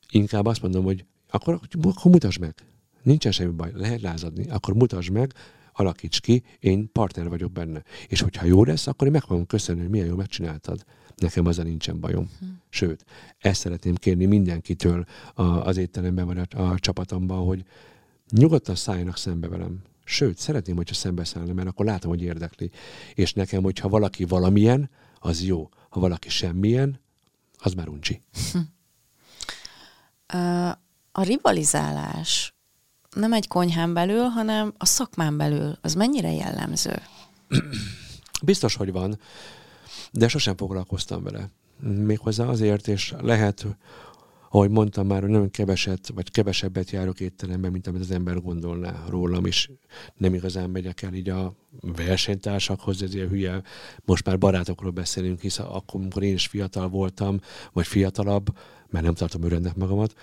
[0.09, 2.55] inkább azt mondom, hogy akkor, akkor mutasd meg.
[3.01, 4.49] Nincsen semmi baj, lehet lázadni.
[4.49, 5.33] Akkor mutasd meg,
[5.73, 7.83] alakíts ki, én partner vagyok benne.
[8.07, 10.85] És hogyha jó lesz, akkor én meg fogom köszönni, hogy milyen jól megcsináltad.
[11.15, 12.29] Nekem azzal nincsen bajom.
[12.39, 12.45] Hm.
[12.69, 13.05] Sőt,
[13.37, 17.63] ezt szeretném kérni mindenkitől a, az étteremben vagy a, a csapatomban, hogy
[18.31, 19.81] nyugodtan szálljanak szembe velem.
[20.03, 22.71] Sőt, szeretném, hogyha szembe szállna, mert akkor látom, hogy érdekli.
[23.13, 24.89] És nekem, hogyha valaki valamilyen,
[25.19, 25.69] az jó.
[25.89, 26.99] Ha valaki semmilyen,
[27.57, 28.21] az már uncsi.
[28.51, 28.57] Hm.
[30.33, 30.71] Uh
[31.19, 32.53] a rivalizálás
[33.15, 37.01] nem egy konyhán belül, hanem a szakmán belül, az mennyire jellemző?
[38.43, 39.19] Biztos, hogy van,
[40.11, 41.49] de sosem foglalkoztam vele.
[41.79, 43.65] Méghozzá azért, és lehet,
[44.49, 49.03] ahogy mondtam már, hogy nagyon keveset, vagy kevesebbet járok étteremben, mint amit az ember gondolná
[49.07, 49.69] rólam, és
[50.15, 53.61] nem igazán megyek el így a versenytársakhoz, ez ilyen hülye,
[54.05, 57.39] most már barátokról beszélünk, hisz akkor, amikor én is fiatal voltam,
[57.73, 58.57] vagy fiatalabb,
[58.89, 60.13] mert nem tartom öröndnek magamat,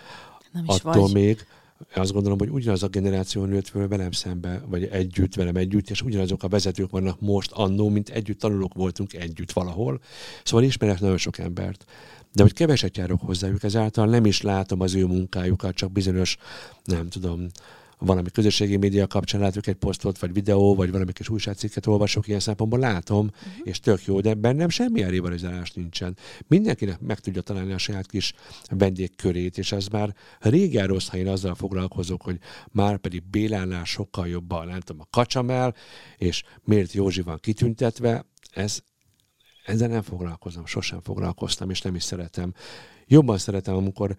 [0.57, 1.13] nem is attól vagy.
[1.13, 1.47] még
[1.95, 6.03] azt gondolom, hogy ugyanaz a generáció nőtt föl velem szembe, vagy együtt, velem együtt, és
[6.03, 10.01] ugyanazok a vezetők vannak most annó, mint együtt tanulók voltunk együtt valahol.
[10.45, 11.85] Szóval ismerek nagyon sok embert.
[12.33, 16.37] De hogy keveset járok hozzájuk, ezáltal nem is látom az ő munkájukat, csak bizonyos,
[16.85, 17.47] nem tudom,
[17.99, 22.41] valami közösségi média kapcsán látok egy posztot, vagy videó, vagy valami kis újságcikket olvasok, ilyen
[22.41, 23.53] szempontból látom, uh-huh.
[23.63, 26.17] és tök jó, de bennem semmilyen rivalizálás nincsen.
[26.47, 28.33] Mindenkinek meg tudja találni a saját kis
[28.69, 32.39] vendégkörét, és ez már régen rossz, ha én azzal foglalkozok, hogy
[32.71, 35.75] már pedig Bélánál sokkal jobban, nem tudom, a kacsamel,
[36.17, 38.79] és miért Józsi van kitüntetve, ez,
[39.65, 42.53] ezzel nem foglalkozom, sosem foglalkoztam, és nem is szeretem.
[43.07, 44.17] Jobban szeretem, amikor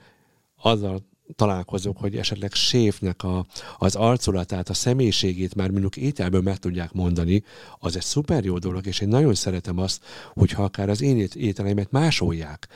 [0.55, 1.05] azzal
[1.35, 3.45] találkozok, hogy esetleg séfnek a,
[3.77, 7.43] az arculatát, a személyiségét már mondjuk ételből meg tudják mondani,
[7.79, 11.91] az egy szuper jó dolog, és én nagyon szeretem azt, hogyha akár az én ételeimet
[11.91, 12.67] másolják,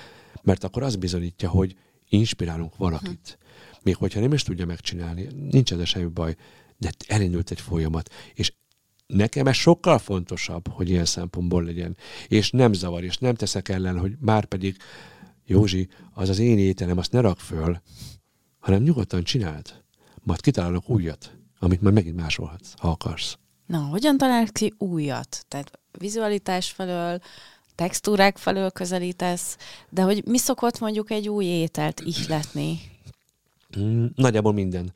[0.41, 1.75] mert akkor az bizonyítja, hogy
[2.09, 3.37] inspirálunk valakit.
[3.83, 6.35] Még hogyha nem is tudja megcsinálni, nincs ez semmi baj,
[6.77, 8.53] de elindult egy folyamat, és
[9.07, 11.97] nekem ez sokkal fontosabb, hogy ilyen szempontból legyen,
[12.27, 14.77] és nem zavar, és nem teszek ellen, hogy már pedig
[15.45, 17.81] Józsi, az az én ételem, azt ne rak föl,
[18.61, 19.83] hanem nyugodtan csináld.
[20.23, 23.37] Majd kitalálok újat, amit majd megint másolhatsz, ha akarsz.
[23.65, 25.45] Na, hogyan találsz ki újat?
[25.47, 27.19] Tehát vizualitás felől,
[27.75, 29.57] textúrák felől közelítesz,
[29.89, 32.79] de hogy mi szokott mondjuk egy új ételt ihletni?
[33.79, 34.93] Mm, nagyjából minden.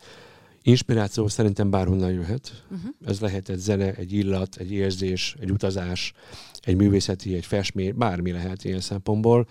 [0.61, 2.63] Inspiráció szerintem bárhonnan jöhet.
[2.71, 2.89] Uh-huh.
[3.05, 6.13] Ez lehet egy zene, egy illat, egy érzés, egy utazás,
[6.61, 9.47] egy művészeti, egy festmény, bármi lehet ilyen szempontból.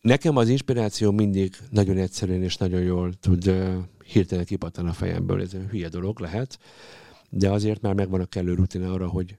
[0.00, 5.40] Nekem az inspiráció mindig nagyon egyszerűen és nagyon jól tud uh, hirtelen kipattan a fejemből.
[5.40, 6.58] Ez egy hülye dolog lehet,
[7.30, 9.36] de azért már megvan a kellő rutina arra, hogy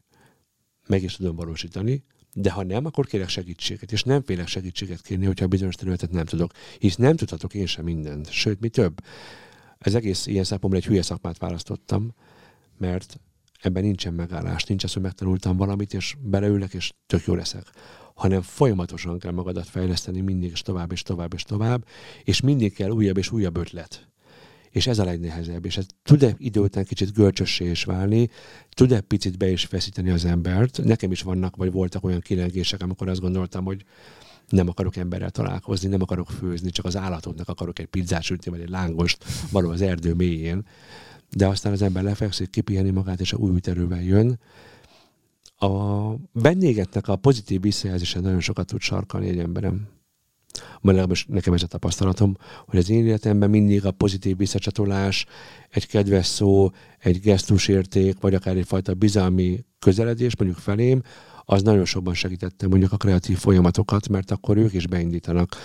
[0.87, 2.03] meg is tudom valósítani,
[2.33, 6.25] de ha nem, akkor kérek segítséget, és nem félek segítséget kérni, hogyha bizonyos területet nem
[6.25, 9.03] tudok, hisz nem tudhatok én sem mindent, sőt, mi több.
[9.77, 12.13] Ez egész ilyen szempontból egy hülye szakmát választottam,
[12.77, 13.19] mert
[13.61, 17.65] ebben nincsen megállás, nincs az, hogy megtanultam valamit, és beleülök, és tök jó leszek
[18.19, 21.85] hanem folyamatosan kell magadat fejleszteni mindig és tovább és tovább és tovább,
[22.23, 24.07] és mindig kell újabb és újabb ötlet.
[24.71, 28.29] és ez a legnehezebb, és ez tud-e idő után kicsit görcsössé is válni,
[28.69, 30.83] tud-e picit be is feszíteni az embert.
[30.83, 33.85] Nekem is vannak, vagy voltak olyan kilengések, amikor azt gondoltam, hogy
[34.49, 38.61] nem akarok emberrel találkozni, nem akarok főzni, csak az állatoknak akarok egy pizzát sütni, vagy
[38.61, 40.65] egy lángost való az erdő mélyén.
[41.35, 44.39] De aztán az ember lefekszik, kipiheni magát, és a új erővel jön.
[45.61, 49.87] A vendégetnek a pozitív visszajelzése nagyon sokat tud sarkalni egy emberem.
[50.81, 55.25] Vagy legalábbis nekem ez a tapasztalatom, hogy az én életemben mindig a pozitív visszacsatolás,
[55.69, 56.69] egy kedves szó,
[56.99, 61.01] egy gesztusérték, vagy akár egyfajta bizalmi közeledés mondjuk felém,
[61.45, 65.55] az nagyon sokban segítette mondjuk a kreatív folyamatokat, mert akkor ők is beindítanak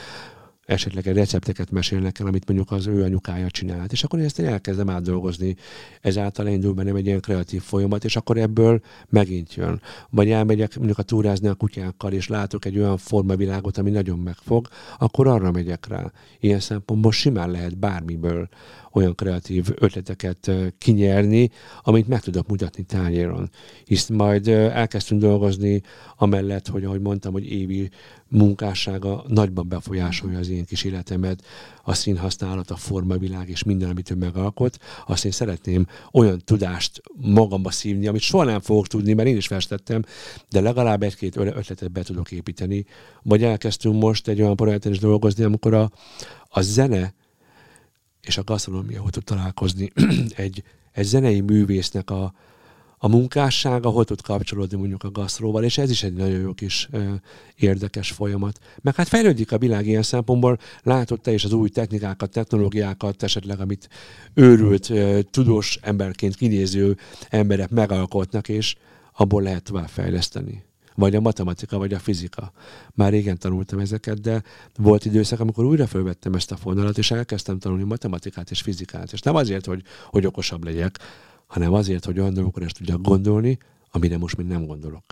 [0.66, 4.38] esetleg egy recepteket mesélnek el, amit mondjuk az ő anyukája csinált, és akkor én ezt
[4.38, 5.56] én elkezdem átdolgozni.
[6.00, 9.80] Ezáltal indul bennem egy ilyen kreatív folyamat, és akkor ebből megint jön.
[10.10, 14.68] Vagy elmegyek mondjuk a túrázni a kutyákkal, és látok egy olyan formavilágot, ami nagyon megfog,
[14.98, 16.12] akkor arra megyek rá.
[16.40, 18.48] Ilyen szempontból simán lehet bármiből
[18.94, 21.50] olyan kreatív ötleteket kinyerni,
[21.82, 23.50] amit meg tudok mutatni tányéron.
[23.84, 25.82] Hisz majd elkezdtünk dolgozni
[26.16, 27.90] amellett, hogy ahogy mondtam, hogy évi
[28.28, 31.44] munkássága nagyban befolyásolja az én kis életemet,
[31.82, 37.70] a színhasználat, a formavilág és minden, amit ő megalkot, azt én szeretném olyan tudást magamba
[37.70, 40.02] szívni, amit soha nem fogok tudni, mert én is festettem,
[40.50, 42.84] de legalább egy-két ötletet be tudok építeni.
[43.22, 45.90] Vagy elkezdtünk most egy olyan projekten is dolgozni, amikor a,
[46.48, 47.14] a zene
[48.24, 49.92] és a gasztronómia hogy tud találkozni
[50.36, 52.34] egy, egy zenei művésznek a,
[52.98, 56.88] a munkássága hogy tud kapcsolódni mondjuk a gasztróval, és ez is egy nagyon jó kis
[56.92, 57.12] ö,
[57.56, 58.59] érdekes folyamat.
[58.80, 63.60] Meg hát fejlődik a világ ilyen szempontból, látod te is az új technikákat, technológiákat, esetleg
[63.60, 63.88] amit
[64.34, 66.96] őrült, ö, tudós emberként kinéző
[67.28, 68.74] emberek megalkotnak, és
[69.12, 70.64] abból lehet tovább fejleszteni
[70.94, 72.52] vagy a matematika, vagy a fizika.
[72.94, 74.42] Már régen tanultam ezeket, de
[74.76, 79.12] volt időszak, amikor újra felvettem ezt a fonalat, és elkezdtem tanulni matematikát és fizikát.
[79.12, 80.98] És nem azért, hogy, hogy okosabb legyek,
[81.46, 83.58] hanem azért, hogy olyan dolgokra is tudjak gondolni,
[83.90, 85.04] amire most még nem gondolok.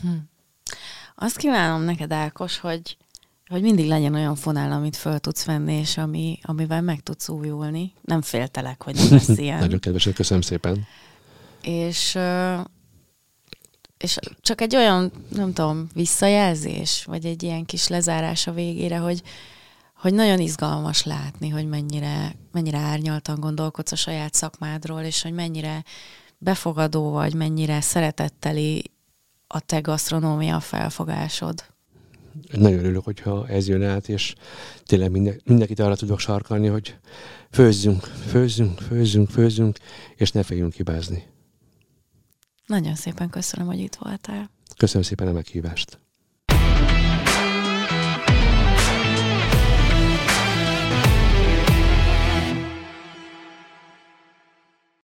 [0.00, 0.08] Hm.
[1.14, 2.96] Azt kívánom neked, Ákos, hogy,
[3.46, 7.92] hogy mindig legyen olyan fonál, amit föl tudsz venni, és ami, amivel meg tudsz újulni.
[8.00, 9.58] Nem féltelek, hogy nem lesz ilyen.
[9.58, 10.86] Nagyon kedves, köszönöm szépen.
[11.62, 12.18] És
[13.98, 19.22] és csak egy olyan, nem tudom, visszajelzés, vagy egy ilyen kis lezárás a végére, hogy,
[19.94, 25.84] hogy nagyon izgalmas látni, hogy mennyire, mennyire árnyaltan gondolkodsz a saját szakmádról, és hogy mennyire
[26.38, 28.90] befogadó vagy, mennyire szeretetteli
[29.46, 31.64] a te gasztronómia felfogásod.
[32.52, 34.34] Nagyon örülök, hogyha ez jön át, és
[34.84, 36.96] tényleg minden, mindenkit arra tudok sarkalni, hogy
[37.50, 39.78] főzzünk, főzzünk, főzzünk, főzzünk,
[40.16, 41.24] és ne féljünk hibázni.
[42.66, 44.50] Nagyon szépen köszönöm, hogy itt voltál.
[44.76, 45.98] Köszönöm szépen a meghívást.